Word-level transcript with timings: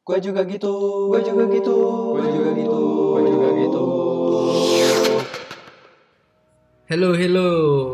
Gue 0.00 0.16
juga 0.16 0.48
gitu. 0.48 0.72
Gue 1.12 1.20
juga 1.20 1.44
gitu. 1.52 1.76
Gue 2.16 2.28
juga 2.32 2.50
gitu. 2.56 2.80
Gue 3.12 3.22
juga 3.28 3.48
gitu. 3.52 3.84
Halo, 6.88 7.12
halo. 7.12 7.50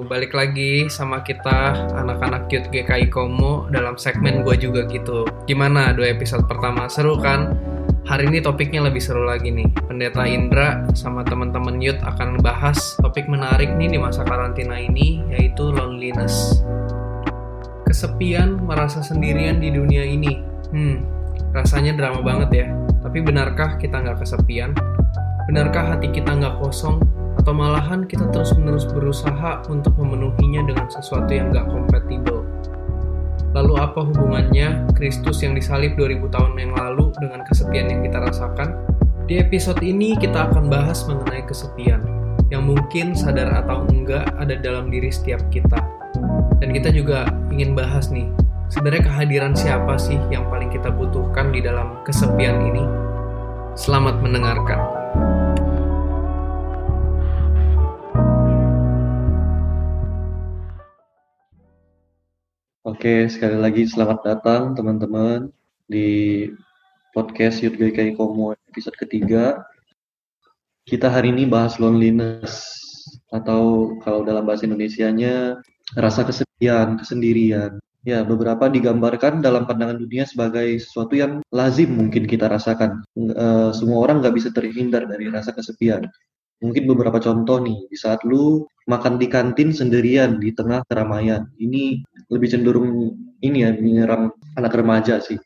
Balik 0.07 0.31
lagi 0.31 0.87
sama 0.87 1.27
kita 1.27 1.75
anak-anak 1.99 2.47
cute 2.47 2.71
GKI 2.71 3.11
Komo 3.11 3.67
dalam 3.75 3.99
segmen 3.99 4.47
Gua 4.47 4.55
Juga 4.55 4.87
Gitu. 4.87 5.27
Gimana 5.51 5.91
dua 5.99 6.15
episode 6.15 6.47
pertama? 6.47 6.87
Seru 6.87 7.19
kan? 7.19 7.59
Hari 8.07 8.31
ini 8.31 8.39
topiknya 8.39 8.87
lebih 8.87 9.03
seru 9.03 9.27
lagi 9.27 9.51
nih. 9.51 9.67
Pendeta 9.91 10.31
Indra 10.31 10.87
sama 10.95 11.27
teman-teman 11.27 11.83
youth 11.83 11.99
akan 12.07 12.39
bahas 12.39 12.95
topik 13.03 13.27
menarik 13.27 13.75
nih 13.75 13.93
di 13.93 13.99
masa 13.99 14.23
karantina 14.23 14.79
ini 14.79 15.27
yaitu 15.35 15.75
loneliness. 15.75 16.63
Kesepian 17.83 18.63
merasa 18.63 19.03
sendirian 19.03 19.59
di 19.59 19.75
dunia 19.75 20.07
ini. 20.07 20.39
Hmm, 20.71 21.16
rasanya 21.57 21.97
drama 21.97 22.21
banget 22.21 22.51
ya. 22.53 22.67
Tapi 23.01 23.25
benarkah 23.25 23.81
kita 23.81 24.05
nggak 24.05 24.21
kesepian? 24.21 24.77
Benarkah 25.49 25.97
hati 25.97 26.13
kita 26.13 26.37
nggak 26.37 26.61
kosong? 26.61 27.01
Atau 27.41 27.57
malahan 27.57 28.05
kita 28.05 28.29
terus-menerus 28.29 28.85
berusaha 28.85 29.65
untuk 29.73 29.97
memenuhinya 29.97 30.69
dengan 30.69 30.87
sesuatu 30.93 31.33
yang 31.33 31.49
nggak 31.57 31.65
kompatibel? 31.73 32.45
Lalu 33.57 33.73
apa 33.81 34.05
hubungannya 34.05 34.85
Kristus 34.93 35.41
yang 35.41 35.57
disalib 35.57 35.97
2000 35.97 36.29
tahun 36.29 36.53
yang 36.61 36.73
lalu 36.77 37.09
dengan 37.17 37.41
kesepian 37.49 37.89
yang 37.89 38.01
kita 38.05 38.21
rasakan? 38.21 38.77
Di 39.25 39.41
episode 39.41 39.81
ini 39.81 40.13
kita 40.21 40.53
akan 40.53 40.69
bahas 40.69 41.09
mengenai 41.09 41.41
kesepian 41.49 42.05
yang 42.53 42.69
mungkin 42.69 43.17
sadar 43.17 43.65
atau 43.65 43.89
enggak 43.89 44.29
ada 44.37 44.61
dalam 44.61 44.93
diri 44.93 45.09
setiap 45.09 45.41
kita. 45.49 45.81
Dan 46.61 46.73
kita 46.73 46.93
juga 46.93 47.27
ingin 47.49 47.73
bahas 47.73 48.13
nih, 48.13 48.29
sebenarnya 48.67 49.07
kehadiran 49.07 49.55
siapa 49.55 49.95
sih 49.95 50.19
yang 50.31 50.51
paling 50.51 50.71
kita 50.71 50.91
butuhkan 50.91 51.55
di 51.55 51.63
dalam 51.63 52.03
kesepian 52.03 52.59
ini? 52.67 52.85
Selamat 53.79 54.19
mendengarkan. 54.25 54.81
Oke, 62.87 63.29
sekali 63.29 63.59
lagi 63.59 63.83
selamat 63.85 64.19
datang 64.25 64.63
teman-teman 64.73 65.51
di 65.91 66.49
podcast 67.13 67.61
Youth 67.61 67.77
GKI 67.77 68.17
Komo 68.17 68.57
episode 68.71 68.97
ketiga. 68.97 69.63
Kita 70.87 71.11
hari 71.11 71.35
ini 71.35 71.51
bahas 71.51 71.83
loneliness 71.83 72.79
atau 73.35 73.95
kalau 74.01 74.23
dalam 74.23 74.47
bahasa 74.47 74.65
Indonesianya 74.65 75.61
rasa 75.99 76.23
kesepian, 76.25 76.95
kesendirian. 76.97 77.77
Ya, 78.07 78.23
beberapa 78.23 78.71
digambarkan 78.71 79.43
dalam 79.43 79.67
pandangan 79.67 79.99
dunia 79.99 80.23
sebagai 80.31 80.79
sesuatu 80.79 81.19
yang 81.19 81.43
lazim 81.51 81.91
mungkin 81.91 82.31
kita 82.31 82.47
rasakan. 82.47 83.03
E, 83.19 83.75
semua 83.75 84.07
orang 84.07 84.23
nggak 84.23 84.31
bisa 84.39 84.55
terhindar 84.55 85.11
dari 85.11 85.27
rasa 85.27 85.51
kesepian. 85.51 86.07
Mungkin 86.63 86.87
beberapa 86.87 87.19
contoh 87.19 87.59
nih, 87.59 87.91
di 87.91 87.99
saat 87.99 88.23
lu 88.23 88.63
makan 88.87 89.19
di 89.19 89.27
kantin 89.27 89.75
sendirian 89.75 90.39
di 90.39 90.55
tengah 90.55 90.87
keramaian. 90.87 91.51
Ini 91.59 92.07
lebih 92.31 92.47
cenderung 92.47 93.11
ini 93.43 93.67
ya, 93.67 93.75
menyerang 93.75 94.31
anak 94.55 94.79
remaja 94.79 95.19
sih. 95.19 95.43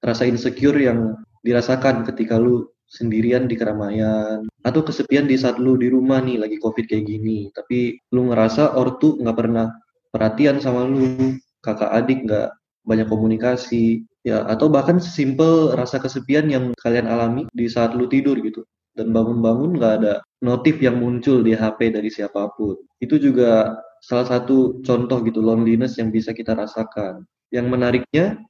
Rasa 0.00 0.24
insecure 0.24 0.80
yang 0.80 1.20
dirasakan 1.44 2.08
ketika 2.08 2.40
lu 2.40 2.64
sendirian 2.88 3.44
di 3.44 3.60
keramaian. 3.60 4.48
Atau 4.64 4.88
kesepian 4.88 5.28
di 5.28 5.36
saat 5.36 5.60
lu 5.60 5.76
di 5.76 5.92
rumah 5.92 6.24
nih, 6.24 6.40
lagi 6.40 6.56
covid 6.56 6.88
kayak 6.88 7.04
gini. 7.04 7.52
Tapi 7.52 8.00
lu 8.16 8.32
ngerasa 8.32 8.72
ortu 8.80 9.20
nggak 9.20 9.36
pernah 9.36 9.68
perhatian 10.08 10.64
sama 10.64 10.88
lu, 10.88 11.36
kakak 11.64 11.90
adik 11.92 12.24
nggak 12.26 12.48
banyak 12.84 13.08
komunikasi. 13.08 14.04
Ya, 14.20 14.44
atau 14.44 14.68
bahkan 14.68 15.00
sesimpel 15.00 15.72
rasa 15.72 15.96
kesepian 15.96 16.44
yang 16.52 16.76
kalian 16.76 17.08
alami 17.08 17.48
di 17.56 17.72
saat 17.72 17.96
lu 17.96 18.04
tidur 18.04 18.36
gitu 18.44 18.68
dan 18.92 19.16
bangun-bangun 19.16 19.80
nggak 19.80 19.94
ada 20.02 20.14
notif 20.44 20.76
yang 20.84 21.00
muncul 21.00 21.40
di 21.40 21.56
HP 21.56 21.94
dari 21.94 22.12
siapa 22.12 22.52
pun. 22.52 22.76
Itu 23.00 23.16
juga 23.16 23.80
salah 24.04 24.28
satu 24.28 24.80
contoh 24.84 25.24
gitu 25.24 25.40
loneliness 25.40 25.96
yang 26.00 26.12
bisa 26.12 26.36
kita 26.36 26.52
rasakan. 26.52 27.24
Yang 27.48 27.66
menariknya, 27.72 28.40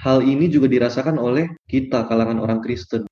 hal 0.00 0.24
ini 0.24 0.48
juga 0.48 0.70
dirasakan 0.70 1.20
oleh 1.20 1.52
kita 1.68 2.08
kalangan 2.08 2.40
orang 2.40 2.60
Kristen. 2.64 3.04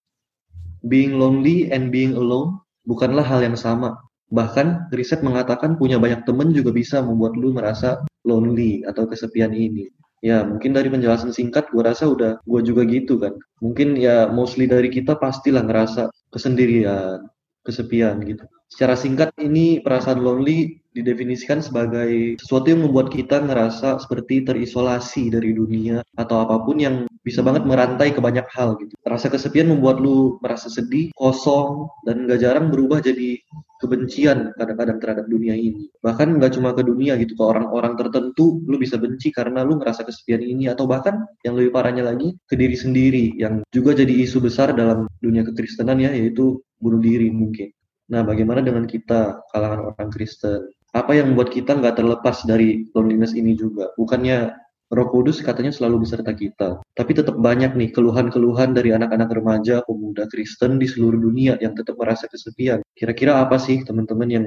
Being 0.86 1.18
lonely 1.18 1.68
and 1.68 1.90
being 1.90 2.14
alone 2.14 2.62
bukanlah 2.86 3.24
hal 3.26 3.42
yang 3.42 3.58
sama. 3.58 3.98
Bahkan 4.30 4.90
riset 4.90 5.22
mengatakan 5.22 5.78
punya 5.78 5.98
banyak 6.02 6.26
teman 6.26 6.50
juga 6.50 6.74
bisa 6.74 6.98
membuat 7.02 7.38
lu 7.38 7.54
merasa 7.54 8.02
lonely 8.26 8.82
atau 8.84 9.06
kesepian 9.06 9.54
ini. 9.54 9.88
Ya, 10.24 10.42
mungkin 10.42 10.74
dari 10.74 10.90
penjelasan 10.90 11.30
singkat 11.30 11.70
gue 11.70 11.86
rasa 11.86 12.10
udah 12.10 12.42
gue 12.42 12.60
juga 12.66 12.82
gitu 12.82 13.22
kan. 13.22 13.38
Mungkin 13.62 13.94
ya 13.94 14.26
mostly 14.26 14.66
dari 14.66 14.90
kita 14.90 15.14
pastilah 15.14 15.62
ngerasa 15.62 16.10
kesendirian, 16.34 17.30
kesepian 17.62 18.18
gitu. 18.26 18.42
Secara 18.66 18.98
singkat 18.98 19.30
ini 19.38 19.78
perasaan 19.78 20.26
lonely 20.26 20.82
didefinisikan 20.90 21.62
sebagai 21.62 22.34
sesuatu 22.42 22.72
yang 22.72 22.88
membuat 22.88 23.14
kita 23.14 23.38
ngerasa 23.44 24.02
seperti 24.02 24.42
terisolasi 24.42 25.30
dari 25.30 25.54
dunia 25.54 26.02
atau 26.18 26.42
apa 26.42 26.64
pun 26.66 26.80
yang 26.82 27.06
bisa 27.22 27.46
banget 27.46 27.62
merantai 27.62 28.10
ke 28.10 28.18
banyak 28.18 28.48
hal 28.50 28.74
gitu. 28.82 28.96
Rasa 29.06 29.30
kesepian 29.30 29.70
membuat 29.70 30.02
lu 30.02 30.42
merasa 30.42 30.66
sedih, 30.66 31.14
kosong, 31.14 31.86
dan 32.08 32.26
gak 32.26 32.42
jarang 32.42 32.72
berubah 32.72 32.98
jadi 33.04 33.38
kebencian 33.78 34.52
kadang-kadang 34.56 34.98
terhadap 34.98 35.26
dunia 35.28 35.52
ini. 35.52 35.88
Bahkan 36.00 36.40
nggak 36.40 36.56
cuma 36.56 36.72
ke 36.72 36.82
dunia 36.82 37.16
gitu, 37.20 37.36
ke 37.36 37.44
orang-orang 37.44 37.96
tertentu 37.96 38.60
lu 38.64 38.76
bisa 38.80 38.96
benci 38.96 39.32
karena 39.32 39.62
lu 39.62 39.80
ngerasa 39.80 40.04
kesepian 40.04 40.40
ini 40.40 40.68
atau 40.70 40.88
bahkan 40.88 41.24
yang 41.44 41.56
lebih 41.56 41.72
parahnya 41.72 42.06
lagi 42.06 42.36
ke 42.48 42.54
diri 42.56 42.76
sendiri 42.76 43.36
yang 43.36 43.62
juga 43.72 43.96
jadi 43.96 44.12
isu 44.12 44.40
besar 44.40 44.72
dalam 44.72 45.08
dunia 45.20 45.44
kekristenan 45.44 46.00
ya 46.00 46.10
yaitu 46.12 46.60
bunuh 46.80 47.00
diri 47.00 47.28
mungkin. 47.32 47.72
Nah, 48.06 48.22
bagaimana 48.22 48.62
dengan 48.62 48.86
kita 48.86 49.42
kalangan 49.50 49.92
orang 49.92 50.08
Kristen? 50.14 50.70
Apa 50.94 51.12
yang 51.12 51.34
membuat 51.34 51.52
kita 51.52 51.76
nggak 51.76 51.98
terlepas 51.98 52.46
dari 52.46 52.86
loneliness 52.94 53.34
ini 53.34 53.58
juga? 53.58 53.90
Bukannya 53.98 54.65
Roh 54.86 55.10
Kudus 55.10 55.42
katanya 55.42 55.74
selalu 55.74 56.06
beserta 56.06 56.30
kita. 56.30 56.78
Tapi 56.94 57.10
tetap 57.10 57.34
banyak 57.42 57.74
nih 57.74 57.90
keluhan-keluhan 57.90 58.70
dari 58.70 58.94
anak-anak 58.94 59.34
remaja, 59.34 59.82
pemuda 59.82 60.30
Kristen 60.30 60.78
di 60.78 60.86
seluruh 60.86 61.18
dunia 61.18 61.58
yang 61.58 61.74
tetap 61.74 61.98
merasa 61.98 62.30
kesepian. 62.30 62.86
Kira-kira 62.94 63.42
apa 63.42 63.58
sih 63.58 63.82
teman-teman 63.82 64.28
yang 64.30 64.46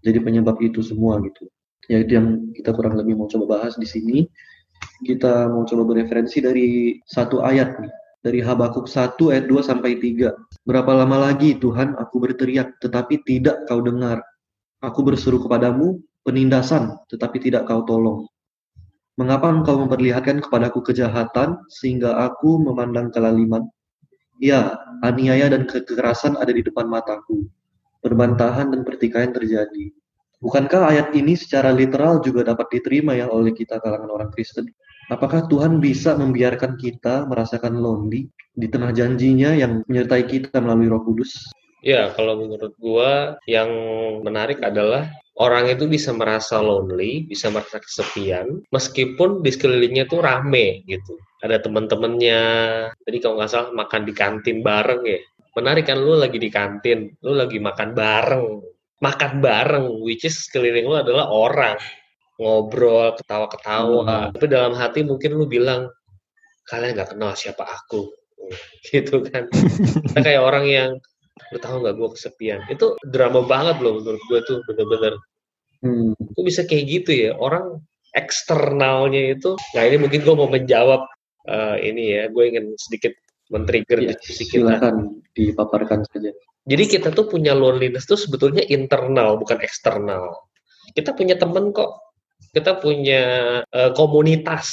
jadi 0.00 0.24
penyebab 0.24 0.56
itu 0.64 0.80
semua 0.80 1.20
gitu? 1.20 1.52
Ya 1.92 2.00
itu 2.00 2.16
yang 2.16 2.48
kita 2.56 2.72
kurang 2.72 2.96
lebih 2.96 3.20
mau 3.20 3.28
coba 3.28 3.60
bahas 3.60 3.76
di 3.76 3.84
sini. 3.84 4.24
Kita 5.04 5.52
mau 5.52 5.68
coba 5.68 5.84
bereferensi 5.84 6.40
dari 6.40 6.96
satu 7.04 7.44
ayat 7.44 7.76
nih. 7.76 7.92
Dari 8.18 8.40
Habakuk 8.42 8.90
1 8.90 9.14
ayat 9.30 9.46
2 9.46 9.62
sampai 9.62 10.00
3. 10.00 10.32
Berapa 10.64 10.90
lama 10.96 11.28
lagi 11.28 11.54
Tuhan 11.60 11.94
aku 12.00 12.18
berteriak 12.24 12.80
tetapi 12.80 13.20
tidak 13.28 13.68
kau 13.68 13.84
dengar. 13.84 14.24
Aku 14.80 15.04
berseru 15.04 15.44
kepadamu 15.44 16.00
penindasan 16.24 16.96
tetapi 17.12 17.36
tidak 17.36 17.68
kau 17.68 17.84
tolong. 17.84 18.24
Mengapa 19.18 19.50
engkau 19.50 19.82
memperlihatkan 19.82 20.38
kepadaku 20.46 20.78
kejahatan 20.94 21.58
sehingga 21.66 22.22
aku 22.22 22.62
memandang 22.62 23.10
kelaliman? 23.10 23.66
Ya, 24.38 24.78
aniaya 25.02 25.50
dan 25.50 25.66
kekerasan 25.66 26.38
ada 26.38 26.54
di 26.54 26.62
depan 26.62 26.86
mataku. 26.86 27.50
Perbantahan 27.98 28.70
dan 28.70 28.86
pertikaian 28.86 29.34
terjadi. 29.34 29.90
Bukankah 30.38 30.94
ayat 30.94 31.10
ini 31.18 31.34
secara 31.34 31.74
literal 31.74 32.22
juga 32.22 32.46
dapat 32.46 32.70
diterima 32.70 33.18
ya 33.18 33.26
oleh 33.26 33.50
kita 33.50 33.82
kalangan 33.82 34.06
orang 34.06 34.30
Kristen? 34.30 34.70
Apakah 35.10 35.50
Tuhan 35.50 35.82
bisa 35.82 36.14
membiarkan 36.14 36.78
kita 36.78 37.26
merasakan 37.26 37.74
lonely 37.74 38.30
di 38.54 38.70
tengah 38.70 38.94
janjinya 38.94 39.50
yang 39.50 39.82
menyertai 39.90 40.30
kita 40.30 40.62
melalui 40.62 40.94
Roh 40.94 41.02
Kudus? 41.02 41.42
Ya, 41.78 42.10
kalau 42.18 42.42
menurut 42.42 42.74
gua 42.82 43.38
yang 43.46 43.70
menarik 44.26 44.58
adalah 44.58 45.14
orang 45.38 45.70
itu 45.70 45.86
bisa 45.86 46.10
merasa 46.10 46.58
lonely, 46.58 47.24
bisa 47.30 47.48
merasa 47.54 47.78
kesepian, 47.78 48.66
meskipun 48.74 49.40
di 49.46 49.50
sekelilingnya 49.54 50.10
tuh 50.10 50.20
rame 50.20 50.82
gitu. 50.90 51.14
Ada 51.38 51.62
teman-temannya, 51.62 52.42
jadi 53.06 53.16
kalau 53.22 53.38
nggak 53.38 53.50
salah 53.50 53.70
makan 53.70 54.02
di 54.02 54.12
kantin 54.12 54.58
bareng 54.66 55.02
ya. 55.06 55.22
Menarik 55.54 55.86
kan 55.86 55.98
lu 56.02 56.18
lagi 56.18 56.38
di 56.42 56.50
kantin, 56.50 57.14
lu 57.22 57.38
lagi 57.38 57.62
makan 57.62 57.94
bareng, 57.94 58.46
makan 58.98 59.32
bareng, 59.38 59.86
which 60.02 60.26
is 60.26 60.34
sekeliling 60.50 60.86
lu 60.86 60.98
adalah 60.98 61.30
orang 61.30 61.78
ngobrol, 62.38 63.14
ketawa-ketawa. 63.14 64.02
Hmm. 64.06 64.30
Tapi 64.34 64.46
dalam 64.50 64.74
hati 64.74 65.06
mungkin 65.06 65.38
lu 65.38 65.46
bilang 65.46 65.90
kalian 66.66 66.98
nggak 66.98 67.14
kenal 67.14 67.34
siapa 67.38 67.62
aku, 67.62 68.10
gitu 68.90 69.22
kan. 69.30 69.46
Kita 70.10 70.18
kayak 70.18 70.42
orang 70.42 70.66
yang 70.66 70.90
lu 71.54 71.58
tahu 71.58 71.76
nggak 71.84 71.94
gue 71.96 72.08
kesepian? 72.14 72.60
Itu 72.68 72.98
drama 73.06 73.44
banget 73.46 73.78
loh 73.80 74.02
menurut 74.02 74.22
gue 74.28 74.40
tuh 74.44 74.58
bener-bener. 74.66 75.14
Hmm. 75.78 76.10
kok 76.18 76.42
bisa 76.42 76.66
kayak 76.66 76.84
gitu 76.90 77.10
ya? 77.14 77.30
Orang 77.38 77.86
eksternalnya 78.16 79.36
itu 79.36 79.54
nah 79.76 79.82
ini 79.84 80.00
mungkin 80.00 80.24
gue 80.24 80.34
mau 80.34 80.50
menjawab 80.50 81.06
uh, 81.46 81.76
ini 81.78 82.18
ya 82.18 82.22
gue 82.32 82.44
ingin 82.50 82.74
sedikit 82.74 83.12
men-trigger 83.48 83.98
ya, 84.04 84.12
sedikit 84.20 84.64
silakan 84.64 85.24
dipaparkan 85.32 86.04
saja. 86.12 86.32
Jadi 86.68 86.84
kita 86.84 87.08
tuh 87.16 87.32
punya 87.32 87.56
loneliness 87.56 88.04
tuh 88.04 88.20
sebetulnya 88.20 88.60
internal 88.68 89.40
bukan 89.40 89.56
eksternal. 89.64 90.52
Kita 90.92 91.16
punya 91.16 91.40
temen 91.40 91.72
kok. 91.72 91.96
Kita 92.52 92.76
punya 92.80 93.24
uh, 93.64 93.90
komunitas, 93.96 94.68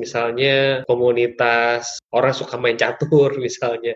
misalnya 0.00 0.84
komunitas 0.88 2.00
orang 2.12 2.32
suka 2.32 2.56
main 2.56 2.80
catur 2.80 3.32
misalnya, 3.44 3.92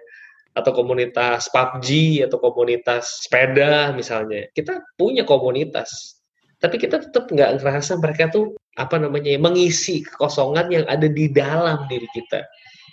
atau 0.58 0.74
komunitas 0.74 1.46
PUBG 1.54 2.20
atau 2.26 2.42
komunitas 2.42 3.26
sepeda 3.26 3.94
misalnya. 3.94 4.50
Kita 4.52 4.82
punya 4.98 5.22
komunitas, 5.22 6.18
tapi 6.58 6.76
kita 6.82 6.98
tetap 6.98 7.30
nggak 7.30 7.62
ngerasa 7.62 8.02
mereka 8.02 8.34
tuh 8.34 8.58
apa 8.74 8.98
namanya 8.98 9.38
mengisi 9.38 10.02
kekosongan 10.02 10.66
yang 10.70 10.84
ada 10.90 11.06
di 11.06 11.30
dalam 11.30 11.86
diri 11.86 12.06
kita. 12.10 12.42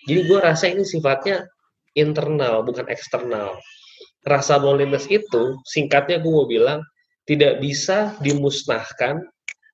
Jadi 0.05 0.21
gue 0.29 0.39
rasa 0.41 0.69
ini 0.69 0.85
sifatnya 0.85 1.49
internal 1.97 2.61
bukan 2.61 2.85
eksternal. 2.85 3.57
Rasa 4.25 4.61
loneliness 4.61 5.09
itu 5.09 5.57
singkatnya 5.65 6.21
gue 6.21 6.29
mau 6.29 6.45
bilang 6.45 6.81
tidak 7.25 7.57
bisa 7.57 8.13
dimusnahkan 8.21 9.21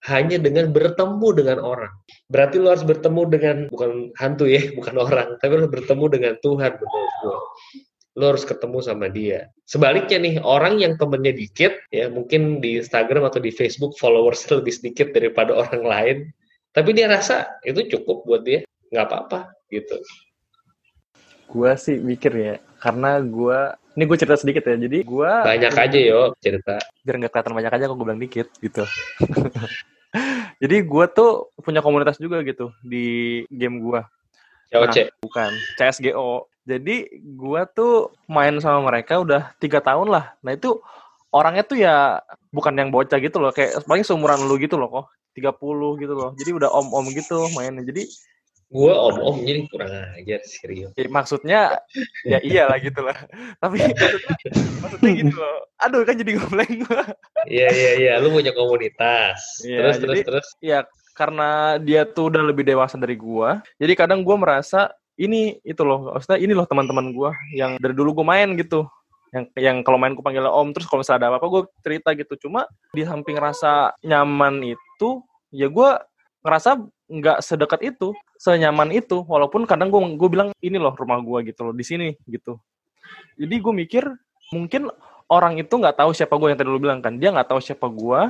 hanya 0.10 0.42
dengan 0.42 0.74
bertemu 0.74 1.28
dengan 1.38 1.58
orang. 1.62 1.94
Berarti 2.34 2.58
lo 2.58 2.74
harus 2.74 2.82
bertemu 2.82 3.22
dengan 3.30 3.58
bukan 3.70 4.10
hantu 4.18 4.50
ya, 4.50 4.62
bukan 4.78 4.96
orang, 4.98 5.38
tapi 5.38 5.54
lo 5.62 5.70
bertemu 5.70 6.06
dengan 6.10 6.34
Tuhan 6.42 6.72
menurut 6.82 7.14
gue. 7.22 7.40
Lo 8.20 8.24
harus 8.36 8.44
ketemu 8.44 8.78
sama 8.84 9.08
dia. 9.08 9.48
Sebaliknya 9.70 10.18
nih, 10.20 10.36
orang 10.42 10.82
yang 10.82 10.98
temennya 10.98 11.32
dikit, 11.32 11.78
ya 11.94 12.10
mungkin 12.10 12.60
di 12.60 12.82
Instagram 12.82 13.30
atau 13.30 13.40
di 13.40 13.54
Facebook 13.54 13.96
followers 14.02 14.44
lebih 14.52 14.74
sedikit 14.74 15.14
daripada 15.14 15.54
orang 15.54 15.84
lain, 15.86 16.18
tapi 16.74 16.98
dia 16.98 17.06
rasa 17.06 17.62
itu 17.62 17.86
cukup 17.94 18.26
buat 18.26 18.42
dia, 18.42 18.66
nggak 18.90 19.06
apa-apa 19.06 19.54
gitu. 19.70 20.02
Gue 21.52 21.72
sih 21.78 22.00
mikir 22.00 22.32
ya, 22.34 22.56
karena 22.82 23.22
gue 23.22 23.60
ini 23.92 24.04
gue 24.08 24.18
cerita 24.18 24.40
sedikit 24.40 24.64
ya 24.64 24.76
jadi 24.80 25.04
gue 25.04 25.32
banyak 25.44 25.76
aja 25.76 26.00
yo 26.00 26.32
cerita 26.40 26.80
biar 27.04 27.16
nggak 27.20 27.32
kelihatan 27.36 27.56
banyak 27.60 27.74
aja 27.76 27.86
kok 27.92 27.96
gue 28.00 28.06
bilang 28.08 28.24
dikit 28.24 28.48
gitu 28.64 28.84
jadi 30.62 30.78
gue 30.84 31.06
tuh 31.12 31.52
punya 31.64 31.80
komunitas 31.80 32.20
juga 32.20 32.44
gitu 32.44 32.72
di 32.84 33.42
game 33.48 33.80
gue 33.80 34.02
COC 34.72 34.98
nah, 34.98 35.08
bukan 35.24 35.52
CSGO 35.80 36.52
jadi 36.62 37.10
gue 37.18 37.62
tuh 37.74 38.14
main 38.30 38.54
sama 38.62 38.86
mereka 38.86 39.18
udah 39.18 39.50
tiga 39.58 39.82
tahun 39.82 40.14
lah. 40.14 40.38
Nah 40.46 40.54
itu 40.54 40.78
orangnya 41.34 41.64
tuh 41.66 41.78
ya 41.82 42.22
bukan 42.54 42.78
yang 42.78 42.94
bocah 42.94 43.18
gitu 43.18 43.42
loh 43.42 43.50
kayak 43.50 43.82
paling 43.90 44.06
seumuran 44.06 44.46
lu 44.46 44.62
gitu 44.62 44.78
loh 44.78 44.90
kok 44.90 45.06
30 45.34 45.58
gitu 46.06 46.14
loh. 46.14 46.32
Jadi 46.38 46.52
udah 46.54 46.70
om-om 46.70 47.10
gitu 47.10 47.50
mainnya. 47.58 47.82
Jadi 47.82 48.06
gue 48.72 48.94
om 48.96 49.16
om 49.20 49.38
jadi 49.44 49.68
kurang 49.68 49.92
ajar 50.16 50.40
serius 50.48 50.96
ya, 50.96 51.04
maksudnya 51.12 51.62
ya 52.24 52.40
iyalah 52.40 52.80
gitu 52.80 53.04
lah. 53.04 53.20
Tapi 53.60 53.84
maksudnya, 53.84 54.52
maksudnya 54.80 55.12
gitu 55.20 55.36
loh. 55.36 55.58
Aduh 55.84 56.08
kan 56.08 56.16
jadi 56.16 56.32
ngomong 56.40 56.72
gue 56.88 57.04
iya 57.52 57.68
iya 57.68 57.92
iya. 58.00 58.14
Lu 58.24 58.32
punya 58.32 58.56
komunitas. 58.56 59.60
Ya, 59.68 59.84
terus 59.84 59.96
jadi, 60.00 60.08
terus 60.08 60.24
terus? 60.24 60.48
ya 60.64 60.80
karena 61.20 61.76
dia 61.84 62.08
tuh 62.08 62.32
udah 62.32 62.48
lebih 62.48 62.64
dewasa 62.64 62.96
dari 62.96 63.20
gue 63.20 63.50
jadi 63.76 63.94
kadang 64.00 64.24
gue 64.24 64.36
merasa 64.40 64.96
ini 65.20 65.60
itu 65.68 65.84
loh 65.84 66.16
maksudnya 66.16 66.40
ini 66.40 66.56
loh 66.56 66.64
teman-teman 66.64 67.12
gue 67.12 67.32
yang 67.60 67.76
dari 67.76 67.92
dulu 67.92 68.24
gue 68.24 68.26
main 68.26 68.56
gitu. 68.56 68.88
Yang 69.32 69.44
yang 69.60 69.78
kalau 69.84 70.00
main 70.00 70.16
gue 70.16 70.24
panggil 70.24 70.48
om 70.48 70.72
terus 70.72 70.88
kalau 70.88 71.04
misalnya 71.04 71.28
ada 71.28 71.28
apa-apa 71.36 71.48
gue 71.52 71.64
cerita 71.84 72.10
gitu. 72.16 72.48
Cuma 72.48 72.66
di 72.96 73.04
samping 73.04 73.36
rasa 73.36 73.92
nyaman 74.00 74.64
itu 74.64 75.10
ya 75.52 75.68
gue 75.68 75.90
ngerasa 76.42 76.80
nggak 77.12 77.44
sedekat 77.44 77.84
itu, 77.84 78.16
senyaman 78.40 78.96
itu. 78.96 79.20
Walaupun 79.28 79.68
kadang 79.68 79.92
gue 79.92 80.00
gue 80.16 80.30
bilang 80.32 80.50
ini 80.64 80.80
loh 80.80 80.96
rumah 80.96 81.20
gue 81.20 81.52
gitu 81.52 81.68
loh 81.68 81.76
di 81.76 81.84
sini 81.84 82.16
gitu. 82.24 82.56
Jadi 83.36 83.56
gue 83.60 83.74
mikir 83.76 84.08
mungkin 84.56 84.88
orang 85.28 85.60
itu 85.60 85.76
nggak 85.76 86.00
tahu 86.00 86.16
siapa 86.16 86.40
gue 86.40 86.56
yang 86.56 86.60
tadi 86.60 86.70
lu 86.72 86.80
bilang 86.80 87.04
kan. 87.04 87.20
Dia 87.20 87.36
nggak 87.36 87.52
tahu 87.52 87.60
siapa 87.60 87.92
gue 87.92 88.22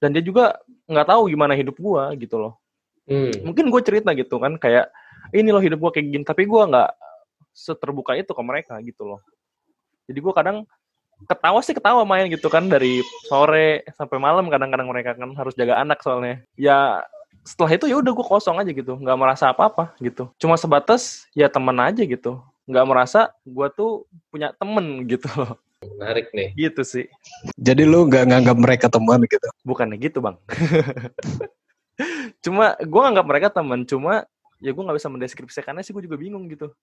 dan 0.00 0.08
dia 0.16 0.24
juga 0.24 0.56
nggak 0.88 1.06
tahu 1.12 1.28
gimana 1.28 1.52
hidup 1.52 1.76
gue 1.76 2.02
gitu 2.24 2.40
loh. 2.40 2.56
Hmm. 3.04 3.52
Mungkin 3.52 3.68
gue 3.68 3.82
cerita 3.84 4.10
gitu 4.16 4.40
kan 4.40 4.56
kayak 4.56 4.88
ini 5.36 5.52
loh 5.52 5.60
hidup 5.60 5.78
gue 5.78 5.90
kayak 6.00 6.06
gini, 6.08 6.24
tapi 6.24 6.48
gue 6.48 6.62
nggak 6.64 6.90
seterbuka 7.52 8.16
itu 8.16 8.32
ke 8.32 8.42
mereka 8.42 8.74
gitu 8.80 9.04
loh. 9.04 9.20
Jadi 10.06 10.18
gue 10.22 10.34
kadang 10.34 10.64
ketawa 11.24 11.64
sih 11.64 11.72
ketawa 11.72 12.04
main 12.04 12.28
gitu 12.28 12.52
kan 12.52 12.68
dari 12.68 13.00
sore 13.24 13.88
sampai 13.96 14.20
malam 14.20 14.52
kadang-kadang 14.52 14.88
mereka 14.92 15.16
kan 15.16 15.32
harus 15.32 15.56
jaga 15.56 15.80
anak 15.80 16.04
soalnya 16.04 16.44
ya 16.60 17.00
setelah 17.46 17.70
itu 17.78 17.86
ya 17.86 18.02
udah 18.02 18.10
gue 18.10 18.26
kosong 18.26 18.58
aja 18.58 18.70
gitu. 18.74 18.98
Nggak 18.98 19.18
merasa 19.18 19.54
apa-apa 19.54 19.94
gitu. 20.02 20.26
Cuma 20.42 20.58
sebatas 20.58 21.30
ya 21.30 21.46
temen 21.46 21.78
aja 21.78 22.02
gitu. 22.02 22.42
Nggak 22.66 22.86
merasa 22.90 23.30
gue 23.46 23.66
tuh 23.70 24.02
punya 24.34 24.50
temen 24.58 25.06
gitu 25.06 25.30
loh. 25.38 25.54
Menarik 25.78 26.34
nih. 26.34 26.50
Gitu 26.58 26.82
sih. 26.82 27.06
Jadi 27.54 27.86
lu 27.86 28.10
nggak 28.10 28.26
nganggap 28.34 28.56
mereka 28.58 28.86
teman 28.90 29.22
gitu? 29.30 29.46
Bukannya 29.62 29.96
gitu 30.02 30.18
bang. 30.18 30.34
Cuma 32.44 32.74
gue 32.82 33.00
nganggap 33.00 33.26
mereka 33.30 33.48
teman 33.54 33.86
cuma 33.88 34.26
ya 34.60 34.74
gue 34.74 34.82
nggak 34.84 34.98
bisa 35.00 35.08
mendeskripsikannya 35.08 35.80
sih 35.86 35.94
gue 35.94 36.04
juga 36.04 36.18
bingung 36.18 36.50
gitu. 36.50 36.74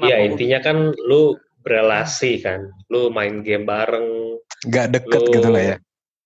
Iya 0.00 0.22
intinya 0.22 0.62
kan 0.62 0.94
lu 0.94 1.34
berelasi 1.66 2.40
kan. 2.40 2.70
Lu 2.88 3.10
main 3.10 3.42
game 3.42 3.66
bareng. 3.66 4.38
Nggak 4.64 4.86
deket 4.96 5.20
lu, 5.28 5.32
gitu 5.34 5.48
lah 5.50 5.62
ya 5.74 5.76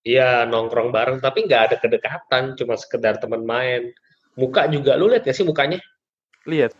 Iya 0.06 0.46
nongkrong 0.46 0.94
bareng 0.94 1.18
tapi 1.18 1.46
nggak 1.46 1.62
ada 1.72 1.76
kedekatan, 1.78 2.54
cuma 2.54 2.78
sekedar 2.78 3.18
teman 3.18 3.42
main. 3.42 3.90
Muka 4.38 4.70
juga 4.70 4.94
lu 4.94 5.10
lihat 5.10 5.26
ya 5.26 5.34
sih 5.34 5.42
mukanya? 5.42 5.82
Lihat. 6.46 6.72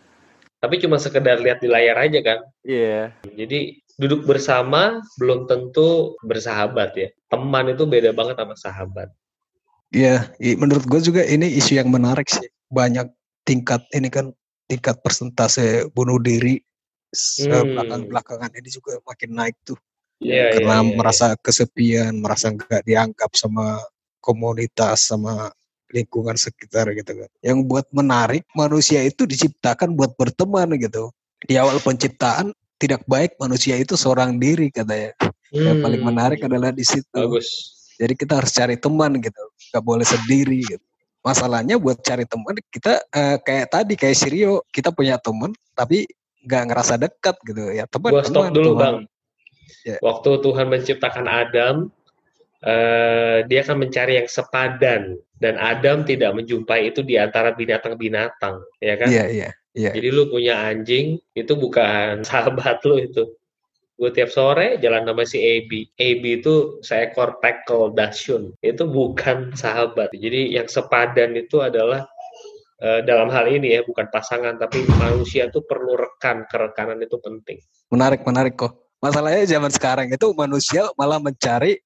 Tapi 0.59 0.75
cuma 0.83 0.99
sekedar 0.99 1.39
lihat 1.39 1.63
di 1.63 1.67
layar 1.71 1.95
aja 1.99 2.19
kan? 2.23 2.39
Iya. 2.67 3.11
Yeah. 3.11 3.35
Jadi 3.35 3.59
duduk 3.99 4.23
bersama 4.27 5.03
belum 5.19 5.47
tentu 5.47 6.15
bersahabat 6.23 6.95
ya. 6.95 7.07
Teman 7.27 7.71
itu 7.71 7.83
beda 7.83 8.15
banget 8.15 8.39
sama 8.39 8.55
sahabat. 8.55 9.11
Iya, 9.89 10.29
yeah, 10.37 10.55
menurut 10.55 10.85
gue 10.85 11.01
juga 11.01 11.25
ini 11.25 11.49
isu 11.59 11.79
yang 11.79 11.91
menarik 11.91 12.27
sih. 12.31 12.47
Banyak 12.71 13.11
tingkat 13.47 13.81
ini 13.95 14.07
kan 14.11 14.31
tingkat 14.69 15.01
persentase 15.01 15.89
bunuh 15.97 16.21
diri 16.21 16.61
hmm. 17.09 17.73
belakang-belakangan 17.73 18.51
ini 18.53 18.69
juga 18.69 19.01
makin 19.03 19.31
naik 19.33 19.57
tuh. 19.65 19.79
Yeah, 20.19 20.51
karena 20.51 20.83
yeah, 20.83 20.83
yeah, 20.83 20.95
merasa 20.99 21.25
yeah. 21.31 21.39
kesepian, 21.39 22.13
merasa 22.19 22.51
nggak 22.51 22.83
dianggap 22.83 23.31
sama 23.39 23.79
komunitas, 24.19 25.07
sama 25.07 25.47
lingkungan 25.95 26.35
sekitar 26.35 26.91
gitu 26.91 27.23
kan. 27.23 27.29
Yang 27.39 27.59
buat 27.65 27.87
menarik 27.95 28.43
manusia 28.51 28.99
itu 29.07 29.23
diciptakan 29.23 29.95
buat 29.95 30.13
berteman 30.19 30.75
gitu. 30.75 31.09
Di 31.39 31.55
awal 31.55 31.79
penciptaan 31.79 32.51
tidak 32.75 33.07
baik 33.07 33.39
manusia 33.39 33.79
itu 33.79 33.95
seorang 33.95 34.35
diri 34.37 34.67
katanya. 34.69 35.15
Hmm. 35.55 35.65
Yang 35.65 35.77
paling 35.87 36.03
menarik 36.03 36.39
adalah 36.43 36.75
di 36.75 36.83
situ. 36.83 37.09
Bagus. 37.15 37.79
Jadi 37.99 38.13
kita 38.15 38.39
harus 38.39 38.51
cari 38.55 38.79
teman 38.79 39.19
gitu, 39.19 39.43
nggak 39.71 39.83
boleh 39.83 40.07
sendiri 40.07 40.63
gitu. 40.63 40.85
Masalahnya 41.19 41.75
buat 41.75 41.99
cari 41.99 42.23
teman 42.23 42.55
kita 42.71 43.03
uh, 43.11 43.37
kayak 43.43 43.67
tadi 43.71 43.99
kayak 43.99 44.15
Sirio 44.15 44.63
kita 44.71 44.95
punya 44.95 45.19
teman 45.19 45.51
tapi 45.75 46.07
nggak 46.47 46.63
ngerasa 46.71 46.95
dekat 46.95 47.35
gitu 47.43 47.75
ya 47.75 47.83
teman. 47.91 48.19
Gua 48.19 48.23
stop 48.23 48.55
dulu 48.55 48.71
teman. 48.75 48.79
bang 48.79 48.97
Yeah. 49.85 49.99
Waktu 50.03 50.41
Tuhan 50.43 50.67
menciptakan 50.69 51.25
Adam, 51.25 51.75
uh, 52.65 53.45
dia 53.47 53.59
akan 53.65 53.77
mencari 53.87 54.19
yang 54.19 54.29
sepadan 54.29 55.17
dan 55.39 55.55
Adam 55.57 56.03
tidak 56.03 56.35
menjumpai 56.35 56.91
itu 56.91 57.01
di 57.01 57.15
antara 57.15 57.55
binatang-binatang, 57.55 58.59
ya 58.83 58.95
kan? 58.99 59.07
Iya, 59.09 59.17
yeah, 59.17 59.27
iya. 59.27 59.41
Yeah, 59.41 59.51
yeah. 59.77 59.93
Jadi 59.95 60.07
lu 60.11 60.23
punya 60.27 60.55
anjing, 60.59 61.21
itu 61.33 61.53
bukan 61.55 62.21
sahabat 62.29 62.83
lu 62.85 62.99
itu. 62.99 63.23
Gue 63.99 64.15
tiap 64.15 64.31
sore 64.31 64.79
jalan 64.79 65.03
sama 65.03 65.27
si 65.27 65.43
AB. 65.43 65.91
AB 65.99 66.23
itu 66.39 66.79
seekor 66.79 67.35
tackle 67.43 67.91
dashun. 67.91 68.55
Itu 68.63 68.87
bukan 68.87 69.51
sahabat. 69.51 70.15
Jadi 70.15 70.55
yang 70.55 70.71
sepadan 70.71 71.35
itu 71.35 71.59
adalah 71.59 72.07
uh, 72.83 73.01
dalam 73.03 73.29
hal 73.29 73.45
ini 73.47 73.75
ya 73.79 73.81
bukan 73.83 74.07
pasangan 74.09 74.55
tapi 74.57 74.87
manusia 74.99 75.47
itu 75.47 75.63
perlu 75.63 75.99
rekan 75.99 76.47
kerekanan 76.47 76.99
itu 77.03 77.19
penting 77.19 77.59
menarik 77.91 78.23
menarik 78.23 78.55
kok 78.55 78.88
Masalahnya 78.99 79.47
zaman 79.47 79.71
sekarang 79.71 80.07
itu 80.11 80.27
manusia 80.35 80.87
malah 80.99 81.19
mencari 81.23 81.79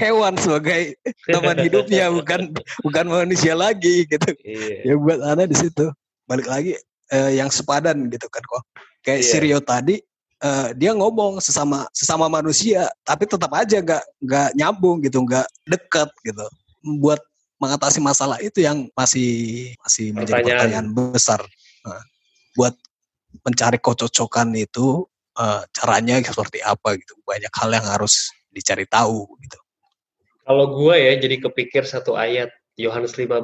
hewan 0.00 0.34
sebagai 0.40 0.96
teman 1.28 1.56
hidupnya 1.66 2.08
bukan 2.08 2.50
bukan 2.80 3.06
manusia 3.06 3.52
lagi 3.52 4.08
gitu. 4.08 4.30
Iya. 4.42 4.92
Ya 4.92 4.94
buat 4.96 5.20
ada 5.20 5.44
di 5.44 5.56
situ. 5.56 5.92
Balik 6.24 6.48
lagi 6.48 6.72
eh, 7.12 7.30
yang 7.36 7.52
sepadan 7.52 8.08
gitu 8.08 8.26
kan 8.32 8.40
kok. 8.40 8.64
Kayak 9.04 9.20
iya. 9.20 9.28
Sirio 9.28 9.58
tadi 9.60 9.96
eh, 10.40 10.68
dia 10.72 10.96
ngomong 10.96 11.44
sesama 11.44 11.84
sesama 11.92 12.32
manusia 12.32 12.88
tapi 13.04 13.28
tetap 13.28 13.52
aja 13.52 13.84
nggak 13.84 14.04
nggak 14.24 14.48
nyambung 14.56 15.04
gitu, 15.04 15.20
nggak 15.20 15.46
dekat 15.68 16.08
gitu. 16.24 16.46
Buat 17.04 17.20
mengatasi 17.58 17.98
masalah 18.00 18.38
itu 18.40 18.62
yang 18.64 18.86
masih 18.94 19.68
masih 19.82 20.14
menjadi 20.16 20.40
pertanyaan, 20.40 20.88
pertanyaan 20.88 21.12
besar. 21.12 21.40
Nah, 21.84 22.02
buat 22.56 22.74
mencari 23.44 23.78
kecocokan 23.82 24.56
itu 24.56 25.04
uh, 25.38 25.62
caranya 25.70 26.20
seperti 26.20 26.60
apa 26.60 26.98
gitu. 26.98 27.14
Banyak 27.22 27.52
hal 27.54 27.70
yang 27.72 27.86
harus 27.86 28.34
dicari 28.50 28.84
tahu 28.84 29.24
gitu. 29.40 29.58
Kalau 30.44 30.74
gue 30.74 30.94
ya 30.96 31.12
jadi 31.20 31.36
kepikir 31.44 31.84
satu 31.86 32.16
ayat 32.18 32.50
Yohanes 32.74 33.14
15 33.14 33.38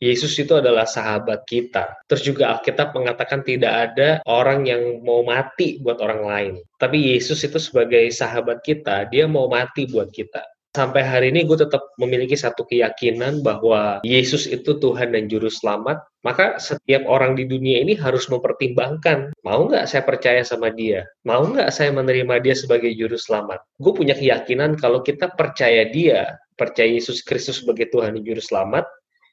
Yesus 0.00 0.32
itu 0.40 0.56
adalah 0.56 0.88
sahabat 0.88 1.44
kita. 1.44 1.92
Terus 2.08 2.24
juga 2.24 2.56
Alkitab 2.56 2.96
mengatakan 2.96 3.44
tidak 3.44 3.92
ada 3.92 4.24
orang 4.24 4.64
yang 4.64 5.04
mau 5.04 5.20
mati 5.20 5.76
buat 5.76 6.00
orang 6.00 6.22
lain. 6.24 6.54
Tapi 6.80 7.12
Yesus 7.12 7.44
itu 7.44 7.60
sebagai 7.60 8.08
sahabat 8.08 8.64
kita, 8.64 9.04
dia 9.12 9.28
mau 9.28 9.44
mati 9.52 9.84
buat 9.84 10.08
kita. 10.08 10.40
Sampai 10.70 11.02
hari 11.02 11.26
ini 11.34 11.42
gue 11.42 11.58
tetap 11.58 11.82
memiliki 11.98 12.38
satu 12.38 12.62
keyakinan 12.62 13.42
bahwa 13.42 13.98
Yesus 14.06 14.46
itu 14.46 14.78
Tuhan 14.78 15.10
dan 15.10 15.26
Juru 15.26 15.50
Selamat, 15.50 16.06
maka 16.22 16.62
setiap 16.62 17.02
orang 17.10 17.34
di 17.34 17.46
dunia 17.46 17.82
ini 17.82 17.98
harus 17.98 18.30
mempertimbangkan, 18.30 19.34
mau 19.42 19.66
nggak 19.66 19.90
saya 19.90 20.06
percaya 20.06 20.42
sama 20.46 20.70
dia? 20.70 21.02
Mau 21.26 21.42
nggak 21.42 21.74
saya 21.74 21.90
menerima 21.90 22.38
dia 22.42 22.54
sebagai 22.54 22.94
Juru 22.94 23.18
Selamat? 23.18 23.58
Gue 23.82 23.92
punya 23.94 24.14
keyakinan 24.14 24.78
kalau 24.78 25.02
kita 25.02 25.34
percaya 25.34 25.90
dia, 25.90 26.38
percaya 26.54 26.86
Yesus 26.86 27.26
Kristus 27.26 27.62
sebagai 27.62 27.90
Tuhan 27.90 28.14
dan 28.14 28.22
Juru 28.22 28.42
Selamat, 28.42 28.86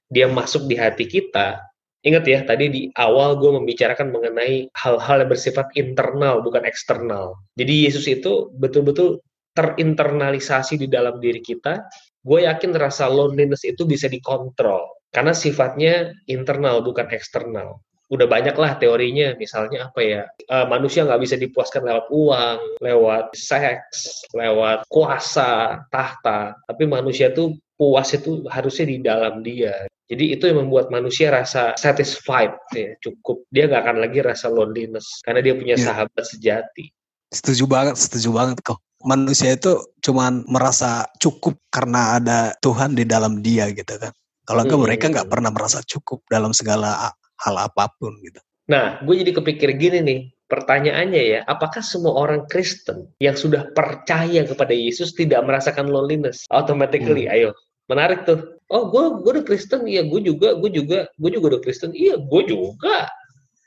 dia 0.10 0.25
masuk 0.25 0.65
di 0.65 0.75
hati 0.79 1.06
kita, 1.06 1.62
Ingat 2.06 2.24
ya, 2.29 2.39
tadi 2.46 2.65
di 2.72 2.82
awal 2.96 3.36
gue 3.36 3.51
membicarakan 3.58 4.13
mengenai 4.13 4.70
hal-hal 4.79 5.25
yang 5.25 5.27
bersifat 5.34 5.67
internal, 5.75 6.39
bukan 6.39 6.63
eksternal. 6.63 7.36
Jadi 7.60 7.89
Yesus 7.89 8.08
itu 8.08 8.53
betul-betul 8.56 9.20
terinternalisasi 9.58 10.78
di 10.78 10.86
dalam 10.86 11.18
diri 11.18 11.42
kita, 11.42 11.82
gue 12.22 12.46
yakin 12.46 12.78
rasa 12.78 13.10
loneliness 13.10 13.66
itu 13.66 13.90
bisa 13.90 14.06
dikontrol 14.06 14.86
karena 15.10 15.34
sifatnya 15.34 16.14
internal 16.30 16.86
bukan 16.86 17.10
eksternal. 17.10 17.82
Udah 18.08 18.24
banyak 18.24 18.56
lah 18.56 18.80
teorinya, 18.80 19.36
misalnya 19.36 19.92
apa 19.92 20.00
ya, 20.00 20.24
uh, 20.48 20.64
manusia 20.64 21.04
nggak 21.04 21.28
bisa 21.28 21.36
dipuaskan 21.36 21.84
lewat 21.84 22.08
uang, 22.08 22.60
lewat 22.80 23.36
seks, 23.36 24.24
lewat 24.32 24.88
kuasa, 24.88 25.84
tahta, 25.92 26.56
tapi 26.72 26.88
manusia 26.88 27.36
tuh 27.36 27.60
puas 27.76 28.08
itu 28.16 28.48
harusnya 28.48 28.86
di 28.88 28.98
dalam 29.04 29.44
dia. 29.44 29.84
Jadi 30.08 30.40
itu 30.40 30.48
yang 30.48 30.64
membuat 30.64 30.88
manusia 30.88 31.36
rasa 31.36 31.76
satisfied, 31.76 32.56
ya, 32.72 32.96
cukup. 33.04 33.44
Dia 33.52 33.68
nggak 33.68 33.84
akan 33.84 33.98
lagi 34.00 34.24
rasa 34.24 34.48
loneliness 34.48 35.20
karena 35.28 35.44
dia 35.44 35.52
punya 35.60 35.76
yeah. 35.76 35.92
sahabat 35.92 36.24
sejati. 36.24 36.88
Setuju 37.36 37.68
banget, 37.68 38.00
setuju 38.00 38.32
banget 38.32 38.58
kok 38.64 38.80
manusia 39.06 39.54
itu 39.54 39.77
cuman 40.01 40.48
merasa 40.50 41.06
cukup 41.22 41.58
karena 41.70 42.18
ada 42.18 42.39
Tuhan 42.63 42.98
di 42.98 43.06
dalam 43.06 43.46
dia 43.46 43.70
gitu 43.70 43.98
kan. 44.00 44.13
Kalau 44.48 44.63
enggak 44.63 44.80
hmm. 44.80 44.88
mereka 44.88 45.06
nggak 45.12 45.30
pernah 45.30 45.51
merasa 45.51 45.84
cukup 45.84 46.24
dalam 46.32 46.56
segala 46.56 47.12
hal 47.44 47.56
apa 47.60 47.92
pun 48.00 48.16
gitu. 48.24 48.39
Nah, 48.68 49.00
gue 49.04 49.16
jadi 49.24 49.32
kepikir 49.32 49.80
gini 49.80 50.00
nih, 50.04 50.20
pertanyaannya 50.51 51.24
ya, 51.24 51.39
apakah 51.48 51.80
semua 51.80 52.16
orang 52.16 52.44
Kristen 52.51 53.08
yang 53.24 53.36
sudah 53.36 53.72
percaya 53.72 54.44
kepada 54.44 54.75
Yesus 54.75 55.16
tidak 55.16 55.44
merasakan 55.48 55.88
loneliness 55.88 56.44
automatically? 56.51 57.27
Hmm. 57.27 57.36
Ayo, 57.36 57.50
menarik 57.88 58.27
tuh. 58.27 58.60
Oh, 58.68 58.92
gue 58.92 59.24
gue 59.24 59.32
udah 59.39 59.46
Kristen, 59.48 59.88
iya 59.88 60.04
gue 60.04 60.20
juga, 60.20 60.56
gue 60.60 60.72
juga, 60.72 61.08
gue 61.16 61.30
juga 61.32 61.46
udah 61.56 61.62
Kristen, 61.63 61.96
iya 61.96 62.20
gue 62.20 62.42
juga. 62.44 63.08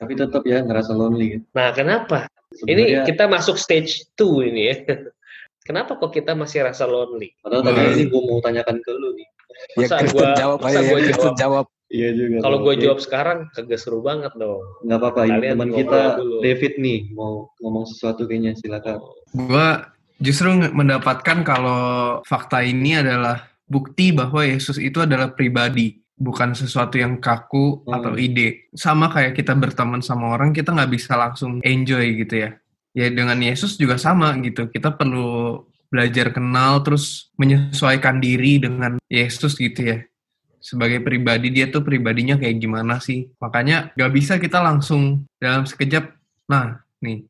Tapi 0.01 0.17
tetap 0.17 0.41
ya 0.45 0.65
ngerasa 0.65 0.97
lonely. 0.97 1.45
Nah, 1.53 1.69
kenapa? 1.77 2.25
Sebenarnya... 2.57 3.05
Ini 3.05 3.07
kita 3.09 3.29
masuk 3.29 3.57
stage 3.57 4.09
2 4.17 4.49
ini 4.49 4.61
ya. 4.69 4.75
Kenapa 5.61 5.93
kok 5.93 6.09
kita 6.09 6.33
masih 6.33 6.65
rasa 6.65 6.89
lonely? 6.89 7.37
Padahal 7.45 7.61
tadi 7.61 7.81
ini 7.93 8.03
gue 8.09 8.21
mau 8.25 8.41
tanyakan 8.41 8.81
ke 8.81 8.91
lu 8.97 9.13
nih. 9.13 9.27
Masa 9.77 10.01
ya, 10.01 10.09
gue 10.09 10.25
jawab 10.33 10.57
masa 10.57 10.79
ya, 10.81 10.89
gue 10.89 10.99
jawab. 11.13 11.35
jawab. 11.37 11.65
Iya 11.91 12.09
juga. 12.17 12.37
Kalau 12.41 12.57
gue 12.65 12.73
jawab 12.81 12.99
sekarang 13.03 13.37
kagak 13.53 13.77
seru 13.77 13.99
banget 14.01 14.33
dong. 14.39 14.63
Gak 14.89 14.97
apa-apa, 14.97 15.21
ini 15.29 15.53
teman 15.53 15.69
kita 15.69 16.17
dulu. 16.17 16.37
David 16.41 16.73
nih 16.81 16.99
mau 17.13 17.51
ngomong 17.61 17.85
sesuatu 17.85 18.25
kayaknya 18.25 18.57
silakan. 18.57 19.05
Gue 19.37 19.67
justru 20.17 20.49
mendapatkan 20.71 21.37
kalau 21.45 21.81
fakta 22.25 22.65
ini 22.65 22.97
adalah 22.97 23.45
bukti 23.69 24.15
bahwa 24.15 24.41
Yesus 24.41 24.81
itu 24.81 25.03
adalah 25.03 25.35
pribadi 25.35 26.01
bukan 26.17 26.57
sesuatu 26.57 26.97
yang 26.97 27.21
kaku 27.21 27.85
hmm. 27.85 27.91
atau 28.01 28.13
ide. 28.17 28.71
Sama 28.73 29.13
kayak 29.13 29.37
kita 29.37 29.53
berteman 29.53 30.01
sama 30.01 30.33
orang, 30.33 30.57
kita 30.57 30.73
nggak 30.73 30.89
bisa 30.89 31.13
langsung 31.13 31.61
enjoy 31.61 32.17
gitu 32.17 32.49
ya 32.49 32.51
ya 32.91 33.07
dengan 33.11 33.39
Yesus 33.39 33.75
juga 33.79 33.95
sama 33.95 34.35
gitu. 34.43 34.67
Kita 34.67 34.95
perlu 34.95 35.63
belajar 35.91 36.31
kenal 36.31 36.79
terus 36.87 37.29
menyesuaikan 37.35 38.23
diri 38.23 38.63
dengan 38.63 38.95
Yesus 39.11 39.59
gitu 39.59 39.81
ya. 39.83 39.97
Sebagai 40.61 41.01
pribadi 41.01 41.49
dia 41.51 41.67
tuh 41.67 41.81
pribadinya 41.81 42.37
kayak 42.37 42.61
gimana 42.61 43.01
sih. 43.01 43.27
Makanya 43.41 43.91
gak 43.97 44.11
bisa 44.13 44.37
kita 44.37 44.61
langsung 44.61 45.25
dalam 45.41 45.65
sekejap, 45.65 46.13
nah 46.47 46.79
nih. 47.01 47.25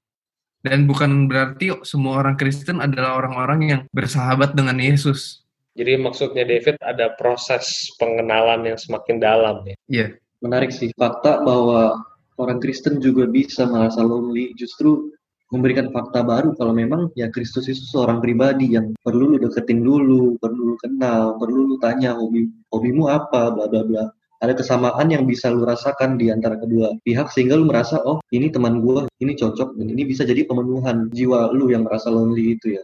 Dan 0.62 0.86
bukan 0.86 1.26
berarti 1.26 1.74
semua 1.82 2.22
orang 2.22 2.38
Kristen 2.38 2.84
adalah 2.84 3.18
orang-orang 3.18 3.60
yang 3.66 3.82
bersahabat 3.90 4.54
dengan 4.54 4.78
Yesus. 4.78 5.42
Jadi 5.74 5.98
maksudnya 5.98 6.46
David 6.46 6.78
ada 6.84 7.16
proses 7.18 7.90
pengenalan 7.98 8.68
yang 8.68 8.78
semakin 8.78 9.18
dalam 9.18 9.64
ya. 9.66 9.76
Iya. 9.88 10.08
Menarik 10.44 10.70
sih 10.70 10.92
fakta 10.94 11.42
bahwa 11.42 11.98
orang 12.38 12.60
Kristen 12.62 13.02
juga 13.02 13.26
bisa 13.26 13.66
merasa 13.66 14.04
lonely 14.04 14.54
justru 14.54 15.10
memberikan 15.52 15.92
fakta 15.92 16.24
baru 16.24 16.56
kalau 16.56 16.72
memang 16.72 17.12
ya 17.14 17.28
Kristus 17.28 17.68
itu 17.68 17.84
seorang 17.84 18.24
pribadi 18.24 18.72
yang 18.74 18.96
perlu 19.04 19.36
lu 19.36 19.38
deketin 19.38 19.84
dulu, 19.84 20.40
perlu 20.40 20.74
lu 20.74 20.76
kenal, 20.80 21.36
perlu 21.36 21.68
lu 21.68 21.76
tanya 21.78 22.16
hobi 22.16 22.48
hobimu 22.72 23.12
apa, 23.12 23.52
bla 23.52 23.68
bla 23.68 23.84
bla. 23.84 24.04
Ada 24.42 24.58
kesamaan 24.58 25.14
yang 25.14 25.30
bisa 25.30 25.54
lu 25.54 25.62
rasakan 25.62 26.18
di 26.18 26.34
antara 26.34 26.58
kedua 26.58 26.98
pihak 27.06 27.30
sehingga 27.30 27.54
lu 27.60 27.70
merasa 27.70 28.02
oh 28.02 28.24
ini 28.34 28.50
teman 28.50 28.82
gue, 28.82 29.06
ini 29.22 29.38
cocok 29.38 29.78
dan 29.78 29.88
ini 29.92 30.08
bisa 30.08 30.26
jadi 30.26 30.48
pemenuhan 30.50 31.12
jiwa 31.14 31.54
lu 31.54 31.70
yang 31.70 31.86
merasa 31.86 32.10
lonely 32.10 32.58
itu 32.58 32.80
ya. 32.80 32.84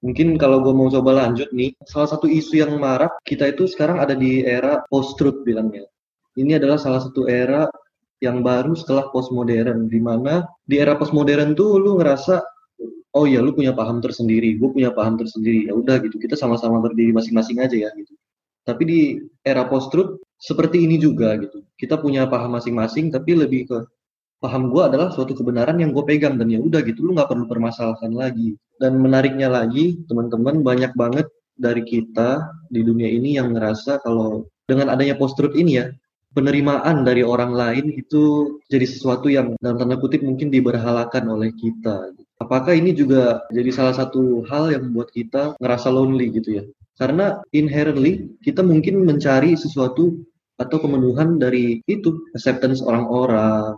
Mungkin 0.00 0.40
kalau 0.40 0.64
gue 0.64 0.72
mau 0.72 0.88
coba 0.88 1.24
lanjut 1.24 1.52
nih, 1.52 1.76
salah 1.84 2.08
satu 2.08 2.24
isu 2.24 2.60
yang 2.60 2.72
marak 2.80 3.20
kita 3.24 3.52
itu 3.52 3.68
sekarang 3.68 4.00
ada 4.00 4.16
di 4.16 4.40
era 4.44 4.80
post-truth 4.88 5.44
bilangnya. 5.44 5.84
Ini 6.36 6.56
adalah 6.56 6.80
salah 6.80 7.04
satu 7.04 7.28
era 7.28 7.68
yang 8.20 8.44
baru 8.44 8.76
setelah 8.76 9.08
postmodern 9.08 9.88
di 9.88 10.00
mana 10.00 10.44
di 10.68 10.76
era 10.76 10.94
postmodern 10.94 11.56
tuh 11.56 11.80
lu 11.80 11.96
ngerasa 11.96 12.44
oh 13.16 13.24
ya 13.26 13.40
lu 13.40 13.56
punya 13.56 13.72
paham 13.72 13.98
tersendiri 13.98 14.54
gue 14.60 14.68
punya 14.70 14.92
paham 14.92 15.16
tersendiri. 15.16 15.66
Ya 15.68 15.74
udah 15.74 15.98
gitu 16.04 16.20
kita 16.20 16.36
sama-sama 16.36 16.78
berdiri 16.84 17.10
masing-masing 17.16 17.58
aja 17.64 17.76
ya 17.76 17.90
gitu. 17.96 18.12
Tapi 18.62 18.82
di 18.84 19.00
era 19.42 19.64
post 19.66 19.88
truth 19.90 20.20
seperti 20.36 20.84
ini 20.84 21.00
juga 21.00 21.34
gitu. 21.40 21.64
Kita 21.80 21.96
punya 21.96 22.28
paham 22.28 22.54
masing-masing 22.60 23.08
tapi 23.08 23.34
lebih 23.34 23.72
ke 23.72 23.78
paham 24.40 24.72
gue 24.72 24.82
adalah 24.84 25.12
suatu 25.12 25.36
kebenaran 25.36 25.76
yang 25.80 25.92
gue 25.92 26.04
pegang 26.04 26.40
dan 26.40 26.48
ya 26.48 26.60
udah 26.60 26.80
gitu 26.84 27.04
lu 27.08 27.16
nggak 27.16 27.28
perlu 27.28 27.48
permasalahkan 27.48 28.12
lagi. 28.12 28.54
Dan 28.76 29.00
menariknya 29.00 29.48
lagi 29.48 30.00
teman-teman 30.08 30.60
banyak 30.60 30.92
banget 30.96 31.28
dari 31.60 31.84
kita 31.84 32.48
di 32.72 32.80
dunia 32.80 33.08
ini 33.08 33.36
yang 33.36 33.52
ngerasa 33.52 34.00
kalau 34.00 34.48
dengan 34.64 34.88
adanya 34.88 35.16
post 35.16 35.36
truth 35.36 35.52
ini 35.52 35.76
ya 35.76 35.92
penerimaan 36.34 37.02
dari 37.02 37.26
orang 37.26 37.52
lain 37.54 37.90
itu 37.94 38.56
jadi 38.70 38.86
sesuatu 38.86 39.26
yang 39.26 39.58
dalam 39.58 39.78
tanda 39.78 39.96
kutip 39.98 40.22
mungkin 40.22 40.48
diberhalakan 40.48 41.26
oleh 41.26 41.50
kita. 41.58 42.14
Apakah 42.40 42.72
ini 42.72 42.96
juga 42.96 43.44
jadi 43.52 43.68
salah 43.74 43.92
satu 43.92 44.46
hal 44.48 44.72
yang 44.72 44.90
membuat 44.90 45.12
kita 45.12 45.58
ngerasa 45.60 45.92
lonely 45.92 46.32
gitu 46.32 46.62
ya? 46.62 46.64
Karena 46.96 47.40
inherently 47.52 48.32
kita 48.40 48.64
mungkin 48.64 49.04
mencari 49.04 49.56
sesuatu 49.56 50.20
atau 50.60 50.76
pemenuhan 50.76 51.40
dari 51.40 51.80
itu 51.88 52.28
acceptance 52.36 52.84
orang-orang. 52.84 53.76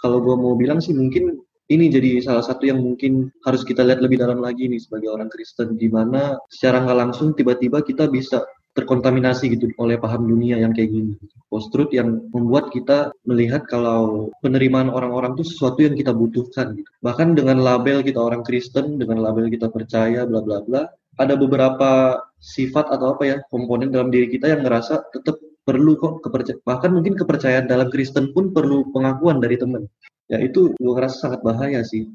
Kalau 0.00 0.18
gue 0.20 0.36
mau 0.36 0.56
bilang 0.56 0.80
sih 0.80 0.96
mungkin 0.96 1.44
ini 1.72 1.88
jadi 1.88 2.20
salah 2.20 2.44
satu 2.44 2.68
yang 2.68 2.80
mungkin 2.80 3.32
harus 3.44 3.64
kita 3.64 3.80
lihat 3.84 4.04
lebih 4.04 4.20
dalam 4.20 4.40
lagi 4.44 4.68
nih 4.68 4.80
sebagai 4.80 5.08
orang 5.08 5.32
Kristen 5.32 5.80
di 5.80 5.88
mana 5.88 6.36
secara 6.52 6.84
nggak 6.84 6.98
langsung 7.08 7.32
tiba-tiba 7.32 7.80
kita 7.80 8.08
bisa 8.12 8.44
terkontaminasi 8.74 9.54
gitu 9.54 9.70
oleh 9.78 9.96
paham 9.96 10.26
dunia 10.26 10.58
yang 10.58 10.74
kayak 10.74 10.90
gini. 10.90 11.14
Post 11.46 11.70
truth 11.70 11.94
yang 11.94 12.26
membuat 12.34 12.74
kita 12.74 13.14
melihat 13.22 13.64
kalau 13.70 14.34
penerimaan 14.42 14.90
orang-orang 14.90 15.38
itu 15.38 15.46
sesuatu 15.46 15.86
yang 15.86 15.94
kita 15.94 16.10
butuhkan 16.10 16.74
gitu. 16.74 16.90
Bahkan 17.00 17.38
dengan 17.38 17.62
label 17.62 18.02
kita 18.02 18.18
orang 18.18 18.42
Kristen, 18.42 18.98
dengan 18.98 19.22
label 19.22 19.46
kita 19.46 19.70
percaya 19.70 20.26
bla 20.26 20.42
bla 20.42 20.58
bla, 20.66 20.82
ada 21.22 21.34
beberapa 21.38 22.18
sifat 22.42 22.90
atau 22.90 23.14
apa 23.14 23.22
ya 23.24 23.36
komponen 23.48 23.94
dalam 23.94 24.10
diri 24.10 24.26
kita 24.26 24.50
yang 24.50 24.66
ngerasa 24.66 25.06
tetap 25.14 25.38
perlu 25.64 25.96
kok 25.96 26.20
kepercayaan 26.20 26.60
bahkan 26.68 26.90
mungkin 26.92 27.16
kepercayaan 27.16 27.64
dalam 27.64 27.88
Kristen 27.88 28.36
pun 28.36 28.52
perlu 28.52 28.90
pengakuan 28.92 29.40
dari 29.40 29.56
teman. 29.56 29.88
Ya 30.28 30.42
itu 30.42 30.74
gue 30.76 30.92
ngerasa 30.92 31.30
sangat 31.30 31.40
bahaya 31.46 31.80
sih. 31.86 32.10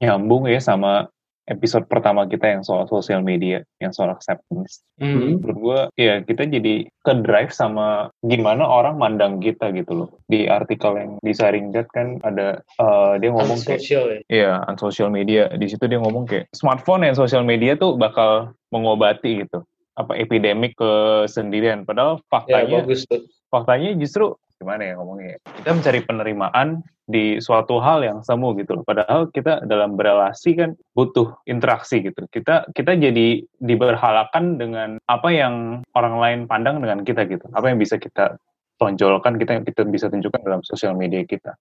Nyambung 0.00 0.46
ya 0.46 0.60
sama 0.62 1.08
episode 1.46 1.86
pertama 1.86 2.26
kita 2.26 2.46
yang 2.46 2.62
soal 2.66 2.86
sosial 2.90 3.22
media, 3.22 3.62
yang 3.78 3.94
soal 3.94 4.10
acceptance. 4.10 4.82
Mm. 4.98 5.40
Menurut 5.42 5.58
gue, 5.58 5.80
ya 5.98 6.20
kita 6.22 6.46
jadi 6.50 6.90
ke 6.90 7.12
drive 7.22 7.54
sama 7.54 8.10
gimana 8.26 8.66
orang 8.66 8.98
mandang 8.98 9.38
kita 9.38 9.70
gitu 9.74 10.04
loh. 10.04 10.10
Di 10.26 10.50
artikel 10.50 10.98
yang 10.98 11.12
di 11.22 11.32
Saringdat 11.32 11.86
kan 11.94 12.18
ada 12.26 12.60
uh, 12.82 13.14
dia 13.16 13.30
ngomong 13.30 13.62
kayak, 13.62 13.82
ya? 13.86 14.20
Iya, 14.26 14.50
social 14.76 15.08
media. 15.08 15.50
Di 15.54 15.66
situ 15.70 15.86
dia 15.86 16.02
ngomong 16.02 16.26
kayak 16.26 16.50
smartphone 16.52 17.06
dan 17.06 17.14
sosial 17.14 17.46
media 17.46 17.78
tuh 17.78 17.94
bakal 17.94 18.54
mengobati 18.74 19.46
gitu 19.46 19.62
apa 19.96 20.12
epidemik 20.14 20.76
kesendirian. 20.76 21.88
Padahal 21.88 22.20
faktanya, 22.28 22.68
ya, 22.68 22.84
bagus 22.84 23.08
tuh. 23.08 23.24
faktanya 23.48 23.96
justru 23.96 24.36
gimana 24.60 24.92
ya 24.92 24.94
ngomongnya? 25.00 25.40
Kita 25.62 25.70
mencari 25.72 26.00
penerimaan 26.04 26.68
di 27.06 27.38
suatu 27.38 27.78
hal 27.78 28.02
yang 28.02 28.18
semu 28.26 28.52
gitu 28.58 28.82
loh. 28.82 28.84
Padahal 28.84 29.30
kita 29.30 29.62
dalam 29.64 29.94
berelasi 29.94 30.58
kan 30.58 30.74
butuh 30.92 31.38
interaksi 31.46 32.02
gitu. 32.02 32.26
Kita 32.26 32.66
kita 32.74 32.98
jadi 32.98 33.46
diberhalakan 33.62 34.58
dengan 34.58 34.98
apa 35.06 35.30
yang 35.30 35.86
orang 35.94 36.18
lain 36.18 36.40
pandang 36.50 36.82
dengan 36.82 37.06
kita 37.06 37.24
gitu. 37.30 37.46
Apa 37.54 37.70
yang 37.70 37.78
bisa 37.78 37.96
kita 37.96 38.36
tonjolkan, 38.82 39.38
kita 39.38 39.62
kita 39.62 39.86
bisa 39.86 40.10
tunjukkan 40.10 40.42
dalam 40.42 40.60
sosial 40.66 40.98
media 40.98 41.22
kita. 41.22 41.54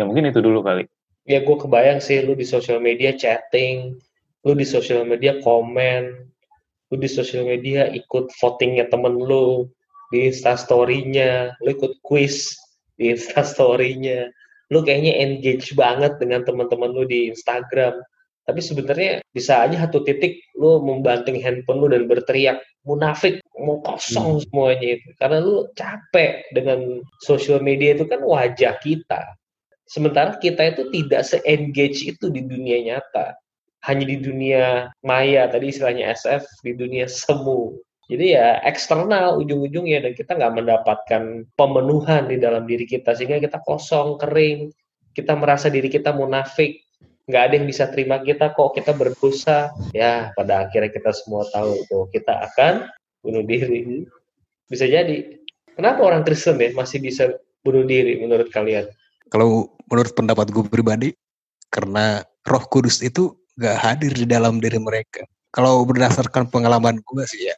Ya 0.00 0.08
mungkin 0.08 0.32
itu 0.32 0.40
dulu 0.40 0.64
kali. 0.64 0.88
Ya 1.28 1.44
gue 1.44 1.56
kebayang 1.60 2.00
sih 2.00 2.24
lu 2.24 2.32
di 2.32 2.48
sosial 2.48 2.80
media 2.80 3.12
chatting, 3.12 4.00
lu 4.48 4.52
di 4.56 4.64
sosial 4.64 5.04
media 5.04 5.36
komen, 5.44 6.24
lu 6.88 6.96
di 6.96 7.08
sosial 7.10 7.44
media 7.44 7.92
ikut 7.92 8.32
votingnya 8.40 8.88
temen 8.88 9.20
lu 9.20 9.68
di 10.08 10.24
instastory-nya, 10.32 11.60
lu 11.60 11.76
ikut 11.76 12.00
quiz 12.00 12.56
di 12.96 13.12
instastory-nya, 13.12 14.32
lu 14.68 14.84
kayaknya 14.84 15.16
engage 15.16 15.72
banget 15.72 16.20
dengan 16.20 16.44
teman-teman 16.44 16.92
lu 16.92 17.04
di 17.08 17.32
Instagram. 17.32 17.96
Tapi 18.48 18.60
sebenarnya 18.64 19.20
bisa 19.32 19.60
aja 19.60 19.84
satu 19.84 20.04
titik 20.08 20.40
lu 20.56 20.80
membanting 20.80 21.36
handphone 21.36 21.84
lu 21.84 21.88
dan 21.92 22.08
berteriak 22.08 22.64
munafik 22.88 23.44
mau 23.60 23.84
kosong 23.84 24.40
hmm. 24.40 24.42
semuanya 24.48 24.88
itu 24.96 25.08
karena 25.20 25.44
lu 25.44 25.68
capek 25.76 26.48
dengan 26.56 27.04
sosial 27.20 27.60
media 27.60 27.92
itu 27.92 28.08
kan 28.08 28.24
wajah 28.24 28.80
kita. 28.80 29.36
Sementara 29.88 30.36
kita 30.36 30.76
itu 30.76 30.88
tidak 30.92 31.22
se-engage 31.24 32.04
itu 32.04 32.28
di 32.28 32.44
dunia 32.44 32.80
nyata. 32.84 33.36
Hanya 33.88 34.04
di 34.04 34.20
dunia 34.20 34.92
maya, 35.00 35.48
tadi 35.48 35.72
istilahnya 35.72 36.12
SF, 36.12 36.44
di 36.60 36.76
dunia 36.76 37.08
semu. 37.08 37.72
Jadi 38.08 38.32
ya 38.32 38.64
eksternal 38.64 39.36
ujung-ujungnya 39.36 40.00
dan 40.00 40.12
kita 40.16 40.32
nggak 40.32 40.54
mendapatkan 40.56 41.44
pemenuhan 41.52 42.24
di 42.32 42.40
dalam 42.40 42.64
diri 42.64 42.88
kita 42.88 43.12
sehingga 43.12 43.36
kita 43.36 43.60
kosong, 43.68 44.16
kering, 44.16 44.72
kita 45.12 45.36
merasa 45.36 45.68
diri 45.68 45.92
kita 45.92 46.16
munafik, 46.16 46.80
nggak 47.28 47.42
ada 47.44 47.54
yang 47.60 47.68
bisa 47.68 47.84
terima 47.92 48.16
kita 48.24 48.56
kok 48.56 48.72
kita 48.72 48.96
berdosa. 48.96 49.76
Ya 49.92 50.32
pada 50.32 50.64
akhirnya 50.64 50.88
kita 50.88 51.12
semua 51.12 51.44
tahu 51.52 51.84
tuh 51.92 52.08
kita 52.08 52.32
akan 52.48 52.88
bunuh 53.20 53.44
diri. 53.44 54.08
Bisa 54.72 54.88
jadi. 54.88 55.36
Kenapa 55.76 56.00
orang 56.02 56.24
Kristen 56.24 56.58
ya 56.58 56.72
masih 56.72 57.04
bisa 57.04 57.36
bunuh 57.60 57.84
diri 57.84 58.18
menurut 58.24 58.48
kalian? 58.48 58.88
Kalau 59.28 59.68
menurut 59.92 60.16
pendapat 60.16 60.48
gue 60.48 60.64
pribadi, 60.64 61.12
karena 61.68 62.24
Roh 62.48 62.64
Kudus 62.72 63.04
itu 63.04 63.36
nggak 63.60 63.76
hadir 63.76 64.12
di 64.16 64.24
dalam 64.24 64.58
diri 64.58 64.80
mereka. 64.80 65.28
Kalau 65.52 65.84
berdasarkan 65.84 66.48
pengalaman 66.48 67.00
gue 67.04 67.24
sih 67.28 67.52
ya, 67.52 67.56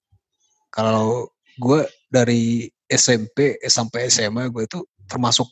kalau 0.71 1.29
gue 1.59 1.85
dari 2.09 2.71
SMP 2.91 3.59
sampai 3.67 4.11
SMA 4.11 4.51
gue 4.51 4.67
itu 4.67 4.83
termasuk 5.07 5.47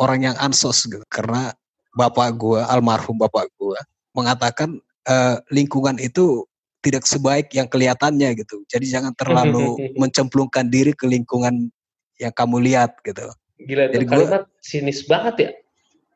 orang 0.00 0.32
yang 0.32 0.36
ansos 0.40 0.84
gitu. 0.88 1.04
Karena 1.08 1.52
bapak 1.96 2.36
gue 2.36 2.60
almarhum 2.60 3.16
bapak 3.20 3.48
gue 3.56 3.78
mengatakan 4.16 4.80
uh, 5.08 5.36
lingkungan 5.52 5.96
itu 6.00 6.44
tidak 6.82 7.06
sebaik 7.06 7.52
yang 7.54 7.70
kelihatannya 7.70 8.34
gitu. 8.36 8.64
Jadi 8.66 8.90
jangan 8.90 9.14
terlalu 9.14 9.78
mencemplungkan 10.00 10.68
diri 10.68 10.92
ke 10.92 11.06
lingkungan 11.06 11.70
yang 12.18 12.32
kamu 12.34 12.60
lihat 12.64 12.98
gitu. 13.06 13.30
Gila 13.62 13.92
jadi 13.94 14.04
kalimat 14.08 14.44
gua, 14.48 14.58
sinis 14.58 15.06
banget 15.06 15.34
ya. 15.38 15.50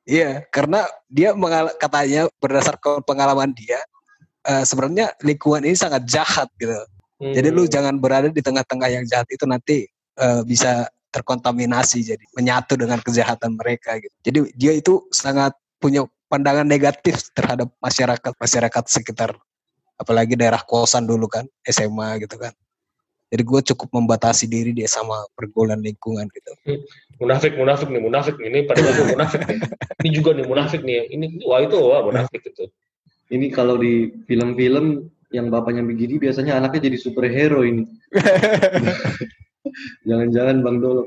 Iya 0.07 0.31
karena 0.55 0.87
dia 1.11 1.35
mengal 1.35 1.75
katanya 1.83 2.31
berdasarkan 2.39 3.03
pengalaman 3.03 3.51
dia 3.59 3.83
uh, 4.47 4.63
sebenarnya 4.63 5.11
lingkungan 5.19 5.67
ini 5.67 5.75
sangat 5.75 6.07
jahat 6.07 6.47
gitu 6.63 6.79
Hmm. 7.16 7.32
Jadi 7.32 7.49
lu 7.49 7.64
hmm. 7.64 7.73
jangan 7.73 7.94
berada 7.96 8.28
di 8.28 8.42
tengah-tengah 8.44 8.88
yang 8.92 9.04
jahat 9.08 9.28
itu 9.32 9.44
nanti 9.49 9.88
uh, 10.20 10.44
bisa 10.44 10.88
terkontaminasi 11.12 12.04
jadi 12.04 12.25
menyatu 12.37 12.76
dengan 12.76 13.00
kejahatan 13.00 13.56
mereka 13.56 13.96
gitu. 13.96 14.16
Jadi 14.20 14.38
dia 14.52 14.73
itu 14.76 15.08
sangat 15.08 15.56
punya 15.80 16.04
pandangan 16.28 16.66
negatif 16.68 17.32
terhadap 17.32 17.73
masyarakat 17.80 18.32
masyarakat 18.37 18.85
sekitar 18.90 19.32
apalagi 19.96 20.37
daerah 20.37 20.61
kosan 20.61 21.08
dulu 21.08 21.25
kan 21.25 21.49
SMA 21.64 22.20
gitu 22.20 22.37
kan. 22.37 22.52
Jadi 23.26 23.42
gue 23.42 23.61
cukup 23.75 23.88
membatasi 23.90 24.46
diri 24.46 24.70
dia 24.70 24.87
sama 24.87 25.18
pergaulan 25.35 25.82
lingkungan 25.82 26.30
gitu. 26.30 26.52
Hmm. 26.62 26.80
Munafik, 27.18 27.58
munafik 27.58 27.88
nih, 27.90 28.02
munafik 28.02 28.35
nih. 28.38 28.49
Ini 28.52 28.58
pada 28.68 28.80
munafik 28.87 29.42
nih. 29.49 29.58
Ini 30.04 30.08
juga 30.14 30.30
nih 30.37 30.46
munafik 30.46 30.80
nih. 30.85 31.11
Ini 31.11 31.26
wah 31.42 31.58
itu 31.64 31.76
wah 31.80 32.06
munafik 32.06 32.44
gitu. 32.44 32.70
Ini 33.26 33.50
kalau 33.50 33.80
di 33.82 34.14
film-film 34.30 35.11
yang 35.35 35.50
bapaknya 35.50 35.83
begini 35.83 36.23
biasanya 36.23 36.59
anaknya 36.59 36.90
jadi 36.90 36.99
superhero 37.00 37.66
ini. 37.66 37.87
Jangan-jangan 40.09 40.56
Bang 40.62 40.78
Dolok. 40.78 41.06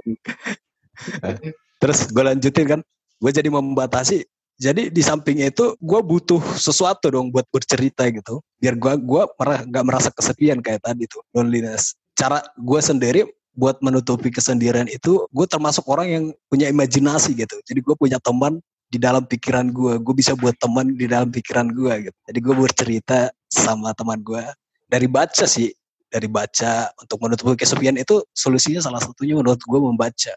Terus 1.79 1.99
gue 2.11 2.23
lanjutin 2.23 2.65
kan, 2.67 2.79
gue 3.23 3.31
jadi 3.31 3.47
membatasi. 3.47 4.27
Jadi 4.59 4.91
di 4.91 4.99
samping 4.99 5.39
itu 5.39 5.79
gue 5.79 5.99
butuh 6.03 6.43
sesuatu 6.59 7.07
dong 7.07 7.31
buat 7.31 7.47
bercerita 7.47 8.11
gitu. 8.11 8.43
Biar 8.59 8.75
gue 8.75 8.99
gua 8.99 9.23
merah, 9.39 9.63
gak 9.63 9.85
merasa 9.87 10.09
kesepian 10.11 10.59
kayak 10.59 10.83
tadi 10.83 11.07
tuh, 11.07 11.23
loneliness. 11.31 11.95
Cara 12.19 12.43
gue 12.59 12.81
sendiri 12.83 13.23
buat 13.55 13.79
menutupi 13.79 14.27
kesendirian 14.27 14.91
itu, 14.91 15.23
gue 15.31 15.47
termasuk 15.47 15.87
orang 15.87 16.07
yang 16.11 16.23
punya 16.51 16.67
imajinasi 16.67 17.39
gitu. 17.39 17.55
Jadi 17.63 17.79
gue 17.79 17.95
punya 17.95 18.19
teman 18.19 18.59
di 18.89 18.97
dalam 18.97 19.23
pikiran 19.23 19.69
gue 19.69 20.01
gue 20.01 20.15
bisa 20.17 20.33
buat 20.33 20.57
teman 20.57 20.97
di 20.97 21.05
dalam 21.05 21.29
pikiran 21.29 21.69
gue 21.69 22.09
gitu 22.09 22.17
jadi 22.25 22.39
gue 22.41 22.55
bercerita 22.57 23.19
sama 23.49 23.91
teman 23.97 24.21
gue 24.21 24.45
dari 24.89 25.05
baca 25.09 25.45
sih 25.45 25.69
dari 26.09 26.25
baca 26.25 26.89
untuk 26.97 27.21
menutupi 27.21 27.53
kesepian 27.53 27.93
itu 27.97 28.25
solusinya 28.33 28.81
salah 28.81 28.97
satunya 28.97 29.37
menurut 29.37 29.61
gue 29.61 29.79
membaca. 29.79 30.33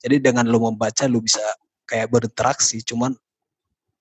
Jadi 0.00 0.16
dengan 0.16 0.48
lo 0.48 0.64
membaca 0.64 1.04
lo 1.04 1.20
bisa 1.20 1.44
kayak 1.84 2.08
berinteraksi 2.08 2.80
cuman 2.80 3.12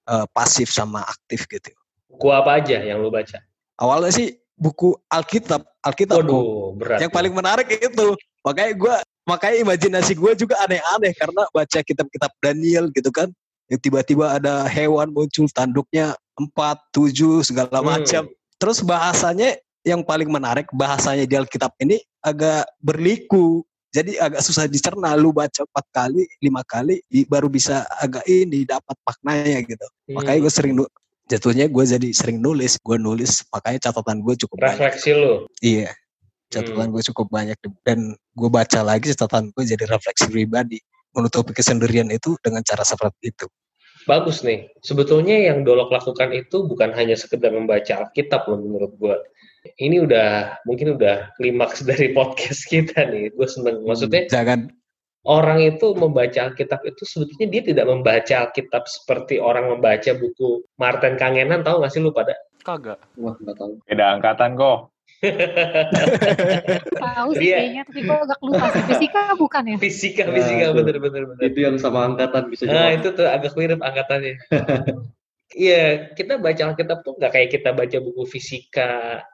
uh, 0.08 0.26
pasif 0.32 0.72
sama 0.72 1.04
aktif 1.04 1.44
gitu. 1.52 1.76
Buku 2.08 2.32
apa 2.32 2.64
aja 2.64 2.80
yang 2.80 3.04
lo 3.04 3.12
baca? 3.12 3.44
Awalnya 3.84 4.12
sih 4.16 4.28
buku 4.56 4.96
Alkitab 5.12 5.68
Alkitab 5.84 6.24
Waduh, 6.24 6.76
berat 6.80 7.00
yang 7.04 7.12
paling 7.12 7.36
menarik 7.36 7.68
itu. 7.68 8.16
Makanya 8.48 8.72
gue 8.80 8.96
makanya 9.28 9.58
imajinasi 9.68 10.16
gue 10.16 10.32
juga 10.40 10.56
aneh-aneh 10.64 11.12
karena 11.20 11.44
baca 11.52 11.80
kitab-kitab 11.84 12.32
Daniel 12.40 12.88
gitu 12.96 13.12
kan. 13.12 13.28
Yang 13.68 13.92
tiba-tiba 13.92 14.40
ada 14.40 14.66
hewan 14.66 15.12
muncul 15.12 15.46
tanduknya 15.52 16.16
empat 16.40 16.80
tujuh 16.96 17.44
segala 17.44 17.84
hmm. 17.84 17.88
macam. 17.88 18.24
hmm. 18.24 18.39
Terus 18.60 18.84
bahasanya 18.84 19.58
yang 19.88 20.04
paling 20.04 20.28
menarik 20.28 20.68
bahasanya 20.76 21.24
di 21.24 21.36
Alkitab 21.40 21.74
ini 21.80 21.98
agak 22.20 22.68
berliku 22.84 23.64
jadi 23.90 24.22
agak 24.22 24.46
susah 24.46 24.70
dicerna 24.70 25.18
lu 25.18 25.34
baca 25.34 25.66
empat 25.66 25.86
kali 25.90 26.28
lima 26.44 26.62
kali 26.68 27.02
baru 27.26 27.50
bisa 27.50 27.88
agak 27.98 28.22
ini 28.30 28.68
dapat 28.68 28.94
maknanya 29.02 29.66
gitu 29.66 29.88
hmm. 29.88 30.20
makanya 30.20 30.40
gue 30.46 30.54
sering 30.54 30.74
jatuhnya 31.32 31.66
gue 31.72 31.84
jadi 31.88 32.10
sering 32.14 32.38
nulis 32.38 32.78
gue 32.78 32.98
nulis 33.00 33.42
makanya 33.50 33.90
catatan 33.90 34.22
gue 34.22 34.36
cukup 34.46 34.58
refleksi 34.62 35.16
banyak. 35.16 35.24
lu 35.24 35.34
iya 35.64 35.90
catatan 36.54 36.92
hmm. 36.92 36.94
gue 36.94 37.04
cukup 37.10 37.28
banyak 37.32 37.58
dan 37.88 38.14
gue 38.14 38.50
baca 38.52 38.80
lagi 38.84 39.16
catatan 39.16 39.50
gue 39.56 39.64
jadi 39.64 39.86
refleksi 39.90 40.30
pribadi 40.30 40.78
menutupi 41.14 41.52
kesendirian 41.58 42.10
itu 42.14 42.38
dengan 42.42 42.62
cara 42.62 42.86
seperti 42.86 43.34
itu. 43.34 43.48
Bagus 44.08 44.46
nih. 44.46 44.72
Sebetulnya 44.80 45.52
yang 45.52 45.68
Dolok 45.68 45.92
lakukan 45.92 46.32
itu 46.32 46.64
bukan 46.64 46.96
hanya 46.96 47.20
sekedar 47.20 47.52
membaca 47.52 48.06
Alkitab 48.06 48.48
loh 48.48 48.60
menurut 48.62 48.94
gue. 48.96 49.18
Ini 49.76 50.08
udah 50.08 50.62
mungkin 50.64 50.96
udah 50.96 51.36
klimaks 51.36 51.84
dari 51.90 52.16
podcast 52.16 52.64
kita 52.70 53.10
nih. 53.10 53.34
Gue 53.36 53.48
seneng. 53.50 53.84
Maksudnya 53.84 54.30
hmm, 54.30 54.32
jangan 54.32 54.60
orang 55.28 55.60
itu 55.66 55.92
membaca 55.98 56.40
Alkitab 56.48 56.80
itu 56.88 57.04
sebetulnya 57.04 57.48
dia 57.52 57.62
tidak 57.66 57.86
membaca 57.92 58.36
Alkitab 58.48 58.84
seperti 58.88 59.42
orang 59.42 59.68
membaca 59.68 60.12
buku 60.16 60.64
Martin 60.80 61.20
Kangenan 61.20 61.66
tahu 61.66 61.84
gak 61.84 61.92
sih 61.92 62.00
lu 62.00 62.16
pada? 62.16 62.38
Kagak. 62.64 63.00
Wah, 63.16 63.36
nggak 63.40 63.56
tahu. 63.56 63.80
Beda 63.88 64.20
angkatan 64.20 64.60
kok. 64.60 64.92
Tahu 67.04 67.30
sih 67.36 67.52
yeah. 67.52 67.60
kayaknya, 67.60 67.82
tapi 67.84 68.00
gue 68.08 68.18
agak 68.24 68.40
lupa 68.40 68.66
sih. 68.72 68.84
Fisika 68.88 69.22
bukan 69.36 69.64
ya? 69.68 69.76
Fisika, 69.76 70.24
fisika, 70.32 70.66
nah, 70.72 70.76
bener, 70.80 70.96
bener, 71.04 71.24
bener. 71.28 71.42
Itu 71.44 71.60
yang 71.60 71.76
sama 71.76 72.08
angkatan 72.08 72.48
bisa 72.48 72.64
jawab. 72.64 72.80
Nah, 72.80 72.90
itu 72.96 73.08
tuh 73.12 73.28
agak 73.28 73.54
mirip 73.60 73.80
angkatannya. 73.84 74.36
Iya, 75.50 76.14
kita 76.14 76.38
baca 76.38 76.62
Alkitab 76.62 77.02
tuh 77.02 77.18
nggak 77.18 77.34
kayak 77.34 77.50
kita 77.50 77.74
baca 77.74 77.98
buku 77.98 78.22
fisika. 78.30 79.26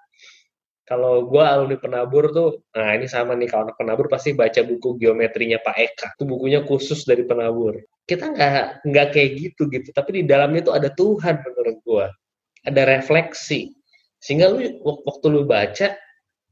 Kalau 0.87 1.27
gue 1.27 1.43
alumni 1.43 1.75
penabur 1.75 2.31
tuh, 2.31 2.63
nah 2.71 2.95
ini 2.95 3.03
sama 3.09 3.35
nih 3.35 3.51
kalau 3.51 3.67
anak 3.67 3.75
penabur 3.75 4.07
pasti 4.07 4.31
baca 4.31 4.63
buku 4.63 4.95
geometrinya 4.95 5.59
Pak 5.59 5.75
Eka. 5.75 6.07
Itu 6.15 6.23
bukunya 6.23 6.63
khusus 6.63 7.03
dari 7.03 7.27
penabur. 7.27 7.83
Kita 8.07 8.31
nggak 8.31 8.87
nggak 8.87 9.07
kayak 9.11 9.29
gitu 9.43 9.67
gitu, 9.67 9.91
tapi 9.91 10.21
di 10.21 10.29
dalamnya 10.29 10.71
tuh 10.71 10.73
ada 10.77 10.87
Tuhan 10.87 11.41
menurut 11.43 11.77
gue. 11.83 12.07
Ada 12.63 12.81
refleksi 12.87 13.75
sehingga 14.25 14.49
lu 14.49 14.81
waktu 14.81 15.25
lu 15.29 15.45
baca 15.45 15.93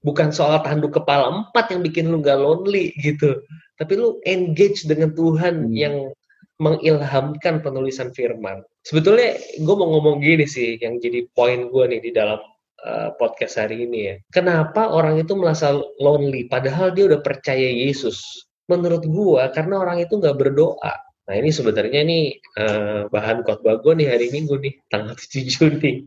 bukan 0.05 0.29
soal 0.29 0.61
tanduk 0.61 0.93
kepala 0.93 1.31
empat 1.31 1.73
yang 1.73 1.81
bikin 1.81 2.13
lu 2.13 2.21
gak 2.21 2.37
lonely 2.37 2.93
gitu. 3.01 3.41
Tapi 3.81 3.97
lu 3.97 4.21
engage 4.29 4.85
dengan 4.85 5.17
Tuhan 5.17 5.73
hmm. 5.73 5.73
yang 5.73 6.13
mengilhamkan 6.61 7.65
penulisan 7.65 8.13
firman. 8.13 8.61
Sebetulnya 8.85 9.35
gue 9.57 9.75
mau 9.75 9.89
ngomong 9.97 10.21
gini 10.21 10.45
sih 10.45 10.77
yang 10.77 11.01
jadi 11.01 11.25
poin 11.33 11.71
gue 11.73 11.83
nih 11.89 12.01
di 12.03 12.11
dalam 12.13 12.37
uh, 12.85 13.09
podcast 13.17 13.57
hari 13.57 13.89
ini 13.89 13.99
ya. 14.13 14.15
Kenapa 14.29 14.93
orang 14.93 15.17
itu 15.17 15.33
merasa 15.33 15.73
lonely 15.97 16.45
padahal 16.45 16.93
dia 16.93 17.09
udah 17.09 17.25
percaya 17.25 17.73
Yesus? 17.73 18.21
Menurut 18.69 19.03
gue 19.03 19.43
karena 19.51 19.81
orang 19.81 20.05
itu 20.05 20.21
nggak 20.21 20.37
berdoa. 20.37 20.93
Nah 21.23 21.35
ini 21.39 21.49
sebenarnya 21.55 22.01
nih 22.03 22.23
uh, 22.59 23.01
bahan 23.07 23.47
khotbah 23.47 23.79
gue 23.79 23.93
nih 23.95 24.07
hari 24.11 24.27
Minggu 24.31 24.59
nih 24.59 24.75
tanggal 24.91 25.15
7 25.21 25.47
Juni. 25.47 26.03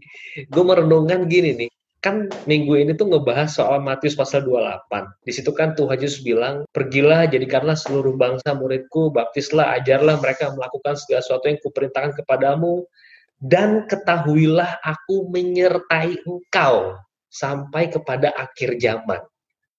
Gue 0.52 0.64
merenungkan 0.64 1.24
gini 1.24 1.56
nih, 1.56 1.70
kan 2.04 2.30
minggu 2.46 2.78
ini 2.78 2.92
tuh 2.94 3.10
ngebahas 3.10 3.50
soal 3.50 3.82
Matius 3.82 4.14
pasal 4.14 4.46
28. 4.46 5.26
Di 5.26 5.32
situ 5.34 5.50
kan 5.50 5.74
Tuhan 5.74 5.98
Yesus 5.98 6.22
bilang, 6.22 6.62
pergilah 6.70 7.26
jadikanlah 7.26 7.74
seluruh 7.74 8.14
bangsa 8.14 8.54
muridku, 8.54 9.10
baptislah, 9.10 9.74
ajarlah 9.80 10.20
mereka 10.22 10.54
melakukan 10.54 10.94
segala 10.94 11.24
sesuatu 11.24 11.50
yang 11.50 11.58
kuperintahkan 11.64 12.14
kepadamu, 12.22 12.86
dan 13.42 13.90
ketahuilah 13.90 14.78
aku 14.86 15.26
menyertai 15.34 16.20
engkau 16.22 16.94
sampai 17.26 17.90
kepada 17.90 18.30
akhir 18.38 18.78
zaman. 18.78 19.20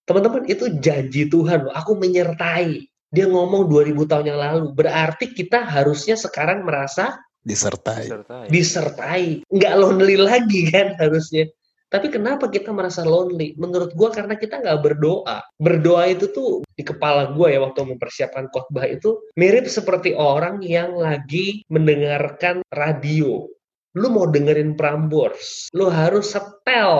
Teman-teman, 0.03 0.43
itu 0.51 0.67
janji 0.83 1.31
Tuhan. 1.31 1.71
Aku 1.71 1.95
menyertai. 1.95 2.91
Dia 3.11 3.25
ngomong 3.31 3.71
2000 3.71 4.03
tahun 4.03 4.25
yang 4.35 4.39
lalu. 4.39 4.65
Berarti 4.75 5.31
kita 5.31 5.63
harusnya 5.63 6.19
sekarang 6.19 6.67
merasa 6.67 7.15
disertai. 7.47 8.03
Disertai. 8.03 8.45
disertai. 8.51 9.25
Nggak 9.47 9.73
lonely 9.79 10.17
lagi 10.19 10.67
kan 10.67 10.99
harusnya. 10.99 11.47
Tapi 11.87 12.11
kenapa 12.11 12.51
kita 12.51 12.75
merasa 12.75 13.07
lonely? 13.07 13.55
Menurut 13.55 13.95
gua 13.95 14.11
karena 14.11 14.35
kita 14.35 14.59
nggak 14.59 14.83
berdoa. 14.83 15.39
Berdoa 15.55 16.11
itu 16.11 16.27
tuh 16.35 16.67
di 16.75 16.83
kepala 16.83 17.31
gua 17.31 17.47
ya 17.47 17.63
waktu 17.63 17.87
mempersiapkan 17.87 18.51
khotbah 18.51 18.83
itu 18.91 19.23
mirip 19.39 19.71
seperti 19.71 20.11
orang 20.11 20.59
yang 20.59 20.99
lagi 20.99 21.63
mendengarkan 21.71 22.59
radio. 22.75 23.47
Lu 23.95 24.13
mau 24.13 24.27
dengerin 24.27 24.75
Prambors, 24.75 25.71
lu 25.73 25.87
harus 25.87 26.35
setel 26.35 26.93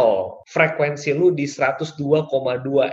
frekuensi 0.50 1.14
lu 1.14 1.36
di 1.36 1.46
102,2 1.46 2.00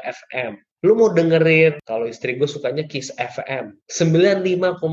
FM. 0.02 0.52
Lu 0.84 0.92
mau 0.92 1.08
dengerin, 1.08 1.80
kalau 1.88 2.04
istri 2.04 2.36
gue 2.36 2.44
sukanya 2.44 2.84
Kiss 2.84 3.08
FM, 3.16 3.72
95,1. 3.88 4.84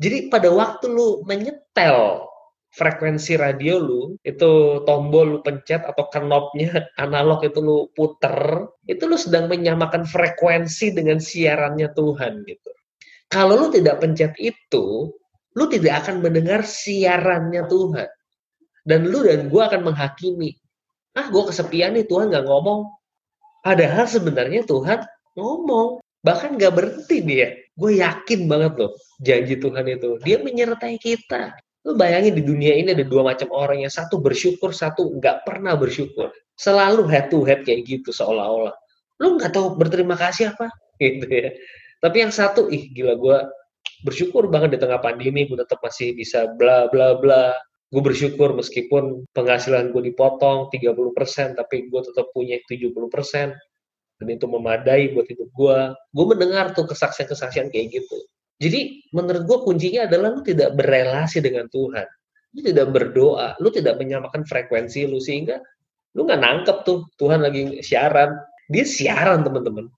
Jadi 0.00 0.32
pada 0.32 0.48
waktu 0.48 0.88
lu 0.88 1.20
menyetel 1.28 2.24
frekuensi 2.72 3.36
radio 3.36 3.76
lu, 3.76 4.16
itu 4.24 4.80
tombol 4.88 5.36
lu 5.36 5.38
pencet 5.44 5.84
atau 5.84 6.08
knobnya 6.08 6.88
analog 7.04 7.44
itu 7.44 7.60
lu 7.60 7.92
puter, 7.92 8.64
itu 8.88 9.04
lu 9.04 9.20
sedang 9.20 9.52
menyamakan 9.52 10.08
frekuensi 10.08 10.96
dengan 10.96 11.20
siarannya 11.20 11.92
Tuhan 11.92 12.40
gitu. 12.48 12.70
Kalau 13.28 13.60
lu 13.60 13.68
tidak 13.68 14.00
pencet 14.00 14.32
itu, 14.40 15.12
lu 15.52 15.64
tidak 15.68 16.08
akan 16.08 16.24
mendengar 16.24 16.64
siarannya 16.64 17.68
Tuhan. 17.68 18.08
Dan 18.88 19.04
lu 19.04 19.20
dan 19.20 19.52
gue 19.52 19.62
akan 19.62 19.84
menghakimi. 19.84 20.56
Ah, 21.12 21.28
gue 21.28 21.44
kesepian 21.44 21.92
nih, 21.92 22.08
Tuhan 22.08 22.32
nggak 22.32 22.48
ngomong. 22.48 23.01
Padahal 23.62 24.06
sebenarnya 24.10 24.66
Tuhan 24.66 25.06
ngomong. 25.38 26.02
Bahkan 26.22 26.54
nggak 26.54 26.74
berhenti 26.74 27.18
dia. 27.22 27.54
Gue 27.74 27.98
yakin 27.98 28.46
banget 28.46 28.78
loh, 28.78 28.92
janji 29.18 29.58
Tuhan 29.58 29.86
itu. 29.90 30.18
Dia 30.22 30.38
menyertai 30.38 30.98
kita. 30.98 31.54
Lu 31.82 31.98
bayangin 31.98 32.38
di 32.38 32.46
dunia 32.46 32.78
ini 32.78 32.94
ada 32.94 33.02
dua 33.02 33.26
macam 33.26 33.50
orang. 33.50 33.82
Yang 33.82 34.02
satu 34.02 34.22
bersyukur, 34.22 34.70
satu 34.70 35.18
nggak 35.18 35.42
pernah 35.42 35.74
bersyukur. 35.74 36.30
Selalu 36.54 37.10
head 37.10 37.26
to 37.30 37.42
head 37.42 37.66
kayak 37.66 37.82
gitu 37.90 38.14
seolah-olah. 38.14 38.74
Lu 39.18 39.34
nggak 39.34 39.50
tahu 39.50 39.74
berterima 39.74 40.14
kasih 40.14 40.54
apa? 40.54 40.70
Gitu 41.02 41.26
ya. 41.26 41.50
Tapi 41.98 42.22
yang 42.22 42.30
satu, 42.30 42.70
ih 42.70 42.86
gila 42.94 43.18
gue 43.18 43.38
bersyukur 44.06 44.46
banget 44.50 44.76
di 44.76 44.78
tengah 44.82 44.98
pandemi 44.98 45.46
gue 45.46 45.58
tetap 45.58 45.78
masih 45.82 46.14
bisa 46.14 46.50
bla 46.58 46.90
bla 46.90 47.18
bla 47.18 47.54
gue 47.92 48.00
bersyukur 48.02 48.56
meskipun 48.56 49.28
penghasilan 49.36 49.92
gue 49.92 50.02
dipotong 50.08 50.72
30% 50.72 51.60
tapi 51.60 51.92
gue 51.92 52.00
tetap 52.00 52.32
punya 52.32 52.56
70% 52.64 52.88
dan 54.22 54.26
itu 54.26 54.46
memadai 54.48 55.12
buat 55.12 55.28
hidup 55.28 55.52
gue 55.52 55.78
gue 55.92 56.26
mendengar 56.26 56.72
tuh 56.72 56.88
kesaksian-kesaksian 56.88 57.68
kayak 57.68 58.00
gitu. 58.00 58.16
Jadi 58.62 59.10
menurut 59.10 59.42
gue 59.44 59.58
kuncinya 59.66 60.06
adalah 60.06 60.30
lu 60.32 60.40
tidak 60.40 60.78
berelasi 60.78 61.42
dengan 61.42 61.66
Tuhan. 61.66 62.06
Lu 62.54 62.60
tidak 62.62 62.94
berdoa. 62.94 63.58
Lu 63.58 63.74
tidak 63.74 63.98
menyamakan 63.98 64.46
frekuensi 64.46 65.10
lu 65.10 65.18
sehingga 65.18 65.58
lu 66.14 66.22
nggak 66.22 66.40
nangkep 66.40 66.76
tuh 66.86 67.10
Tuhan 67.18 67.42
lagi 67.42 67.82
siaran. 67.82 68.38
Dia 68.70 68.86
siaran 68.86 69.42
teman-teman. 69.42 69.90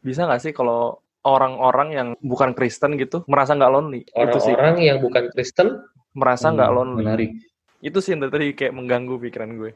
Bisa 0.00 0.30
nggak 0.30 0.40
sih 0.46 0.52
kalau 0.54 1.02
orang-orang 1.26 1.88
yang 1.90 2.08
bukan 2.22 2.54
Kristen 2.54 2.94
gitu 2.96 3.26
merasa 3.26 3.58
nggak 3.58 3.72
lonely? 3.74 4.06
orang-orang 4.14 4.76
yang 4.80 5.02
bukan 5.02 5.28
Kristen 5.34 5.82
merasa 6.14 6.50
nggak 6.50 6.70
Hmm, 6.70 6.76
lonely. 6.76 7.02
Menarik. 7.06 7.30
Itu 7.80 7.98
sih 8.04 8.12
yang 8.12 8.28
tadi 8.28 8.52
kayak 8.52 8.76
mengganggu 8.76 9.16
pikiran 9.16 9.56
gue. 9.56 9.72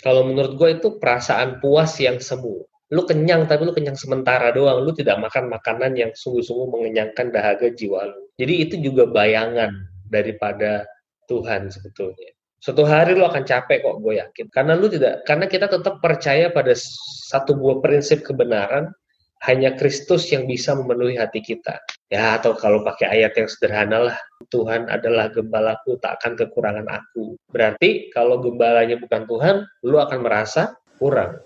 Kalau 0.00 0.22
menurut 0.24 0.54
gue 0.54 0.78
itu 0.78 0.88
perasaan 0.96 1.58
puas 1.58 1.98
yang 1.98 2.22
semu. 2.22 2.62
Lu 2.88 3.04
kenyang 3.04 3.44
tapi 3.44 3.68
lu 3.68 3.74
kenyang 3.74 3.98
sementara 3.98 4.54
doang. 4.54 4.80
Lu 4.86 4.94
tidak 4.94 5.20
makan 5.20 5.50
makanan 5.52 5.98
yang 5.98 6.14
sungguh-sungguh 6.14 6.70
mengenyangkan 6.72 7.34
dahaga 7.34 7.68
jiwa 7.74 8.08
lu. 8.08 8.30
Jadi 8.38 8.54
itu 8.64 8.74
juga 8.80 9.04
bayangan 9.10 9.74
daripada 10.08 10.86
Tuhan 11.28 11.68
sebetulnya. 11.68 12.32
Suatu 12.58 12.82
hari 12.82 13.14
lu 13.14 13.22
akan 13.22 13.46
capek 13.46 13.86
kok, 13.86 14.02
gue 14.02 14.18
yakin. 14.18 14.46
Karena 14.50 14.74
lu 14.74 14.90
tidak, 14.90 15.22
karena 15.28 15.46
kita 15.46 15.70
tetap 15.70 16.02
percaya 16.02 16.50
pada 16.50 16.74
satu 17.30 17.54
buah 17.54 17.78
prinsip 17.78 18.26
kebenaran, 18.26 18.90
hanya 19.46 19.78
Kristus 19.78 20.26
yang 20.34 20.50
bisa 20.50 20.74
memenuhi 20.74 21.14
hati 21.14 21.38
kita. 21.38 21.78
Ya, 22.08 22.40
atau 22.40 22.56
kalau 22.56 22.80
pakai 22.80 23.20
ayat 23.20 23.36
yang 23.36 23.52
sederhana 23.52 24.08
lah, 24.08 24.16
Tuhan 24.48 24.88
adalah 24.88 25.28
gembalaku, 25.28 26.00
tak 26.00 26.16
akan 26.20 26.40
kekurangan 26.40 26.88
aku. 26.88 27.36
Berarti 27.52 28.08
kalau 28.16 28.40
gembalanya 28.40 28.96
bukan 28.96 29.28
Tuhan, 29.28 29.68
lu 29.84 30.00
akan 30.00 30.24
merasa 30.24 30.72
kurang. 30.96 31.44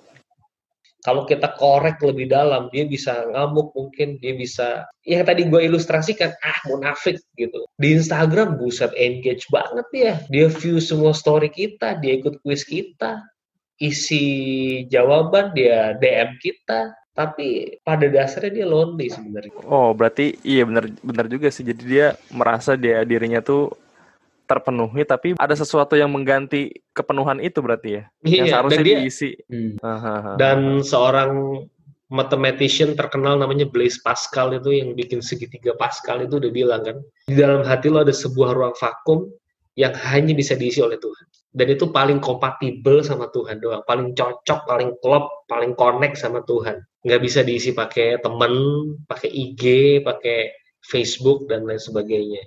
Kalau 1.03 1.27
kita 1.27 1.59
korek 1.59 1.99
lebih 1.99 2.31
dalam, 2.31 2.71
dia 2.71 2.87
bisa 2.87 3.27
ngamuk 3.27 3.75
mungkin, 3.75 4.23
dia 4.23 4.39
bisa, 4.39 4.87
yang 5.03 5.27
tadi 5.27 5.51
gue 5.51 5.67
ilustrasikan, 5.67 6.31
ah 6.47 6.59
munafik 6.71 7.19
gitu. 7.35 7.67
Di 7.75 7.99
Instagram, 7.99 8.55
buset 8.55 8.95
engage 8.95 9.51
banget 9.51 9.87
ya. 9.91 10.15
Dia 10.31 10.47
view 10.47 10.79
semua 10.79 11.11
story 11.11 11.51
kita, 11.51 11.99
dia 11.99 12.23
ikut 12.23 12.39
quiz 12.47 12.63
kita, 12.63 13.19
isi 13.83 14.23
jawaban, 14.87 15.51
dia 15.59 15.99
DM 15.99 16.39
kita, 16.39 16.95
tapi 17.13 17.77
pada 17.85 18.09
dasarnya 18.09 18.63
dia 18.63 18.67
lonely 18.67 19.13
sebenarnya. 19.13 19.53
Oh, 19.69 19.93
berarti 19.93 20.41
iya 20.41 20.65
benar 20.65 20.89
benar 21.05 21.29
juga 21.29 21.53
sih. 21.53 21.65
Jadi 21.65 21.83
dia 21.85 22.17
merasa 22.33 22.73
dia 22.73 23.05
dirinya 23.05 23.45
tuh 23.45 23.73
terpenuhi 24.49 25.05
tapi 25.09 25.33
ada 25.41 25.57
sesuatu 25.57 25.97
yang 25.97 26.13
mengganti 26.13 26.83
kepenuhan 26.93 27.41
itu 27.41 27.61
berarti 27.61 27.89
ya. 28.01 28.03
yang 28.25 28.45
Iya, 28.49 28.53
seharusnya 28.57 28.81
dan 28.81 28.89
dia 28.89 28.97
diisi. 29.05 29.31
Hmm. 29.49 29.73
Dan 30.37 30.59
seorang 30.85 31.31
mathematician 32.13 32.93
terkenal 32.93 33.41
namanya 33.41 33.65
Blaise 33.65 33.97
Pascal 34.01 34.53
itu 34.53 34.69
yang 34.69 34.93
bikin 34.93 35.25
segitiga 35.25 35.73
Pascal 35.77 36.21
itu 36.25 36.37
udah 36.37 36.53
bilang 36.53 36.85
kan 36.85 36.97
di 37.25 37.41
dalam 37.41 37.65
hati 37.65 37.89
lo 37.89 38.05
ada 38.05 38.13
sebuah 38.13 38.53
ruang 38.53 38.77
vakum 38.77 39.33
yang 39.81 39.97
hanya 39.97 40.37
bisa 40.37 40.53
diisi 40.53 40.85
oleh 40.85 41.01
Tuhan 41.01 41.27
dan 41.53 41.69
itu 41.69 41.89
paling 41.93 42.19
kompatibel 42.19 43.05
sama 43.05 43.29
Tuhan 43.33 43.61
doang 43.61 43.85
paling 43.85 44.17
cocok 44.17 44.61
paling 44.65 44.97
klop 45.05 45.45
paling 45.49 45.77
connect 45.77 46.17
sama 46.17 46.41
Tuhan 46.49 46.81
nggak 47.05 47.21
bisa 47.21 47.45
diisi 47.45 47.77
pakai 47.77 48.21
temen 48.25 48.53
pakai 49.05 49.29
IG 49.29 49.63
pakai 50.05 50.53
Facebook 50.83 51.47
dan 51.47 51.69
lain 51.69 51.79
sebagainya 51.79 52.43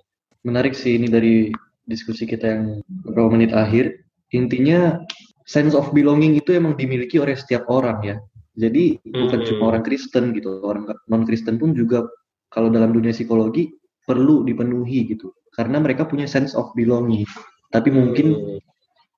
Menarik 0.46 0.78
sih 0.78 0.94
ini 1.02 1.10
dari 1.10 1.50
diskusi 1.90 2.30
kita 2.30 2.46
yang 2.46 2.64
beberapa 3.02 3.34
menit 3.34 3.50
akhir. 3.50 3.98
Intinya 4.30 5.02
sense 5.50 5.74
of 5.74 5.90
belonging 5.90 6.38
itu 6.38 6.54
emang 6.54 6.78
dimiliki 6.78 7.18
oleh 7.18 7.34
setiap 7.34 7.66
orang 7.66 7.98
ya. 8.06 8.16
Jadi 8.54 9.02
bukan 9.10 9.42
Hmm. 9.42 9.48
cuma 9.50 9.64
orang 9.74 9.82
Kristen 9.82 10.38
gitu, 10.38 10.62
orang 10.62 10.86
non 11.10 11.26
Kristen 11.26 11.58
pun 11.58 11.74
juga 11.74 12.06
kalau 12.54 12.70
dalam 12.70 12.94
dunia 12.94 13.10
psikologi 13.10 13.74
perlu 14.06 14.46
dipenuhi 14.46 15.18
gitu. 15.18 15.34
Karena 15.50 15.82
mereka 15.82 16.06
punya 16.06 16.30
sense 16.30 16.54
of 16.54 16.70
belonging. 16.78 17.26
Tapi 17.74 17.90
mungkin 17.90 18.28
Hmm. 18.38 18.62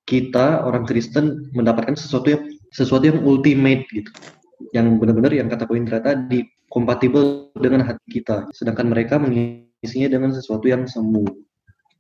Kita 0.07 0.63
orang 0.63 0.87
Kristen 0.87 1.51
mendapatkan 1.51 1.93
sesuatu 1.99 2.31
yang 2.31 2.43
sesuatu 2.71 3.05
yang 3.11 3.19
ultimate 3.27 3.83
gitu. 3.91 4.09
Yang 4.71 4.97
benar-benar 5.03 5.35
yang 5.35 5.51
kata 5.51 5.67
Indra 5.75 5.99
tadi 6.01 6.47
kompatibel 6.71 7.51
dengan 7.59 7.83
hati 7.83 8.23
kita. 8.23 8.47
Sedangkan 8.55 8.89
mereka 8.89 9.19
mengisinya 9.19 10.07
dengan 10.07 10.31
sesuatu 10.33 10.65
yang 10.65 10.87
semu. 10.87 11.27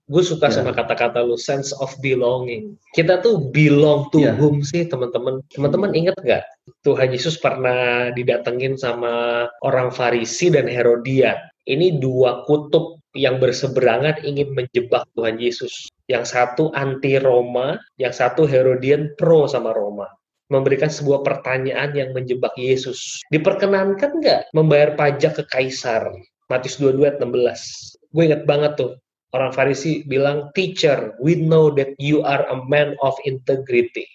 gue 0.07 0.23
suka 0.23 0.47
Ya. 0.47 0.63
sama 0.63 0.71
kata-kata 0.71 1.19
lu 1.19 1.35
sense 1.35 1.75
of 1.83 1.91
belonging. 1.99 2.79
Kita 2.95 3.19
tuh 3.19 3.51
belong 3.51 4.07
to 4.15 4.23
Ya. 4.23 4.31
whom 4.39 4.63
sih 4.63 4.87
teman-teman. 4.87 5.43
Teman-teman 5.51 5.91
inget 5.91 6.15
nggak 6.23 6.47
Tuhan 6.87 7.11
Yesus 7.11 7.35
pernah 7.43 8.07
didatengin 8.15 8.79
sama 8.79 9.43
orang 9.67 9.91
Farisi 9.91 10.47
dan 10.47 10.63
Herodian. 10.71 11.35
Ini 11.67 11.99
dua 11.99 12.47
kutub 12.47 13.03
yang 13.19 13.43
berseberangan 13.43 14.23
ingin 14.23 14.55
menjebak 14.55 15.03
Tuhan 15.11 15.43
Yesus. 15.43 15.91
Yang 16.07 16.25
satu 16.31 16.71
anti 16.71 17.19
Roma, 17.19 17.75
yang 17.99 18.15
satu 18.15 18.47
Herodian 18.47 19.11
pro 19.19 19.43
sama 19.43 19.75
Roma. 19.75 20.07
Memberikan 20.47 20.87
sebuah 20.87 21.27
pertanyaan 21.27 21.91
yang 21.91 22.15
menjebak 22.15 22.55
Yesus. 22.55 23.19
Diperkenankan 23.27 24.23
nggak 24.23 24.55
membayar 24.55 24.95
pajak 24.95 25.35
ke 25.35 25.43
Kaisar? 25.51 26.07
Matius 26.47 26.79
22 26.79 27.03
ayat 27.03 27.19
16. 27.19 27.99
Gue 28.15 28.23
inget 28.31 28.47
banget 28.47 28.79
tuh 28.79 28.95
orang 29.35 29.51
Farisi 29.51 30.07
bilang, 30.07 30.47
"Teacher, 30.55 31.11
we 31.19 31.35
know 31.35 31.67
that 31.75 31.91
you 31.99 32.23
are 32.23 32.47
a 32.47 32.55
man 32.71 32.95
of 33.03 33.19
integrity." 33.27 34.07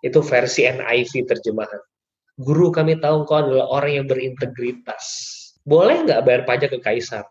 Itu 0.00 0.24
versi 0.24 0.64
NIV 0.64 1.28
terjemahan. 1.28 1.80
Guru 2.40 2.72
kami 2.72 2.96
tahu 3.04 3.28
engkau 3.28 3.44
adalah 3.44 3.68
orang 3.68 3.92
yang 4.00 4.06
berintegritas. 4.08 5.04
Boleh 5.68 6.08
nggak 6.08 6.24
bayar 6.24 6.42
pajak 6.48 6.72
ke 6.72 6.80
kaisar? 6.80 7.28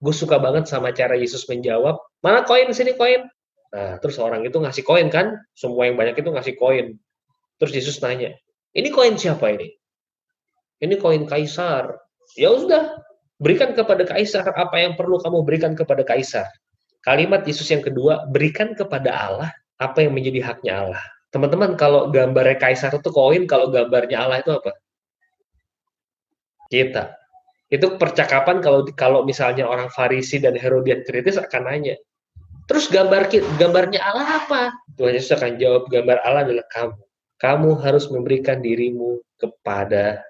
Gue 0.00 0.16
suka 0.16 0.40
banget 0.40 0.64
sama 0.64 0.96
cara 0.96 1.12
Yesus 1.12 1.44
menjawab, 1.44 2.00
mana 2.24 2.40
koin 2.48 2.72
sini 2.72 2.96
koin? 2.96 3.28
Nah, 3.70 4.02
terus 4.02 4.18
orang 4.18 4.42
itu 4.42 4.58
ngasih 4.58 4.82
koin 4.82 5.06
kan? 5.08 5.38
Semua 5.54 5.86
yang 5.86 5.94
banyak 5.94 6.18
itu 6.18 6.30
ngasih 6.30 6.54
koin. 6.58 6.98
Terus 7.62 7.72
Yesus 7.76 8.02
nanya, 8.02 8.34
ini 8.74 8.88
koin 8.90 9.14
siapa 9.14 9.52
ini? 9.54 9.70
Ini 10.80 10.94
koin 10.98 11.28
kaisar. 11.28 11.94
Ya 12.34 12.50
sudah, 12.50 12.98
berikan 13.38 13.76
kepada 13.76 14.02
kaisar 14.08 14.48
apa 14.56 14.76
yang 14.80 14.98
perlu 14.98 15.20
kamu 15.22 15.44
berikan 15.46 15.72
kepada 15.78 16.02
kaisar. 16.02 16.48
Kalimat 17.00 17.46
Yesus 17.46 17.68
yang 17.70 17.84
kedua, 17.84 18.26
berikan 18.28 18.74
kepada 18.74 19.12
Allah 19.12 19.50
apa 19.80 20.04
yang 20.04 20.12
menjadi 20.12 20.44
haknya 20.44 20.72
Allah. 20.84 21.02
Teman-teman, 21.30 21.78
kalau 21.78 22.10
gambarnya 22.10 22.58
kaisar 22.58 22.90
itu 22.90 23.08
koin, 23.14 23.46
kalau 23.46 23.70
gambarnya 23.70 24.18
Allah 24.18 24.42
itu 24.42 24.50
apa? 24.50 24.74
Kita. 26.68 27.14
Itu 27.70 27.94
percakapan 27.96 28.58
kalau 28.58 28.82
kalau 28.98 29.22
misalnya 29.22 29.62
orang 29.62 29.94
Farisi 29.94 30.42
dan 30.42 30.58
Herodian 30.58 31.06
kritis 31.06 31.38
akan 31.38 31.70
nanya, 31.70 31.94
terus 32.70 32.86
gambar 32.86 33.26
gambarnya 33.58 33.98
Allah 33.98 34.46
apa? 34.46 34.62
Tuhan 34.94 35.18
Yesus 35.18 35.34
akan 35.34 35.58
jawab, 35.58 35.90
gambar 35.90 36.22
Allah 36.22 36.46
adalah 36.46 36.66
kamu. 36.70 37.02
Kamu 37.40 37.70
harus 37.82 38.06
memberikan 38.06 38.62
dirimu 38.62 39.18
kepada 39.34 40.22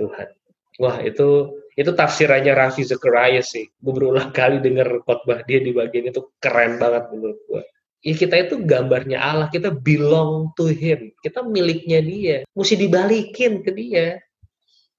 Tuhan. 0.00 0.32
Wah, 0.80 1.04
itu 1.04 1.52
itu 1.76 1.90
tafsirannya 1.92 2.56
Raffi 2.56 2.88
Zacharias 2.88 3.52
sih. 3.52 3.68
Gue 3.76 3.92
berulang 3.92 4.32
kali 4.32 4.64
dengar 4.64 5.04
khotbah 5.04 5.44
dia 5.44 5.60
di 5.60 5.76
bagian 5.76 6.08
itu 6.08 6.32
keren 6.40 6.80
banget 6.80 7.12
menurut 7.12 7.36
gue 7.44 7.62
ya 8.06 8.14
kita 8.14 8.34
itu 8.38 8.62
gambarnya 8.62 9.18
Allah, 9.18 9.48
kita 9.50 9.74
belong 9.74 10.54
to 10.54 10.70
Him, 10.70 11.10
kita 11.26 11.42
miliknya 11.42 11.98
dia, 11.98 12.38
mesti 12.54 12.78
dibalikin 12.78 13.66
ke 13.66 13.74
dia. 13.74 14.22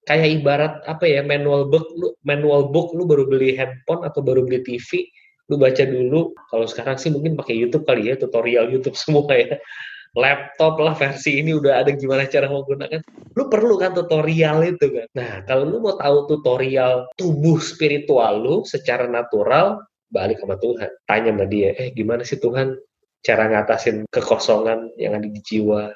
Kayak 0.04 0.28
ibarat 0.40 0.74
apa 0.88 1.04
ya 1.04 1.20
manual 1.20 1.68
book, 1.68 1.88
lu 1.96 2.16
manual 2.24 2.72
book 2.72 2.96
lu 2.96 3.04
baru 3.04 3.28
beli 3.28 3.56
handphone 3.56 4.04
atau 4.08 4.24
baru 4.24 4.40
beli 4.44 4.64
TV, 4.64 5.04
lu 5.48 5.56
baca 5.56 5.84
dulu. 5.84 6.36
Kalau 6.52 6.66
sekarang 6.68 6.96
sih 7.00 7.10
mungkin 7.12 7.34
pakai 7.36 7.56
YouTube 7.56 7.84
kali 7.88 8.12
ya, 8.12 8.14
tutorial 8.16 8.68
YouTube 8.68 8.96
semua 9.02 9.28
ya. 9.32 9.56
Laptop 10.16 10.80
lah 10.80 10.96
versi 10.96 11.36
ini 11.38 11.52
udah 11.52 11.84
ada 11.84 11.92
gimana 11.92 12.24
cara 12.24 12.48
menggunakan. 12.48 13.04
Lu 13.36 13.52
perlu 13.52 13.76
kan 13.76 13.92
tutorial 13.92 14.64
itu 14.64 14.88
kan. 14.88 15.06
Nah, 15.12 15.44
kalau 15.44 15.68
lu 15.68 15.76
mau 15.84 15.94
tahu 16.00 16.26
tutorial 16.32 17.12
tubuh 17.20 17.60
spiritual 17.60 18.40
lu 18.40 18.56
secara 18.64 19.04
natural, 19.04 19.84
balik 20.08 20.40
sama 20.40 20.56
Tuhan. 20.56 20.90
Tanya 21.04 21.30
sama 21.36 21.44
dia, 21.44 21.76
eh 21.76 21.92
gimana 21.92 22.24
sih 22.24 22.40
Tuhan 22.40 22.72
cara 23.20 23.52
ngatasin 23.52 24.08
kekosongan 24.08 24.96
yang 24.96 25.12
ada 25.20 25.28
di 25.28 25.40
jiwa. 25.44 25.92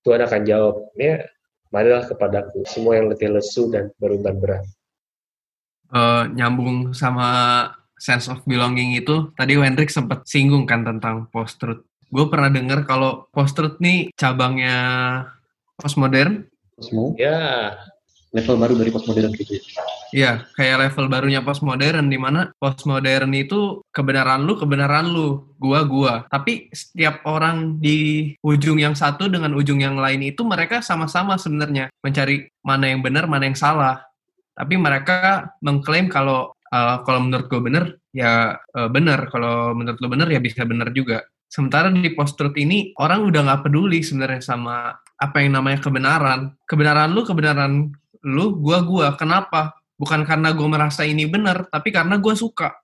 Tuhan 0.00 0.22
akan 0.24 0.42
jawab, 0.46 0.74
ya 0.96 1.20
marilah 1.74 2.06
kepadaku 2.08 2.64
semua 2.64 2.96
yang 2.96 3.12
letih 3.12 3.30
lesu 3.30 3.68
dan 3.68 3.92
beruban 4.00 4.38
berat. 4.40 4.64
Uh, 5.92 6.26
nyambung 6.34 6.96
sama 6.96 7.70
sense 7.96 8.28
of 8.28 8.44
belonging 8.44 8.96
itu, 8.96 9.32
tadi 9.34 9.56
Wendrik 9.56 9.88
sempat 9.88 10.24
singgung 10.28 10.68
kan 10.68 10.84
tentang 10.84 11.28
post-truth. 11.32 11.84
Gue 12.12 12.30
pernah 12.30 12.52
dengar 12.52 12.86
kalau 12.86 13.26
post-truth 13.34 13.82
nih 13.82 14.14
cabangnya 14.14 14.78
postmodern. 15.76 16.46
Posmo? 16.76 17.16
Ya, 17.16 17.72
level 18.36 18.56
baru 18.60 18.74
dari 18.76 18.90
postmodern 18.92 19.32
gitu 19.32 19.56
ya. 19.56 19.62
Iya, 20.14 20.32
kayak 20.54 20.76
level 20.86 21.06
barunya 21.10 21.40
postmodern 21.42 22.06
di 22.06 22.18
mana 22.20 22.52
postmodern 22.60 23.32
itu 23.34 23.82
kebenaran 23.90 24.44
lu, 24.46 24.54
kebenaran 24.54 25.08
lu, 25.10 25.56
gua 25.58 25.82
gua. 25.82 26.14
Tapi 26.30 26.70
setiap 26.70 27.24
orang 27.26 27.80
di 27.80 28.32
ujung 28.44 28.78
yang 28.78 28.94
satu 28.94 29.26
dengan 29.26 29.56
ujung 29.56 29.82
yang 29.82 29.98
lain 29.98 30.22
itu 30.22 30.44
mereka 30.46 30.84
sama-sama 30.84 31.40
sebenarnya 31.40 31.90
mencari 32.04 32.46
mana 32.62 32.92
yang 32.92 33.00
benar, 33.02 33.24
mana 33.26 33.48
yang 33.48 33.58
salah. 33.58 34.04
Tapi 34.56 34.80
mereka 34.80 35.52
mengklaim 35.60 36.08
kalau 36.08 36.55
uh, 36.72 37.02
kalau 37.06 37.20
menurut 37.26 37.46
gue 37.46 37.60
benar 37.62 37.84
ya 38.16 38.56
uh, 38.56 38.88
benar, 38.88 39.28
kalau 39.28 39.76
menurut 39.76 39.98
lu 40.00 40.08
benar 40.08 40.28
ya 40.32 40.40
bisa 40.40 40.64
benar 40.64 40.90
juga. 40.96 41.22
Sementara 41.46 41.92
di 41.92 42.10
post-truth 42.10 42.58
ini 42.58 42.90
orang 42.98 43.28
udah 43.28 43.40
nggak 43.46 43.62
peduli 43.70 44.02
sebenarnya 44.02 44.42
sama 44.42 44.90
apa 45.16 45.36
yang 45.44 45.60
namanya 45.60 45.78
kebenaran. 45.78 46.56
Kebenaran 46.66 47.12
lu, 47.12 47.22
kebenaran 47.22 47.72
lu, 48.26 48.58
gua 48.58 48.82
gua. 48.82 49.06
Kenapa? 49.14 49.76
Bukan 49.96 50.26
karena 50.26 50.52
gua 50.52 50.68
merasa 50.68 51.06
ini 51.06 51.24
benar, 51.28 51.70
tapi 51.70 51.94
karena 51.94 52.18
gua 52.18 52.34
suka. 52.34 52.74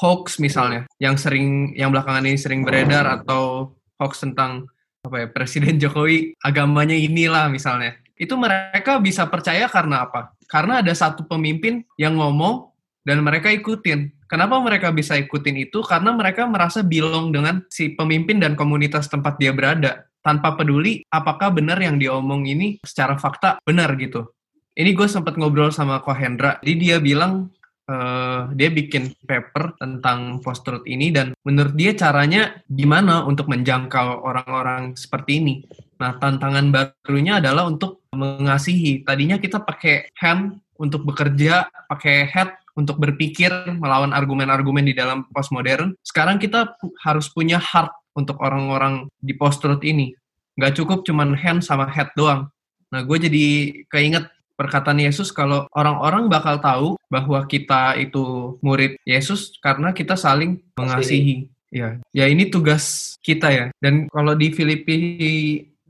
Hoax 0.00 0.40
misalnya, 0.40 0.88
yang 0.96 1.18
sering, 1.20 1.76
yang 1.76 1.92
belakangan 1.92 2.24
ini 2.24 2.38
sering 2.38 2.64
beredar 2.64 3.04
atau 3.20 3.74
hoax 4.00 4.24
tentang 4.24 4.64
apa 5.04 5.16
ya 5.24 5.26
Presiden 5.28 5.76
Jokowi 5.82 6.36
agamanya 6.40 6.96
inilah 6.96 7.50
misalnya. 7.52 7.98
Itu 8.16 8.36
mereka 8.36 9.00
bisa 9.00 9.28
percaya 9.28 9.68
karena 9.68 10.08
apa? 10.08 10.36
Karena 10.48 10.80
ada 10.80 10.92
satu 10.92 11.24
pemimpin 11.24 11.84
yang 11.96 12.16
ngomong 12.16 12.69
dan 13.10 13.26
mereka 13.26 13.50
ikutin. 13.50 14.14
Kenapa 14.30 14.62
mereka 14.62 14.94
bisa 14.94 15.18
ikutin 15.18 15.66
itu? 15.66 15.82
Karena 15.82 16.14
mereka 16.14 16.46
merasa 16.46 16.86
belong 16.86 17.34
dengan 17.34 17.66
si 17.66 17.98
pemimpin 17.98 18.38
dan 18.38 18.54
komunitas 18.54 19.10
tempat 19.10 19.42
dia 19.42 19.50
berada 19.50 20.06
tanpa 20.22 20.54
peduli 20.54 21.02
apakah 21.10 21.50
benar 21.50 21.82
yang 21.82 21.98
diomong 21.98 22.46
ini 22.46 22.78
secara 22.86 23.18
fakta 23.18 23.58
benar 23.66 23.96
gitu 23.98 24.30
ini 24.78 24.94
gue 24.94 25.08
sempat 25.10 25.34
ngobrol 25.34 25.68
sama 25.74 26.00
Ko 26.00 26.14
Hendra. 26.14 26.56
Jadi 26.62 26.74
dia 26.78 26.96
bilang 27.02 27.50
uh, 27.90 28.48
dia 28.54 28.70
bikin 28.70 29.12
paper 29.26 29.76
tentang 29.76 30.38
post 30.40 30.62
truth 30.62 30.86
ini 30.86 31.10
dan 31.10 31.34
menurut 31.42 31.74
dia 31.74 31.92
caranya 31.98 32.62
gimana 32.70 33.26
untuk 33.26 33.50
menjangkau 33.50 34.22
orang-orang 34.22 34.94
seperti 34.94 35.42
ini. 35.42 35.54
Nah, 36.00 36.16
tantangan 36.16 36.72
barunya 36.72 37.44
adalah 37.44 37.68
untuk 37.68 38.06
mengasihi. 38.14 39.04
Tadinya 39.04 39.36
kita 39.36 39.60
pakai 39.60 40.08
hand 40.16 40.62
untuk 40.80 41.04
bekerja, 41.04 41.68
pakai 41.92 42.24
head 42.24 42.56
untuk 42.78 42.98
berpikir 42.98 43.50
melawan 43.78 44.14
argumen-argumen 44.14 44.86
di 44.86 44.94
dalam 44.94 45.26
postmodern. 45.30 45.94
Sekarang 46.02 46.38
kita 46.38 46.76
harus 47.02 47.30
punya 47.30 47.58
heart 47.58 47.90
untuk 48.14 48.38
orang-orang 48.42 49.06
di 49.22 49.34
post 49.34 49.62
truth 49.62 49.82
ini. 49.86 50.14
Nggak 50.58 50.76
cukup 50.82 51.06
cuman 51.06 51.34
hand 51.34 51.62
sama 51.64 51.88
head 51.88 52.10
doang. 52.18 52.50
Nah, 52.90 53.06
gue 53.06 53.18
jadi 53.22 53.46
keinget 53.86 54.26
perkataan 54.58 55.00
Yesus 55.00 55.32
kalau 55.32 55.64
orang-orang 55.72 56.28
bakal 56.28 56.60
tahu 56.60 56.88
bahwa 57.08 57.40
kita 57.48 57.96
itu 57.96 58.56
murid 58.60 59.00
Yesus 59.08 59.56
karena 59.64 59.96
kita 59.96 60.18
saling 60.20 60.60
mengasihi. 60.76 61.48
Ya, 61.70 62.02
ya 62.10 62.26
ini 62.26 62.50
tugas 62.50 63.14
kita 63.22 63.48
ya. 63.48 63.66
Dan 63.78 64.10
kalau 64.10 64.34
di 64.34 64.50
Filipi 64.50 64.98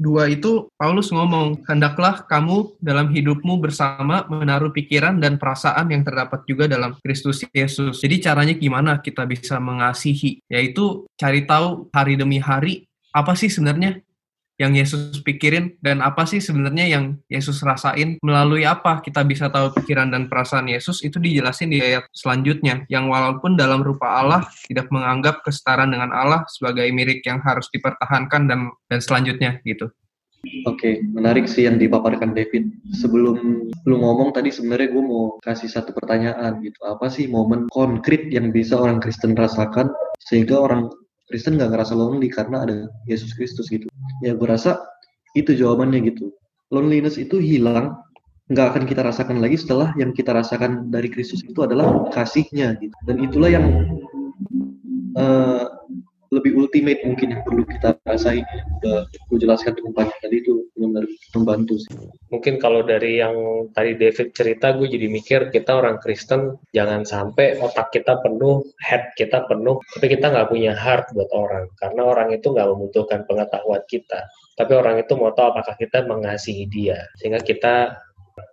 2 0.01 0.33
itu 0.33 0.73
Paulus 0.81 1.13
ngomong, 1.13 1.61
"Hendaklah 1.69 2.25
kamu 2.25 2.81
dalam 2.81 3.13
hidupmu 3.13 3.61
bersama 3.61 4.25
menaruh 4.33 4.73
pikiran 4.73 5.21
dan 5.21 5.37
perasaan 5.37 5.93
yang 5.93 6.01
terdapat 6.01 6.41
juga 6.49 6.65
dalam 6.65 6.97
Kristus 7.05 7.45
Yesus." 7.53 8.01
Jadi 8.01 8.17
caranya 8.25 8.57
gimana 8.57 8.97
kita 9.05 9.29
bisa 9.29 9.61
mengasihi? 9.61 10.41
Yaitu 10.49 11.05
cari 11.21 11.45
tahu 11.45 11.93
hari 11.93 12.17
demi 12.17 12.41
hari 12.41 12.89
apa 13.13 13.37
sih 13.37 13.53
sebenarnya 13.53 14.01
yang 14.61 14.77
Yesus 14.77 15.25
pikirin 15.25 15.81
dan 15.81 16.05
apa 16.05 16.29
sih 16.29 16.37
sebenarnya 16.37 16.85
yang 16.85 17.17
Yesus 17.33 17.65
rasain 17.65 18.21
melalui 18.21 18.69
apa 18.69 19.01
kita 19.01 19.25
bisa 19.25 19.49
tahu 19.49 19.73
pikiran 19.73 20.13
dan 20.13 20.29
perasaan 20.29 20.69
Yesus 20.69 21.01
itu 21.01 21.17
dijelasin 21.17 21.73
di 21.73 21.81
ayat 21.81 22.05
selanjutnya 22.13 22.85
yang 22.93 23.09
walaupun 23.09 23.57
dalam 23.57 23.81
rupa 23.81 24.21
Allah 24.21 24.45
tidak 24.69 24.93
menganggap 24.93 25.41
kesetaraan 25.41 25.97
dengan 25.97 26.13
Allah 26.13 26.45
sebagai 26.53 26.85
mirip 26.93 27.25
yang 27.25 27.41
harus 27.41 27.73
dipertahankan 27.73 28.53
dan 28.53 28.69
dan 28.93 29.01
selanjutnya 29.01 29.65
gitu. 29.65 29.89
Oke, 30.65 31.05
menarik 31.05 31.45
sih 31.45 31.69
yang 31.69 31.77
dipaparkan 31.77 32.33
David. 32.33 32.73
Sebelum 32.97 33.69
lu 33.69 33.97
ngomong 34.01 34.33
tadi 34.33 34.49
sebenarnya 34.49 34.89
gue 34.89 35.05
mau 35.05 35.37
kasih 35.45 35.69
satu 35.69 35.93
pertanyaan 35.93 36.65
gitu. 36.65 36.81
Apa 36.89 37.13
sih 37.13 37.29
momen 37.29 37.69
konkret 37.69 38.33
yang 38.33 38.49
bisa 38.49 38.81
orang 38.81 39.05
Kristen 39.05 39.37
rasakan 39.37 39.93
sehingga 40.17 40.57
orang 40.57 40.89
Kristen 41.29 41.61
nggak 41.61 41.77
ngerasa 41.77 41.93
lonely 41.93 42.33
karena 42.33 42.65
ada 42.65 42.77
Yesus 43.05 43.37
Kristus 43.37 43.69
gitu. 43.69 43.87
Ya 44.21 44.37
gue 44.37 44.49
rasa 44.49 44.81
itu 45.35 45.55
jawabannya 45.55 46.13
gitu. 46.13 46.35
Loneliness 46.71 47.19
itu 47.19 47.43
hilang, 47.43 47.99
nggak 48.51 48.67
akan 48.75 48.83
kita 48.87 49.03
rasakan 49.03 49.43
lagi 49.43 49.59
setelah 49.59 49.91
yang 49.99 50.15
kita 50.15 50.31
rasakan 50.35 50.91
dari 50.91 51.11
Kristus 51.11 51.43
itu 51.43 51.61
adalah 51.63 52.07
kasihnya 52.15 52.79
gitu. 52.79 52.95
Dan 53.07 53.23
itulah 53.23 53.51
yang 53.51 53.67
uh, 55.19 55.67
lebih 56.31 56.55
ultimate 56.55 57.03
mungkin 57.03 57.35
yang 57.35 57.43
perlu 57.43 57.67
kita 57.67 57.99
rasain 58.07 58.47
lu 59.35 59.37
jelaskan 59.37 59.75
dengan 59.75 59.93
banyak 59.99 60.17
tadi 60.23 60.37
itu 60.47 60.70
benar 60.81 61.05
membantu 61.37 61.77
sih. 61.77 61.93
Mungkin 62.33 62.57
kalau 62.57 62.81
dari 62.81 63.21
yang 63.21 63.69
tadi 63.77 64.01
David 64.01 64.33
cerita 64.33 64.73
gue 64.73 64.89
jadi 64.89 65.07
mikir 65.13 65.41
kita 65.53 65.77
orang 65.77 66.01
Kristen 66.01 66.57
jangan 66.73 67.05
sampai 67.05 67.61
otak 67.61 67.93
kita 67.93 68.19
penuh, 68.25 68.65
head 68.81 69.13
kita 69.21 69.45
penuh, 69.45 69.77
tapi 69.95 70.07
kita 70.09 70.33
nggak 70.33 70.49
punya 70.49 70.73
heart 70.73 71.13
buat 71.13 71.29
orang 71.37 71.69
karena 71.77 72.03
orang 72.09 72.29
itu 72.33 72.49
nggak 72.49 72.69
membutuhkan 72.73 73.29
pengetahuan 73.29 73.85
kita. 73.85 74.25
Tapi 74.57 74.73
orang 74.73 75.01
itu 75.01 75.13
mau 75.17 75.31
tahu 75.37 75.53
apakah 75.53 75.77
kita 75.77 76.09
mengasihi 76.09 76.65
dia 76.67 77.05
sehingga 77.21 77.41
kita 77.45 77.95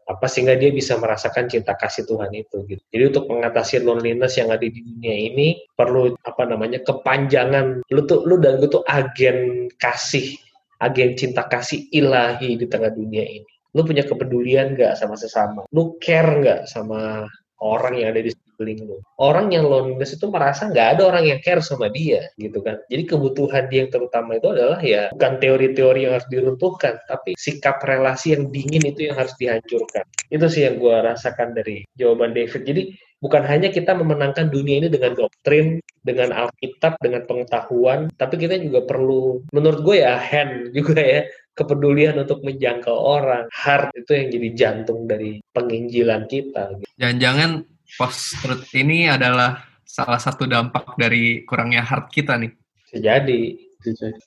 apa 0.07 0.25
sehingga 0.31 0.55
dia 0.55 0.71
bisa 0.71 0.95
merasakan 0.95 1.51
cinta 1.51 1.75
kasih 1.75 2.07
Tuhan 2.07 2.31
itu 2.31 2.63
gitu. 2.67 2.79
Jadi 2.91 3.03
untuk 3.11 3.27
mengatasi 3.27 3.83
loneliness 3.83 4.39
yang 4.39 4.49
ada 4.51 4.63
di 4.63 4.79
dunia 4.79 5.15
ini 5.15 5.59
perlu 5.75 6.15
apa 6.23 6.43
namanya 6.47 6.79
kepanjangan 6.83 7.83
lu 7.91 8.01
tuh 8.07 8.23
lu 8.23 8.39
dan 8.39 8.59
gue 8.63 8.71
tuh 8.71 8.87
agen 8.87 9.67
kasih, 9.75 10.39
agen 10.81 11.17
cinta 11.17 11.45
kasih 11.49 11.89
ilahi 11.93 12.57
di 12.57 12.65
tengah 12.69 12.93
dunia 12.93 13.25
ini. 13.25 13.51
Lu 13.75 13.85
punya 13.85 14.05
kepedulian 14.05 14.73
gak 14.73 14.97
sama 14.97 15.13
sesama? 15.13 15.65
Lu 15.73 15.97
care 16.01 16.41
gak 16.41 16.61
sama 16.69 17.29
orang 17.61 18.01
yang 18.01 18.09
ada 18.13 18.21
di 18.25 18.31
sekeliling 18.57 18.89
lu. 18.89 18.97
Orang 19.21 19.53
yang 19.53 19.69
loneliness 19.69 20.17
itu 20.17 20.25
merasa 20.33 20.65
nggak 20.65 20.97
ada 20.97 21.13
orang 21.13 21.29
yang 21.29 21.39
care 21.45 21.61
sama 21.61 21.93
dia, 21.93 22.25
gitu 22.41 22.65
kan. 22.65 22.81
Jadi 22.89 23.05
kebutuhan 23.05 23.69
dia 23.69 23.85
yang 23.85 23.93
terutama 23.93 24.41
itu 24.41 24.49
adalah 24.49 24.81
ya 24.81 25.13
bukan 25.13 25.37
teori-teori 25.37 26.09
yang 26.09 26.17
harus 26.17 26.25
diruntuhkan, 26.33 26.97
tapi 27.05 27.37
sikap 27.37 27.77
relasi 27.85 28.33
yang 28.33 28.49
dingin 28.49 28.81
itu 28.81 29.13
yang 29.13 29.15
harus 29.21 29.37
dihancurkan. 29.37 30.09
Itu 30.33 30.49
sih 30.49 30.65
yang 30.65 30.81
gue 30.81 30.97
rasakan 30.97 31.53
dari 31.53 31.85
jawaban 31.93 32.33
David. 32.33 32.65
Jadi 32.65 32.83
bukan 33.21 33.45
hanya 33.45 33.69
kita 33.69 33.93
memenangkan 33.93 34.49
dunia 34.49 34.81
ini 34.81 34.89
dengan 34.89 35.13
doktrin, 35.13 35.77
dengan 36.01 36.33
Alkitab, 36.33 36.97
dengan 37.01 37.25
pengetahuan, 37.29 38.09
tapi 38.17 38.41
kita 38.41 38.57
juga 38.57 38.85
perlu, 38.89 39.45
menurut 39.53 39.85
gue 39.85 40.01
ya, 40.01 40.17
hand 40.17 40.69
juga 40.77 40.97
ya, 40.97 41.21
kepedulian 41.57 42.21
untuk 42.21 42.45
menjangkau 42.45 42.93
orang. 42.93 43.49
Heart 43.49 43.97
itu 43.97 44.11
yang 44.13 44.27
jadi 44.29 44.49
jantung 44.53 45.09
dari 45.09 45.41
penginjilan 45.57 46.29
kita. 46.29 46.77
Jangan-jangan 47.01 47.65
post-truth 47.95 48.67
ini 48.75 49.07
adalah 49.07 49.63
salah 49.87 50.19
satu 50.19 50.43
dampak 50.43 50.99
dari 50.99 51.47
kurangnya 51.47 51.81
heart 51.81 52.11
kita 52.11 52.35
nih. 52.35 52.51
Jadi. 52.91 53.63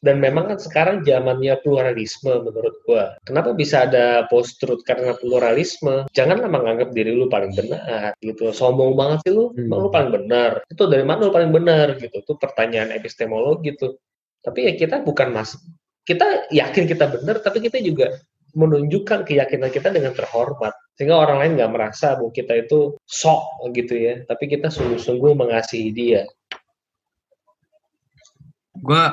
Dan 0.00 0.24
memang 0.24 0.48
kan 0.48 0.56
sekarang 0.56 1.04
zamannya 1.04 1.58
pluralisme 1.60 2.32
menurut 2.32 2.80
gua. 2.88 3.18
Kenapa 3.28 3.52
bisa 3.52 3.84
ada 3.84 4.24
post-truth 4.32 4.80
karena 4.88 5.12
pluralisme? 5.20 6.08
Janganlah 6.16 6.48
menganggap 6.48 6.96
diri 6.96 7.12
lu 7.12 7.28
paling 7.28 7.52
benar 7.52 8.16
gitu. 8.24 8.54
Sombong 8.56 8.96
banget 8.96 9.20
sih 9.26 9.34
lu, 9.36 9.52
hmm. 9.52 9.68
lu 9.68 9.92
paling 9.92 10.16
benar. 10.16 10.64
Itu 10.70 10.88
dari 10.88 11.04
mana 11.04 11.28
lu 11.28 11.34
paling 11.34 11.52
benar 11.52 11.98
gitu. 12.00 12.24
Itu 12.24 12.40
pertanyaan 12.40 12.94
epistemologi 12.94 13.76
gitu. 13.76 14.00
Tapi 14.40 14.70
ya 14.70 14.72
kita 14.80 15.04
bukan 15.04 15.28
mas 15.28 15.60
kita 16.10 16.50
yakin 16.50 16.90
kita 16.90 17.06
benar, 17.06 17.38
tapi 17.44 17.62
kita 17.62 17.78
juga 17.78 18.18
menunjukkan 18.54 19.26
keyakinan 19.26 19.70
kita 19.70 19.90
dengan 19.90 20.12
terhormat. 20.14 20.74
Sehingga 20.96 21.16
orang 21.16 21.40
lain 21.40 21.52
nggak 21.56 21.72
merasa 21.72 22.18
bahwa 22.18 22.32
kita 22.32 22.60
itu 22.60 22.96
sok 23.08 23.70
gitu 23.72 23.94
ya. 23.96 24.14
Tapi 24.26 24.44
kita 24.50 24.68
sungguh-sungguh 24.68 25.32
mengasihi 25.36 25.90
dia. 25.90 26.22
Gue 28.80 29.04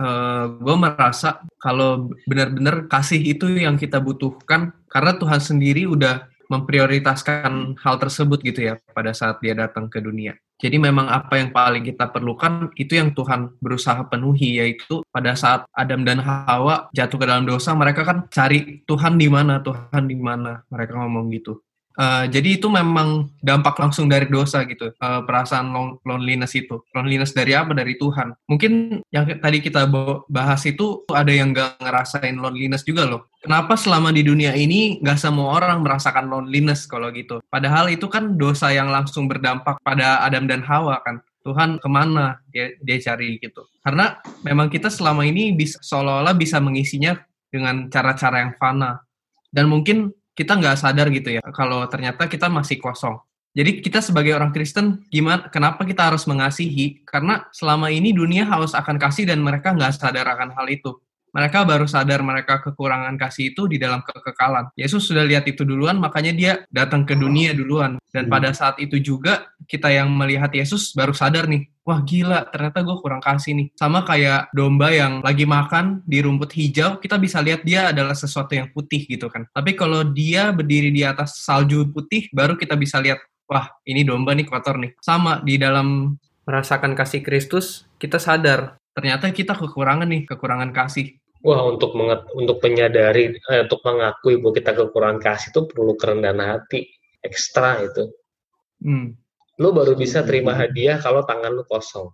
uh, 0.00 0.44
gue 0.58 0.76
merasa 0.76 1.44
kalau 1.60 2.10
benar-benar 2.26 2.88
kasih 2.88 3.20
itu 3.20 3.48
yang 3.56 3.76
kita 3.76 4.00
butuhkan 4.00 4.72
karena 4.88 5.16
Tuhan 5.16 5.40
sendiri 5.40 5.88
udah 5.88 6.28
memprioritaskan 6.52 7.80
hal 7.80 7.96
tersebut 7.96 8.44
gitu 8.44 8.72
ya 8.72 8.74
pada 8.92 9.16
saat 9.16 9.40
dia 9.40 9.56
datang 9.56 9.88
ke 9.88 10.00
dunia. 10.00 10.36
Jadi 10.54 10.78
memang 10.78 11.10
apa 11.10 11.34
yang 11.34 11.50
paling 11.50 11.82
kita 11.82 12.14
perlukan 12.14 12.70
itu 12.78 12.94
yang 12.94 13.10
Tuhan 13.10 13.58
berusaha 13.58 14.06
penuhi 14.06 14.62
yaitu 14.62 15.02
pada 15.10 15.34
saat 15.34 15.66
Adam 15.74 16.06
dan 16.06 16.22
Hawa 16.22 16.86
jatuh 16.94 17.18
ke 17.18 17.26
dalam 17.26 17.42
dosa 17.42 17.74
mereka 17.74 18.06
kan 18.06 18.30
cari 18.30 18.86
Tuhan 18.86 19.18
di 19.18 19.26
mana 19.26 19.58
Tuhan 19.58 20.06
di 20.06 20.14
mana 20.14 20.62
mereka 20.70 20.94
ngomong 20.94 21.26
gitu. 21.34 21.63
Uh, 21.94 22.26
jadi 22.26 22.58
itu 22.58 22.66
memang 22.66 23.30
dampak 23.38 23.78
langsung 23.78 24.10
dari 24.10 24.26
dosa 24.26 24.66
gitu, 24.66 24.90
uh, 24.98 25.22
perasaan 25.22 25.70
loneliness 26.02 26.58
itu. 26.58 26.82
Loneliness 26.90 27.30
dari 27.30 27.54
apa? 27.54 27.70
Dari 27.70 27.94
Tuhan. 27.94 28.34
Mungkin 28.50 29.02
yang 29.14 29.30
tadi 29.38 29.62
kita 29.62 29.86
bahas 30.26 30.66
itu 30.66 31.06
ada 31.14 31.30
yang 31.30 31.54
gak 31.54 31.78
ngerasain 31.78 32.34
loneliness 32.34 32.82
juga 32.82 33.06
loh. 33.06 33.30
Kenapa 33.38 33.78
selama 33.78 34.10
di 34.10 34.26
dunia 34.26 34.58
ini 34.58 34.98
gak 35.06 35.22
semua 35.22 35.54
orang 35.62 35.86
merasakan 35.86 36.26
loneliness 36.26 36.90
kalau 36.90 37.14
gitu? 37.14 37.38
Padahal 37.46 37.86
itu 37.86 38.10
kan 38.10 38.34
dosa 38.34 38.74
yang 38.74 38.90
langsung 38.90 39.30
berdampak 39.30 39.78
pada 39.86 40.18
Adam 40.26 40.50
dan 40.50 40.66
Hawa 40.66 40.98
kan. 41.06 41.22
Tuhan 41.44 41.76
ke 41.76 41.88
mana 41.92 42.40
dia, 42.50 42.72
dia 42.80 42.96
cari 43.04 43.36
gitu. 43.38 43.68
Karena 43.84 44.16
memang 44.42 44.72
kita 44.72 44.88
selama 44.88 45.28
ini 45.28 45.52
bisa 45.52 45.76
seolah-olah 45.78 46.32
bisa 46.34 46.56
mengisinya 46.58 47.20
dengan 47.52 47.86
cara-cara 47.92 48.42
yang 48.42 48.56
fana. 48.56 49.04
Dan 49.52 49.70
mungkin 49.70 50.10
kita 50.34 50.58
nggak 50.58 50.76
sadar 50.76 51.08
gitu 51.14 51.38
ya 51.38 51.42
kalau 51.54 51.86
ternyata 51.86 52.26
kita 52.26 52.50
masih 52.50 52.82
kosong. 52.82 53.18
Jadi 53.54 53.78
kita 53.78 54.02
sebagai 54.02 54.34
orang 54.34 54.50
Kristen 54.50 55.06
gimana? 55.14 55.46
Kenapa 55.46 55.86
kita 55.86 56.10
harus 56.10 56.26
mengasihi? 56.26 57.06
Karena 57.06 57.46
selama 57.54 57.86
ini 57.86 58.10
dunia 58.10 58.42
haus 58.50 58.74
akan 58.74 58.98
kasih 58.98 59.30
dan 59.30 59.38
mereka 59.46 59.70
nggak 59.70 59.94
sadar 59.94 60.26
akan 60.26 60.50
hal 60.58 60.66
itu. 60.66 60.98
Mereka 61.34 61.66
baru 61.66 61.90
sadar 61.90 62.22
mereka 62.22 62.62
kekurangan 62.62 63.18
kasih 63.18 63.50
itu 63.50 63.66
di 63.66 63.82
dalam 63.82 64.06
kekekalan. 64.06 64.70
Yesus 64.78 65.10
sudah 65.10 65.26
lihat 65.26 65.50
itu 65.50 65.66
duluan, 65.66 65.98
makanya 65.98 66.32
dia 66.32 66.52
datang 66.70 67.02
ke 67.02 67.18
dunia 67.18 67.50
duluan. 67.50 67.98
Dan 68.14 68.30
pada 68.30 68.54
saat 68.54 68.78
itu 68.78 69.02
juga 69.02 69.50
kita 69.66 69.90
yang 69.90 70.14
melihat 70.14 70.54
Yesus 70.54 70.94
baru 70.94 71.10
sadar 71.10 71.50
nih, 71.50 71.66
wah 71.82 71.98
gila 72.06 72.46
ternyata 72.54 72.86
gue 72.86 72.96
kurang 73.02 73.18
kasih 73.18 73.58
nih. 73.58 73.66
Sama 73.74 74.06
kayak 74.06 74.54
domba 74.54 74.94
yang 74.94 75.18
lagi 75.26 75.42
makan 75.42 76.06
di 76.06 76.22
rumput 76.22 76.54
hijau, 76.54 77.02
kita 77.02 77.18
bisa 77.18 77.42
lihat 77.42 77.66
dia 77.66 77.90
adalah 77.90 78.14
sesuatu 78.14 78.54
yang 78.54 78.70
putih 78.70 79.02
gitu 79.04 79.26
kan. 79.26 79.50
Tapi 79.50 79.74
kalau 79.74 80.06
dia 80.06 80.54
berdiri 80.54 80.94
di 80.94 81.02
atas 81.02 81.42
salju 81.42 81.90
putih, 81.90 82.30
baru 82.30 82.54
kita 82.54 82.78
bisa 82.78 83.02
lihat, 83.02 83.18
wah 83.50 83.66
ini 83.84 84.06
domba 84.06 84.38
nih 84.38 84.46
kotor 84.46 84.78
nih. 84.78 84.94
Sama 85.02 85.42
di 85.42 85.58
dalam 85.58 86.14
merasakan 86.46 86.94
kasih 86.94 87.26
Kristus, 87.26 87.88
kita 87.98 88.22
sadar 88.22 88.78
ternyata 88.94 89.28
kita 89.34 89.58
kekurangan 89.58 90.06
nih, 90.06 90.22
kekurangan 90.28 90.70
kasih. 90.70 91.18
Wah, 91.44 91.60
untuk 91.68 91.92
menget, 91.92 92.24
untuk 92.32 92.56
menyadari, 92.64 93.36
eh, 93.36 93.60
untuk 93.68 93.84
mengakui 93.84 94.40
bahwa 94.40 94.52
kita 94.56 94.72
kekurangan 94.72 95.20
kasih 95.20 95.52
itu 95.52 95.60
perlu 95.68 95.92
kerendahan 96.00 96.40
hati 96.40 96.88
ekstra 97.20 97.84
itu. 97.84 98.08
Hmm. 98.80 99.12
Lu 99.60 99.76
baru 99.76 99.92
bisa 99.92 100.24
terima 100.24 100.56
hadiah 100.56 100.96
kalau 100.96 101.20
tangan 101.28 101.52
lu 101.52 101.68
kosong. 101.68 102.08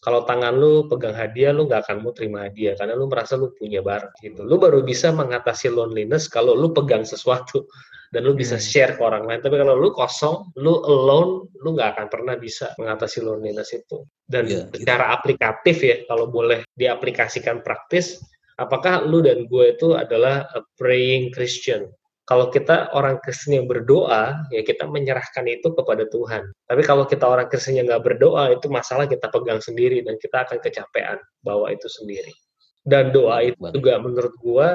Kalau 0.00 0.24
tangan 0.24 0.56
lu 0.56 0.88
pegang 0.88 1.12
hadiah, 1.12 1.52
lu 1.52 1.68
nggak 1.68 1.84
akan 1.84 1.96
mau 2.00 2.16
terima 2.16 2.48
hadiah 2.48 2.72
karena 2.80 2.96
lu 2.96 3.12
merasa 3.12 3.36
lu 3.36 3.52
punya 3.52 3.84
barang 3.84 4.16
gitu. 4.24 4.40
Lu 4.48 4.56
baru 4.56 4.80
bisa 4.80 5.12
mengatasi 5.12 5.68
loneliness 5.72 6.24
kalau 6.24 6.56
lu 6.56 6.72
pegang 6.72 7.04
sesuatu 7.04 7.68
dan 8.08 8.24
lu 8.24 8.32
bisa 8.32 8.56
hmm. 8.56 8.64
share 8.64 8.92
ke 8.96 9.02
orang 9.04 9.28
lain. 9.28 9.44
Tapi 9.44 9.56
kalau 9.56 9.76
lu 9.76 9.92
kosong, 9.92 10.56
lu 10.56 10.80
alone, 10.80 11.52
lu 11.60 11.76
nggak 11.76 11.96
akan 11.96 12.06
pernah 12.08 12.34
bisa 12.40 12.72
mengatasi 12.80 13.20
loneliness 13.20 13.76
itu. 13.76 14.00
Dan 14.24 14.48
yeah, 14.48 14.64
secara 14.72 15.10
gitu. 15.10 15.14
aplikatif 15.20 15.76
ya, 15.84 15.96
kalau 16.08 16.30
boleh 16.30 16.64
diaplikasikan 16.72 17.60
praktis, 17.60 18.20
apakah 18.56 19.04
lu 19.04 19.24
dan 19.24 19.48
gue 19.48 19.64
itu 19.72 19.96
adalah 19.96 20.48
a 20.52 20.60
praying 20.80 21.32
Christian? 21.32 21.88
Kalau 22.26 22.50
kita 22.50 22.90
orang 22.90 23.22
Kristen 23.22 23.54
yang 23.54 23.70
berdoa, 23.70 24.50
ya 24.50 24.66
kita 24.66 24.90
menyerahkan 24.90 25.46
itu 25.46 25.70
kepada 25.70 26.10
Tuhan. 26.10 26.50
Tapi 26.66 26.82
kalau 26.82 27.06
kita 27.06 27.22
orang 27.22 27.46
Kristen 27.46 27.78
yang 27.78 27.86
nggak 27.86 28.02
berdoa, 28.02 28.50
itu 28.50 28.66
masalah 28.66 29.06
kita 29.06 29.30
pegang 29.30 29.62
sendiri 29.62 30.02
dan 30.02 30.18
kita 30.18 30.42
akan 30.42 30.58
kecapean 30.58 31.22
bawa 31.46 31.70
itu 31.70 31.86
sendiri. 31.86 32.34
Dan 32.82 33.14
doa 33.14 33.46
itu 33.46 33.62
juga 33.70 34.02
menurut 34.02 34.34
gue 34.42 34.68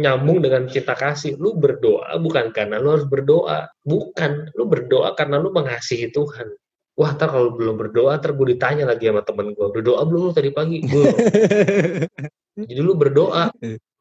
nyambung 0.00 0.40
dengan 0.40 0.64
cinta 0.72 0.96
kasih. 0.96 1.36
Lu 1.36 1.60
berdoa 1.60 2.16
bukan 2.16 2.48
karena 2.56 2.80
lu 2.80 2.96
harus 2.96 3.04
berdoa. 3.04 3.68
Bukan. 3.84 4.56
Lu 4.56 4.64
berdoa 4.64 5.12
karena 5.12 5.36
lu 5.36 5.52
mengasihi 5.52 6.08
Tuhan. 6.16 6.48
Wah, 6.96 7.12
ntar 7.12 7.28
kalau 7.28 7.52
belum 7.52 7.76
berdoa, 7.76 8.16
ntar 8.16 8.32
gue 8.32 8.56
ditanya 8.56 8.88
lagi 8.88 9.12
sama 9.12 9.20
temen 9.20 9.52
gue. 9.52 9.68
Berdoa 9.68 10.00
belum 10.08 10.20
lu 10.28 10.32
tadi 10.32 10.48
pagi? 10.48 10.80
Belum. 10.80 11.12
Jadi 12.56 12.80
lu 12.80 12.96
berdoa. 12.96 13.52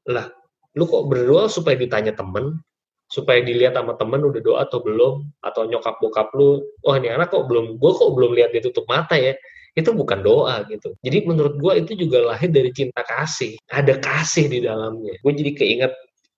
Lah, 0.08 0.26
lu 0.80 0.84
kok 0.88 1.12
berdoa 1.12 1.52
supaya 1.52 1.76
ditanya 1.76 2.16
temen, 2.16 2.64
supaya 3.12 3.44
dilihat 3.44 3.76
sama 3.76 4.00
temen 4.00 4.24
udah 4.24 4.42
doa 4.42 4.60
atau 4.64 4.80
belum, 4.80 5.28
atau 5.44 5.68
nyokap 5.68 6.00
bokap 6.00 6.32
lu, 6.34 6.64
wah 6.88 6.96
ini 6.96 7.12
anak 7.12 7.30
kok 7.36 7.46
belum, 7.46 7.78
gue 7.78 7.92
kok 7.92 8.12
belum 8.16 8.32
lihat 8.34 8.56
dia 8.56 8.64
tutup 8.64 8.88
mata 8.88 9.20
ya. 9.20 9.36
Itu 9.76 9.92
bukan 9.92 10.24
doa 10.24 10.64
gitu. 10.72 10.96
Jadi 11.04 11.28
menurut 11.28 11.60
gue 11.60 11.74
itu 11.84 12.08
juga 12.08 12.24
lahir 12.24 12.48
dari 12.48 12.72
cinta 12.72 13.04
kasih. 13.04 13.60
Ada 13.68 14.00
kasih 14.00 14.48
di 14.48 14.64
dalamnya. 14.64 15.20
Gue 15.20 15.36
jadi 15.36 15.52
keinget 15.52 15.92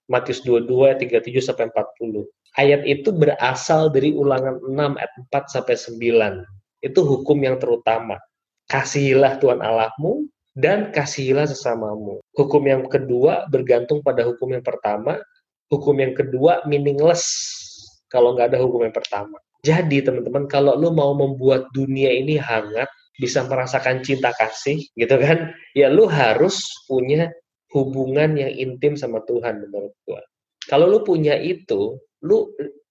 Matius 0.10 0.42
22, 0.42 0.98
37 0.98 1.46
sampai 1.46 1.70
40. 1.70 2.26
Ayat 2.58 2.82
itu 2.90 3.14
berasal 3.14 3.94
dari 3.94 4.10
ulangan 4.18 4.58
6 4.58 4.74
ayat 4.98 5.14
4 5.30 5.54
sampai 5.54 5.76
9. 5.78 6.82
Itu 6.82 7.06
hukum 7.06 7.38
yang 7.46 7.62
terutama. 7.62 8.18
Kasihilah 8.66 9.38
Tuhan 9.38 9.62
Allahmu 9.62 10.26
dan 10.58 10.90
kasihilah 10.90 11.46
sesamamu. 11.46 12.18
Hukum 12.34 12.66
yang 12.66 12.90
kedua 12.90 13.46
bergantung 13.54 14.02
pada 14.02 14.26
hukum 14.26 14.58
yang 14.58 14.66
pertama. 14.66 15.22
Hukum 15.70 15.94
yang 16.02 16.18
kedua 16.18 16.66
meaningless 16.66 17.30
kalau 18.10 18.34
nggak 18.34 18.56
ada 18.56 18.60
hukum 18.66 18.82
yang 18.82 18.96
pertama. 18.96 19.38
Jadi 19.62 20.02
teman-teman 20.02 20.50
kalau 20.50 20.74
lu 20.74 20.90
mau 20.90 21.14
membuat 21.14 21.70
dunia 21.78 22.10
ini 22.10 22.40
hangat, 22.42 22.90
bisa 23.22 23.46
merasakan 23.46 24.02
cinta 24.02 24.34
kasih 24.34 24.82
gitu 24.98 25.16
kan, 25.22 25.54
ya 25.78 25.92
lu 25.94 26.10
harus 26.10 26.62
punya 26.90 27.30
hubungan 27.76 28.38
yang 28.38 28.54
intim 28.54 28.96
sama 28.96 29.22
Tuhan 29.28 29.62
menurut 29.68 29.94
gua. 30.08 30.22
Kalau 30.66 30.88
lu 30.88 31.04
punya 31.04 31.36
itu, 31.36 32.00
lu 32.24 32.38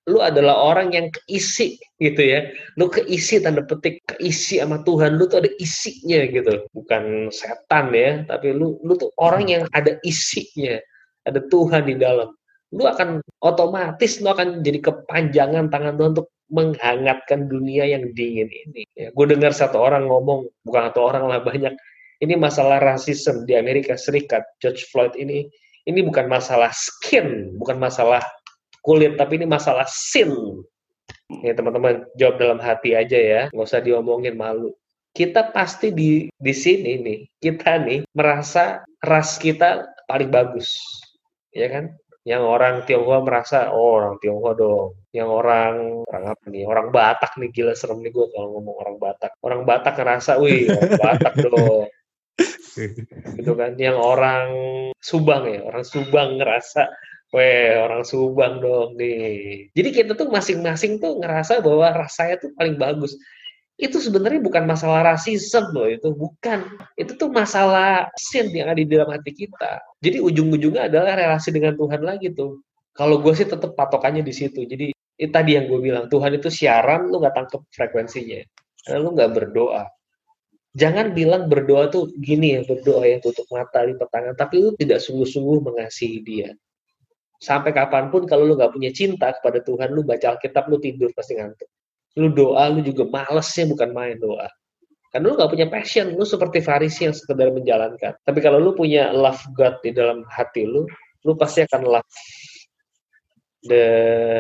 lu 0.07 0.23
adalah 0.23 0.55
orang 0.55 0.95
yang 0.95 1.07
keisi 1.11 1.77
gitu 1.99 2.23
ya. 2.23 2.47
Lu 2.79 2.87
keisi 2.87 3.43
tanda 3.43 3.67
petik 3.67 4.07
keisi 4.07 4.63
sama 4.63 4.81
Tuhan. 4.87 5.19
Lu 5.19 5.27
tuh 5.27 5.43
ada 5.43 5.51
isinya 5.59 6.23
gitu. 6.31 6.63
Bukan 6.71 7.35
setan 7.35 7.91
ya, 7.91 8.23
tapi 8.31 8.55
lu 8.55 8.79
lu 8.87 8.95
tuh 8.95 9.11
orang 9.19 9.51
yang 9.51 9.63
ada 9.75 9.99
isinya. 10.07 10.79
Ada 11.27 11.43
Tuhan 11.51 11.91
di 11.91 11.99
dalam. 11.99 12.31
Lu 12.71 12.87
akan 12.87 13.19
otomatis 13.43 14.23
lu 14.23 14.31
akan 14.31 14.63
jadi 14.63 14.79
kepanjangan 14.79 15.71
tangan 15.75 15.99
Tuhan 15.99 16.11
untuk 16.15 16.31
menghangatkan 16.55 17.51
dunia 17.51 17.91
yang 17.91 18.15
dingin 18.15 18.47
ini. 18.47 18.87
Ya, 18.95 19.11
gue 19.11 19.27
dengar 19.27 19.51
satu 19.51 19.83
orang 19.83 20.07
ngomong, 20.07 20.47
bukan 20.63 20.83
satu 20.91 21.03
orang 21.03 21.27
lah 21.27 21.43
banyak. 21.43 21.75
Ini 22.23 22.39
masalah 22.39 22.79
rasisme 22.79 23.43
di 23.45 23.59
Amerika 23.59 23.99
Serikat. 23.99 24.47
George 24.63 24.87
Floyd 24.95 25.19
ini 25.19 25.51
ini 25.87 26.01
bukan 26.07 26.31
masalah 26.31 26.71
skin, 26.71 27.59
bukan 27.59 27.83
masalah 27.83 28.23
kulit, 28.87 29.19
tapi 29.19 29.43
ini 29.43 29.51
masalah 29.51 29.85
sin. 29.91 30.31
Ya 31.43 31.59
teman-teman, 31.59 32.07
jawab 32.15 32.39
dalam 32.39 32.63
hati 32.63 32.95
aja 32.95 33.19
ya, 33.19 33.43
nggak 33.51 33.67
usah 33.67 33.83
diomongin 33.83 34.39
malu. 34.39 34.71
Kita 35.11 35.51
pasti 35.51 35.91
di 35.91 36.31
di 36.31 36.55
sini 36.55 37.03
nih, 37.03 37.21
kita 37.43 37.83
nih 37.83 38.07
merasa 38.15 38.87
ras 39.03 39.35
kita 39.43 39.83
paling 40.07 40.31
bagus, 40.31 40.79
ya 41.51 41.67
kan? 41.67 41.91
Yang 42.27 42.43
orang 42.43 42.75
Tionghoa 42.83 43.23
merasa, 43.23 43.71
oh 43.71 44.03
orang 44.03 44.19
Tionghoa 44.19 44.59
dong. 44.59 44.99
Yang 45.15 45.31
orang, 45.31 45.75
orang 46.11 46.25
apa 46.35 46.45
nih? 46.51 46.67
Orang 46.67 46.91
Batak 46.91 47.39
nih, 47.39 47.55
gila 47.55 47.75
serem 47.79 48.03
nih 48.03 48.11
gue 48.11 48.27
kalau 48.35 48.59
ngomong 48.59 48.77
orang 48.83 48.97
Batak. 48.99 49.39
Orang 49.47 49.63
Batak 49.63 49.95
ngerasa, 49.95 50.43
wih 50.43 50.67
orang 50.67 50.99
Batak 50.99 51.35
dong. 51.47 51.87
gitu 53.39 53.53
kan. 53.55 53.79
Yang 53.79 53.99
orang 54.03 54.49
Subang 54.99 55.47
ya, 55.47 55.63
orang 55.71 55.87
Subang 55.87 56.35
ngerasa, 56.43 56.91
Weh, 57.35 57.75
orang 57.75 58.07
Subang 58.07 58.63
dong 58.63 58.95
nih. 58.95 59.67
Jadi 59.75 59.89
kita 59.91 60.13
tuh 60.15 60.31
masing-masing 60.31 61.03
tuh 61.03 61.19
ngerasa 61.19 61.59
bahwa 61.59 61.91
rasanya 62.07 62.39
tuh 62.39 62.55
paling 62.55 62.79
bagus. 62.79 63.19
Itu 63.77 63.99
sebenarnya 63.99 64.39
bukan 64.41 64.63
masalah 64.65 65.03
rasisme 65.15 65.75
loh, 65.75 65.91
itu 65.91 66.15
bukan. 66.15 66.79
Itu 66.95 67.19
tuh 67.19 67.29
masalah 67.35 68.15
sin 68.15 68.55
yang 68.55 68.71
ada 68.71 68.79
di 68.79 68.87
dalam 68.87 69.11
hati 69.11 69.35
kita. 69.35 69.83
Jadi 69.99 70.23
ujung-ujungnya 70.23 70.87
adalah 70.87 71.19
relasi 71.19 71.51
dengan 71.51 71.75
Tuhan 71.75 72.01
lagi 72.07 72.31
tuh. 72.31 72.63
Kalau 72.95 73.19
gue 73.21 73.35
sih 73.35 73.45
tetap 73.45 73.75
patokannya 73.75 74.23
di 74.23 74.33
situ. 74.33 74.63
Jadi 74.63 74.95
itu 74.95 75.31
tadi 75.35 75.59
yang 75.59 75.67
gue 75.67 75.83
bilang, 75.83 76.07
Tuhan 76.07 76.31
itu 76.39 76.49
siaran, 76.49 77.11
lu 77.11 77.19
nggak 77.21 77.35
tangkep 77.37 77.61
frekuensinya. 77.75 78.41
Karena 78.87 78.99
lu 79.03 79.11
nggak 79.13 79.31
berdoa. 79.35 79.85
Jangan 80.79 81.11
bilang 81.11 81.51
berdoa 81.51 81.91
tuh 81.91 82.09
gini 82.17 82.55
ya, 82.55 82.61
berdoa 82.65 83.03
yang 83.05 83.21
tutup 83.21 83.45
mata, 83.51 83.83
di 83.85 83.99
tangan, 83.99 84.39
tapi 84.39 84.63
lu 84.63 84.71
tidak 84.79 85.03
sungguh-sungguh 85.03 85.59
mengasihi 85.65 86.21
dia 86.25 86.51
sampai 87.41 87.71
kapan 87.73 88.09
pun 88.09 88.25
kalau 88.25 88.49
lu 88.49 88.55
nggak 88.57 88.73
punya 88.73 88.91
cinta 88.93 89.33
kepada 89.37 89.61
Tuhan, 89.61 89.93
lu 89.93 90.03
baca 90.03 90.37
Alkitab, 90.37 90.69
lu 90.69 90.81
tidur 90.81 91.13
pasti 91.13 91.37
ngantuk. 91.37 91.69
Lu 92.17 92.33
doa, 92.33 92.73
lu 92.73 92.81
juga 92.81 93.05
malesnya 93.07 93.69
bukan 93.69 93.91
main 93.93 94.17
doa. 94.17 94.49
Karena 95.13 95.33
lu 95.33 95.35
nggak 95.37 95.53
punya 95.53 95.67
passion, 95.69 96.13
lu 96.17 96.25
seperti 96.25 96.61
Farisi 96.61 97.09
yang 97.09 97.17
sekedar 97.17 97.53
menjalankan. 97.53 98.17
Tapi 98.21 98.39
kalau 98.41 98.61
lu 98.61 98.73
punya 98.77 99.13
love 99.13 99.41
God 99.57 99.81
di 99.81 99.93
dalam 99.93 100.25
hati 100.29 100.65
lu, 100.65 100.85
lu 101.25 101.33
pasti 101.37 101.65
akan 101.65 101.83
love 101.85 102.13
the 103.65 103.87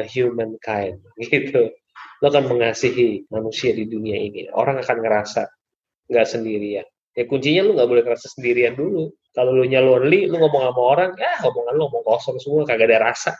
human 0.08 0.56
kind, 0.60 1.00
gitu. 1.22 1.72
Lu 2.20 2.26
akan 2.32 2.48
mengasihi 2.48 3.28
manusia 3.28 3.76
di 3.76 3.84
dunia 3.84 4.16
ini. 4.16 4.48
Orang 4.52 4.80
akan 4.80 4.96
ngerasa 5.04 5.48
nggak 6.08 6.26
sendirian. 6.26 6.86
Ya 7.16 7.24
kuncinya 7.24 7.62
lu 7.64 7.72
nggak 7.76 7.88
boleh 7.88 8.02
ngerasa 8.04 8.26
sendirian 8.36 8.76
dulu 8.76 9.08
kalau 9.36 9.52
lu 9.52 9.68
nya 9.68 9.84
lonely, 9.84 10.24
lu 10.32 10.40
ngomong 10.40 10.72
sama 10.72 10.80
orang, 10.80 11.10
ya 11.20 11.44
omongan 11.44 11.76
lu 11.76 11.92
ngomong 11.92 12.04
kosong 12.08 12.40
semua, 12.40 12.64
kagak 12.64 12.88
ada 12.88 13.12
rasa. 13.12 13.36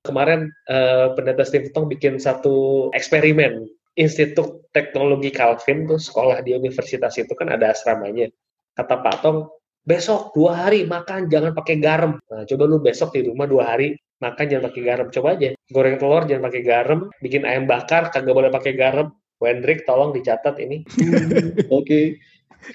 Kemarin 0.00 0.48
uh, 0.72 1.12
pendeta 1.12 1.44
Steve 1.44 1.68
Tong 1.76 1.92
bikin 1.92 2.16
satu 2.16 2.88
eksperimen. 2.96 3.68
Institut 4.00 4.72
Teknologi 4.72 5.28
Calvin 5.28 5.84
tuh 5.84 6.00
sekolah 6.00 6.40
di 6.40 6.56
universitas 6.56 7.20
itu 7.20 7.36
kan 7.36 7.52
ada 7.52 7.76
asramanya. 7.76 8.32
Kata 8.72 8.96
Pak 8.96 9.16
Tong, 9.20 9.44
besok 9.84 10.32
dua 10.32 10.56
hari 10.56 10.88
makan 10.88 11.28
jangan 11.28 11.52
pakai 11.52 11.76
garam. 11.76 12.16
Nah, 12.32 12.48
coba 12.48 12.64
lu 12.64 12.80
besok 12.80 13.12
di 13.12 13.28
rumah 13.28 13.44
dua 13.44 13.76
hari 13.76 13.92
makan 14.24 14.44
jangan 14.48 14.72
pakai 14.72 14.82
garam. 14.88 15.06
Coba 15.12 15.36
aja 15.36 15.52
goreng 15.68 16.00
telur 16.00 16.24
jangan 16.24 16.48
pakai 16.48 16.62
garam, 16.64 17.00
bikin 17.20 17.44
ayam 17.44 17.68
bakar 17.68 18.08
kagak 18.08 18.32
boleh 18.32 18.48
pakai 18.48 18.72
garam. 18.72 19.12
Wendrik 19.36 19.84
tolong 19.84 20.16
dicatat 20.16 20.56
ini. 20.64 20.80
Oke. 21.68 21.76
okay. 21.76 22.04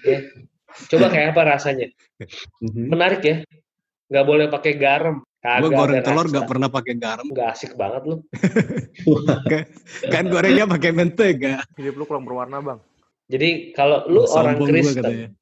Ya. 0.05 0.21
Coba 0.91 1.07
kayak 1.11 1.36
apa 1.36 1.41
rasanya? 1.57 1.88
Mhm. 2.61 2.91
Menarik 2.91 3.21
ya. 3.23 3.38
Gak 4.11 4.26
boleh 4.26 4.45
pakai 4.51 4.73
garam. 4.78 5.26
Gue 5.45 5.69
goreng 5.69 6.01
telur 6.01 6.26
gak 6.30 6.49
pernah 6.49 6.69
pakai 6.69 6.93
garam. 6.97 7.26
Gak 7.30 7.49
asik 7.53 7.78
banget 7.78 8.01
lu. 8.09 8.17
kan 10.13 10.26
gorengnya 10.26 10.65
pakai 10.65 10.89
mentega. 10.89 11.61
Hidup 11.78 12.01
lu 12.01 12.03
kurang 12.09 12.26
berwarna 12.26 12.61
bang. 12.61 12.80
Jadi 13.26 13.73
kalau 13.73 14.05
lu 14.05 14.21
orang 14.30 14.57
Kristen, 14.61 15.34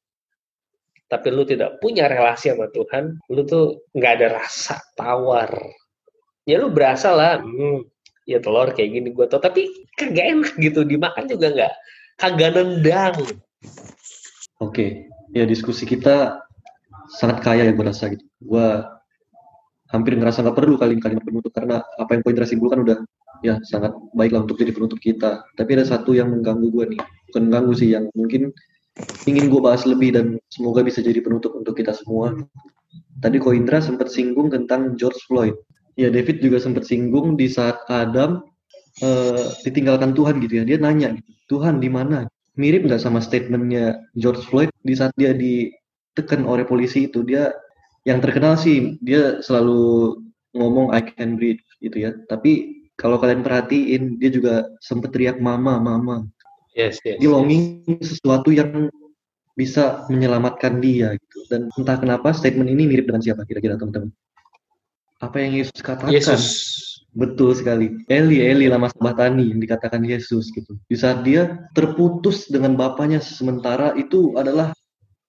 tapi 1.08 1.28
lu 1.28 1.44
tidak 1.44 1.80
punya 1.84 2.08
relasi 2.08 2.48
sama 2.48 2.72
Tuhan, 2.72 3.20
lu 3.28 3.44
tuh 3.44 3.84
nggak 3.92 4.12
ada 4.20 4.28
rasa 4.40 4.80
tawar. 4.96 5.52
Ya 6.48 6.60
lu 6.60 6.72
berasa 6.72 7.12
lah, 7.12 7.40
hmm, 7.44 7.84
ya 8.24 8.40
telur 8.40 8.72
kayak 8.72 8.90
gini 8.92 9.08
gue 9.12 9.26
tau, 9.28 9.40
tapi 9.40 9.68
kagak 10.00 10.32
enak 10.32 10.52
gitu 10.60 10.84
dimakan 10.84 11.28
juga 11.28 11.52
nggak, 11.52 11.74
kagak 12.20 12.50
nendang. 12.56 13.16
Oke, 14.64 15.12
ya 15.34 15.44
diskusi 15.44 15.84
kita 15.84 16.40
sangat 17.10 17.42
kaya 17.42 17.68
ya 17.68 17.72
gue 17.74 17.84
rasa 17.84 18.14
gitu. 18.14 18.24
Gue 18.40 18.66
hampir 19.90 20.16
ngerasa 20.16 20.46
nggak 20.46 20.56
perlu 20.56 20.78
kali 20.78 20.96
kalimat 21.02 21.22
penutup 21.26 21.52
karena 21.52 21.82
apa 21.98 22.10
yang 22.16 22.22
poin 22.24 22.38
simpulkan 22.46 22.82
udah 22.86 22.98
ya 23.44 23.60
sangat 23.66 23.92
baik 24.16 24.32
lah 24.32 24.46
untuk 24.46 24.56
jadi 24.56 24.72
penutup 24.72 25.02
kita. 25.02 25.44
Tapi 25.58 25.70
ada 25.76 25.84
satu 25.84 26.16
yang 26.16 26.32
mengganggu 26.32 26.70
gue 26.70 26.84
nih, 26.96 27.00
bukan 27.30 27.42
mengganggu 27.50 27.72
sih 27.76 27.88
yang 27.92 28.08
mungkin 28.16 28.54
ingin 29.26 29.50
gue 29.50 29.60
bahas 29.60 29.82
lebih 29.84 30.14
dan 30.14 30.26
semoga 30.48 30.86
bisa 30.86 31.02
jadi 31.02 31.18
penutup 31.20 31.52
untuk 31.58 31.74
kita 31.74 31.92
semua. 31.92 32.32
Tadi 33.18 33.42
Ko 33.42 33.50
Indra 33.50 33.82
sempat 33.82 34.10
singgung 34.10 34.54
tentang 34.54 34.94
George 34.94 35.18
Floyd. 35.26 35.54
Ya 35.94 36.10
David 36.10 36.42
juga 36.42 36.58
sempat 36.58 36.86
singgung 36.86 37.38
di 37.38 37.46
saat 37.46 37.78
Adam 37.86 38.42
uh, 39.02 39.46
ditinggalkan 39.62 40.14
Tuhan 40.14 40.42
gitu 40.42 40.62
ya. 40.62 40.64
Dia 40.66 40.78
nanya, 40.82 41.14
Tuhan 41.46 41.78
di 41.78 41.90
mana? 41.90 42.26
Mirip 42.54 42.86
nggak 42.86 43.02
sama 43.02 43.18
statementnya 43.18 43.98
George 44.14 44.42
Floyd 44.46 44.70
di 44.82 44.94
saat 44.94 45.14
dia 45.18 45.34
ditekan 45.34 46.46
oleh 46.46 46.62
polisi 46.66 47.06
itu? 47.10 47.26
Dia 47.26 47.50
yang 48.04 48.20
terkenal 48.20 48.54
sih 48.60 49.00
dia 49.00 49.40
selalu 49.40 50.16
ngomong 50.54 50.94
I 50.94 51.02
can 51.02 51.34
breathe 51.34 51.62
gitu 51.82 52.08
ya. 52.08 52.10
Tapi 52.30 52.84
kalau 52.94 53.18
kalian 53.18 53.42
perhatiin 53.42 54.22
dia 54.22 54.30
juga 54.30 54.70
sempet 54.78 55.10
teriak 55.10 55.42
mama 55.42 55.82
mama. 55.82 56.26
Yes, 56.74 56.98
yes, 57.06 57.22
dia 57.22 57.30
longing 57.30 57.86
yes. 57.86 58.18
sesuatu 58.18 58.50
yang 58.50 58.90
bisa 59.54 60.06
menyelamatkan 60.10 60.82
dia 60.82 61.14
gitu. 61.14 61.38
Dan 61.46 61.70
entah 61.78 61.98
kenapa 61.98 62.34
statement 62.34 62.70
ini 62.70 62.90
mirip 62.90 63.06
dengan 63.06 63.22
siapa 63.22 63.46
kira-kira 63.46 63.78
teman-teman? 63.78 64.10
Apa 65.22 65.38
yang 65.38 65.54
Yesus 65.54 65.78
katakan? 65.78 66.10
Yesus 66.10 66.44
Betul 67.14 67.54
sekali. 67.54 67.94
Eli, 68.10 68.42
Eli 68.42 68.66
lama 68.66 68.90
sabatani 68.90 69.54
yang 69.54 69.62
dikatakan 69.62 70.02
Yesus 70.02 70.50
gitu. 70.50 70.74
Di 70.90 70.98
saat 70.98 71.22
dia 71.22 71.70
terputus 71.72 72.50
dengan 72.50 72.74
bapaknya 72.74 73.22
sementara 73.22 73.94
itu 73.94 74.34
adalah 74.34 74.74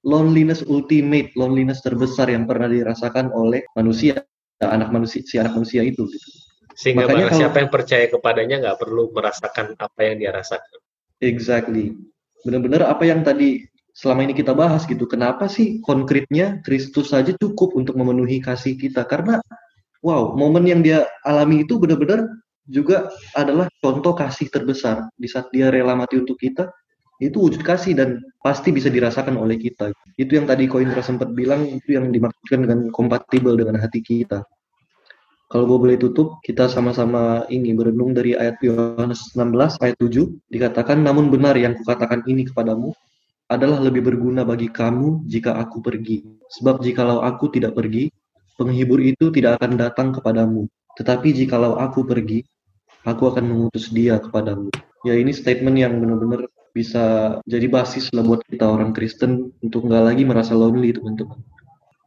loneliness 0.02 0.66
ultimate, 0.66 1.30
loneliness 1.38 1.86
terbesar 1.86 2.30
yang 2.34 2.50
pernah 2.50 2.66
dirasakan 2.66 3.30
oleh 3.34 3.66
manusia, 3.78 4.26
anak 4.62 4.90
manusia, 4.90 5.22
si 5.26 5.38
anak 5.38 5.54
manusia 5.54 5.86
itu 5.86 6.10
gitu. 6.10 6.28
Sehingga 6.76 7.08
Makanya 7.08 7.32
kalau, 7.32 7.40
siapa 7.40 7.58
yang 7.64 7.72
percaya 7.72 8.06
kepadanya 8.10 8.56
nggak 8.66 8.78
perlu 8.82 9.14
merasakan 9.14 9.78
apa 9.80 10.00
yang 10.02 10.16
dia 10.20 10.32
rasakan. 10.34 10.80
Exactly. 11.22 11.96
Benar-benar 12.44 12.86
apa 12.86 13.08
yang 13.08 13.22
tadi 13.22 13.64
selama 13.96 14.28
ini 14.28 14.34
kita 14.36 14.52
bahas 14.52 14.84
gitu. 14.84 15.08
Kenapa 15.08 15.48
sih 15.48 15.80
konkretnya 15.86 16.60
Kristus 16.62 17.16
saja 17.16 17.32
cukup 17.38 17.74
untuk 17.74 17.96
memenuhi 17.96 18.44
kasih 18.44 18.76
kita? 18.76 19.08
Karena 19.08 19.40
wow, 20.06 20.38
momen 20.38 20.70
yang 20.70 20.86
dia 20.86 21.10
alami 21.26 21.66
itu 21.66 21.82
benar-benar 21.82 22.30
juga 22.70 23.10
adalah 23.34 23.66
contoh 23.82 24.14
kasih 24.14 24.54
terbesar 24.54 25.10
di 25.18 25.26
saat 25.26 25.50
dia 25.50 25.74
rela 25.74 25.98
mati 25.98 26.22
untuk 26.22 26.38
kita 26.38 26.70
itu 27.24 27.40
wujud 27.40 27.64
kasih 27.64 27.96
dan 27.96 28.20
pasti 28.44 28.76
bisa 28.76 28.92
dirasakan 28.92 29.40
oleh 29.40 29.56
kita. 29.56 29.96
Itu 30.20 30.36
yang 30.36 30.46
tadi 30.52 30.68
Koindra 30.68 31.00
sempat 31.00 31.32
bilang 31.32 31.64
itu 31.64 31.96
yang 31.96 32.12
dimaksudkan 32.12 32.68
dengan 32.68 32.80
kompatibel 32.92 33.56
dengan 33.56 33.80
hati 33.80 34.04
kita. 34.04 34.44
Kalau 35.48 35.64
gue 35.70 35.80
boleh 35.80 35.96
tutup, 35.96 36.42
kita 36.44 36.68
sama-sama 36.68 37.48
ini 37.48 37.72
berenung 37.72 38.12
dari 38.12 38.36
ayat 38.36 38.60
Yohanes 38.60 39.32
16 39.38 39.80
ayat 39.80 39.96
7 40.02 40.52
dikatakan 40.52 41.00
namun 41.00 41.32
benar 41.32 41.56
yang 41.56 41.78
kukatakan 41.80 42.26
ini 42.28 42.50
kepadamu 42.50 42.92
adalah 43.48 43.78
lebih 43.78 44.02
berguna 44.04 44.42
bagi 44.42 44.68
kamu 44.68 45.24
jika 45.30 45.56
aku 45.56 45.80
pergi. 45.80 46.26
Sebab 46.60 46.82
jikalau 46.82 47.22
aku 47.22 47.54
tidak 47.54 47.78
pergi, 47.78 48.10
penghibur 48.56 49.00
itu 49.04 49.32
tidak 49.32 49.62
akan 49.62 49.76
datang 49.76 50.08
kepadamu. 50.16 50.68
Tetapi 50.96 51.36
jikalau 51.36 51.76
aku 51.76 52.08
pergi, 52.08 52.44
aku 53.04 53.30
akan 53.32 53.44
mengutus 53.46 53.92
dia 53.92 54.18
kepadamu. 54.18 54.72
Ya 55.04 55.14
ini 55.20 55.36
statement 55.36 55.78
yang 55.78 56.00
benar-benar 56.02 56.50
bisa 56.76 57.38
jadi 57.48 57.68
basis 57.72 58.12
lah 58.12 58.24
buat 58.26 58.44
kita 58.48 58.68
orang 58.68 58.92
Kristen 58.92 59.56
untuk 59.64 59.88
nggak 59.88 60.04
lagi 60.12 60.24
merasa 60.28 60.58
lonely 60.58 60.92
teman-teman. 60.92 61.40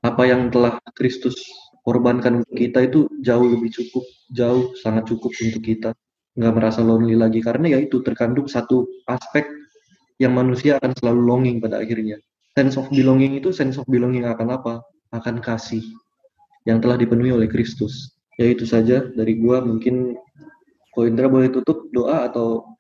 Apa 0.05 0.29
yang 0.29 0.53
telah 0.53 0.77
Kristus 0.93 1.37
korbankan 1.85 2.45
untuk 2.45 2.57
kita 2.57 2.85
itu 2.85 3.09
jauh 3.25 3.49
lebih 3.49 3.73
cukup, 3.73 4.05
jauh 4.33 4.77
sangat 4.77 5.09
cukup 5.09 5.33
untuk 5.33 5.63
kita 5.65 5.91
nggak 6.39 6.55
merasa 6.55 6.81
lonely 6.85 7.19
lagi 7.19 7.43
karena 7.43 7.75
ya 7.75 7.79
itu 7.83 7.99
terkandung 7.99 8.47
satu 8.47 8.87
aspek 9.11 9.49
yang 10.23 10.37
manusia 10.39 10.79
akan 10.79 10.95
selalu 10.95 11.21
longing 11.25 11.57
pada 11.59 11.83
akhirnya. 11.83 12.19
Sense 12.55 12.79
of 12.79 12.91
belonging 12.91 13.39
itu 13.39 13.55
sense 13.55 13.79
of 13.79 13.87
belonging 13.87 14.27
akan 14.27 14.55
apa? 14.55 14.75
Akan 15.15 15.41
kasih 15.41 15.83
yang 16.65 16.83
telah 16.83 16.99
dipenuhi 16.99 17.35
oleh 17.35 17.49
Kristus. 17.51 18.17
Ya 18.39 18.51
itu 18.51 18.67
saja 18.67 19.03
dari 19.03 19.39
gua 19.39 19.63
mungkin 19.63 20.15
Ko 20.95 21.07
Indra 21.07 21.31
boleh 21.31 21.53
tutup 21.53 21.87
doa 21.95 22.27
atau 22.27 22.79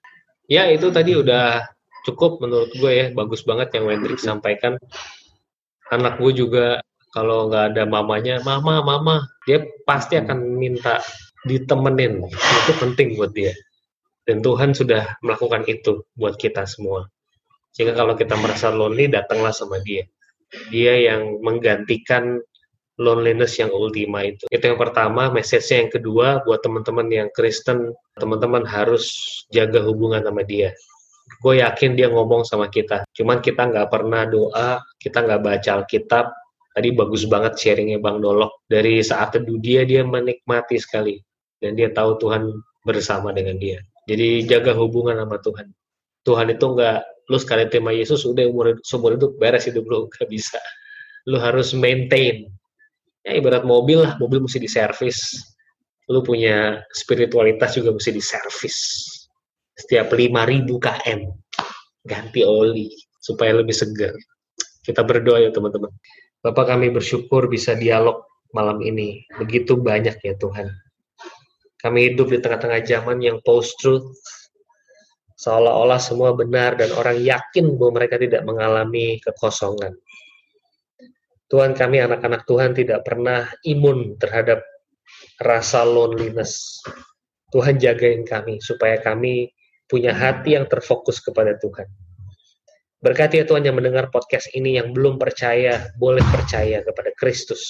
Ya 0.49 0.65
itu 0.73 0.89
tadi 0.89 1.13
udah 1.13 1.61
cukup 2.09 2.41
menurut 2.41 2.73
gue 2.73 2.89
ya 2.89 3.07
bagus 3.13 3.45
banget 3.45 3.69
yang 3.77 3.85
Wendrik 3.85 4.17
sampaikan. 4.17 4.81
Anak 5.93 6.17
gue 6.17 6.33
juga 6.33 6.81
kalau 7.13 7.53
nggak 7.53 7.77
ada 7.77 7.85
mamanya, 7.85 8.41
mama, 8.41 8.81
mama, 8.81 9.29
dia 9.45 9.61
pasti 9.85 10.17
akan 10.17 10.57
minta 10.57 11.05
ditemenin. 11.45 12.25
Itu 12.65 12.73
penting 12.81 13.21
buat 13.21 13.37
dia. 13.37 13.53
Dan 14.25 14.41
Tuhan 14.41 14.73
sudah 14.73 15.21
melakukan 15.21 15.69
itu 15.69 16.05
buat 16.17 16.41
kita 16.41 16.65
semua. 16.65 17.09
Sehingga 17.73 17.97
kalau 17.97 18.17
kita 18.17 18.37
merasa 18.41 18.73
lonely, 18.73 19.09
datanglah 19.09 19.53
sama 19.53 19.81
dia. 19.85 20.05
Dia 20.73 21.13
yang 21.13 21.45
menggantikan 21.45 22.41
loneliness 22.99 23.57
yang 23.57 23.71
ultima 23.71 24.27
itu. 24.27 24.45
Itu 24.51 24.75
yang 24.75 24.77
pertama, 24.79 25.31
message-nya 25.31 25.87
yang 25.87 25.91
kedua 25.95 26.27
buat 26.43 26.61
teman-teman 26.61 27.07
yang 27.09 27.29
Kristen, 27.31 27.95
teman-teman 28.19 28.67
harus 28.67 29.15
jaga 29.55 29.81
hubungan 29.87 30.21
sama 30.21 30.43
dia. 30.43 30.75
Gue 31.39 31.63
yakin 31.63 31.95
dia 31.95 32.11
ngomong 32.11 32.43
sama 32.43 32.67
kita, 32.67 33.07
cuman 33.15 33.39
kita 33.39 33.71
nggak 33.71 33.89
pernah 33.89 34.27
doa, 34.27 34.83
kita 34.99 35.23
nggak 35.23 35.41
baca 35.41 35.71
Alkitab. 35.83 36.27
Tadi 36.75 36.95
bagus 36.95 37.27
banget 37.27 37.59
sharingnya 37.59 37.99
Bang 37.99 38.23
Dolok. 38.23 38.63
Dari 38.71 39.03
saat 39.03 39.35
teduh 39.35 39.59
dia, 39.59 39.83
dia 39.83 40.07
menikmati 40.07 40.79
sekali. 40.79 41.19
Dan 41.59 41.75
dia 41.75 41.91
tahu 41.91 42.23
Tuhan 42.23 42.55
bersama 42.87 43.35
dengan 43.35 43.59
dia. 43.59 43.83
Jadi 44.07 44.47
jaga 44.47 44.79
hubungan 44.79 45.19
sama 45.19 45.43
Tuhan. 45.43 45.75
Tuhan 46.23 46.47
itu 46.55 46.65
nggak, 46.65 46.99
lu 47.35 47.39
sekali 47.39 47.67
tema 47.67 47.91
Yesus, 47.91 48.23
udah 48.23 48.47
umur, 48.47 48.79
umur 48.79 49.11
hidup 49.19 49.33
beres 49.43 49.67
hidup 49.67 49.85
lu, 49.91 50.07
nggak 50.15 50.29
bisa. 50.31 50.63
Lu 51.27 51.37
harus 51.43 51.75
maintain 51.75 52.47
ya 53.29 53.37
ibarat 53.37 53.69
mobil 53.69 54.01
lah, 54.01 54.17
mobil 54.17 54.41
mesti 54.41 54.57
diservis. 54.57 55.21
Lu 56.09 56.25
punya 56.25 56.81
spiritualitas 56.89 57.77
juga 57.77 57.93
mesti 57.93 58.09
diservis. 58.09 58.77
Setiap 59.77 60.11
5000 60.11 60.65
km 60.65 61.21
ganti 62.09 62.41
oli 62.43 62.89
supaya 63.21 63.53
lebih 63.61 63.77
segar. 63.77 64.17
Kita 64.81 65.05
berdoa 65.05 65.45
ya 65.45 65.53
teman-teman. 65.53 65.93
Bapak 66.41 66.73
kami 66.73 66.89
bersyukur 66.89 67.53
bisa 67.53 67.77
dialog 67.77 68.25
malam 68.57 68.81
ini. 68.81 69.21
Begitu 69.37 69.77
banyak 69.77 70.17
ya 70.25 70.35
Tuhan. 70.41 70.73
Kami 71.79 71.99
hidup 72.11 72.33
di 72.33 72.41
tengah-tengah 72.43 72.83
zaman 72.83 73.23
yang 73.23 73.39
post-truth, 73.47 74.09
seolah-olah 75.39 76.03
semua 76.03 76.35
benar 76.35 76.75
dan 76.75 76.91
orang 76.99 77.23
yakin 77.23 77.79
bahwa 77.79 78.03
mereka 78.03 78.19
tidak 78.19 78.43
mengalami 78.43 79.23
kekosongan. 79.23 79.95
Tuhan 81.49 81.73
kami 81.73 82.05
anak-anak 82.05 82.45
Tuhan 82.45 82.77
tidak 82.77 83.09
pernah 83.09 83.49
imun 83.65 84.21
terhadap 84.21 84.61
rasa 85.41 85.81
loneliness. 85.85 86.85
Tuhan 87.49 87.81
jagain 87.81 88.29
kami 88.29 88.61
supaya 88.61 89.01
kami 89.01 89.49
punya 89.89 90.13
hati 90.13 90.53
yang 90.61 90.69
terfokus 90.69 91.25
kepada 91.25 91.57
Tuhan. 91.57 91.89
Berkati 93.01 93.41
ya 93.41 93.45
Tuhan 93.49 93.65
yang 93.65 93.81
mendengar 93.81 94.13
podcast 94.13 94.53
ini 94.53 94.77
yang 94.77 94.93
belum 94.93 95.17
percaya, 95.17 95.89
boleh 95.97 96.21
percaya 96.29 96.85
kepada 96.85 97.15
Kristus. 97.17 97.63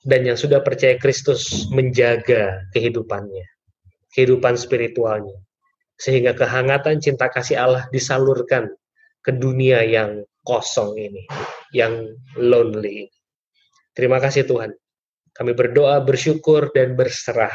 Dan 0.00 0.24
yang 0.24 0.40
sudah 0.40 0.64
percaya 0.64 0.96
Kristus 0.96 1.68
menjaga 1.68 2.64
kehidupannya, 2.72 3.44
kehidupan 4.16 4.56
spiritualnya. 4.56 5.36
Sehingga 6.00 6.32
kehangatan 6.32 6.98
cinta 7.04 7.28
kasih 7.28 7.60
Allah 7.60 7.84
disalurkan 7.92 8.72
ke 9.20 9.36
dunia 9.36 9.84
yang 9.84 10.24
kosong 10.48 10.96
ini, 10.96 11.28
yang 11.74 12.06
lonely. 12.38 13.10
Terima 13.94 14.22
kasih 14.22 14.46
Tuhan. 14.46 14.70
Kami 15.34 15.52
berdoa, 15.54 16.02
bersyukur, 16.02 16.74
dan 16.74 16.98
berserah 16.98 17.54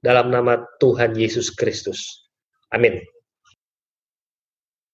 dalam 0.00 0.32
nama 0.32 0.62
Tuhan 0.78 1.14
Yesus 1.14 1.52
Kristus. 1.52 2.30
Amin. 2.72 3.02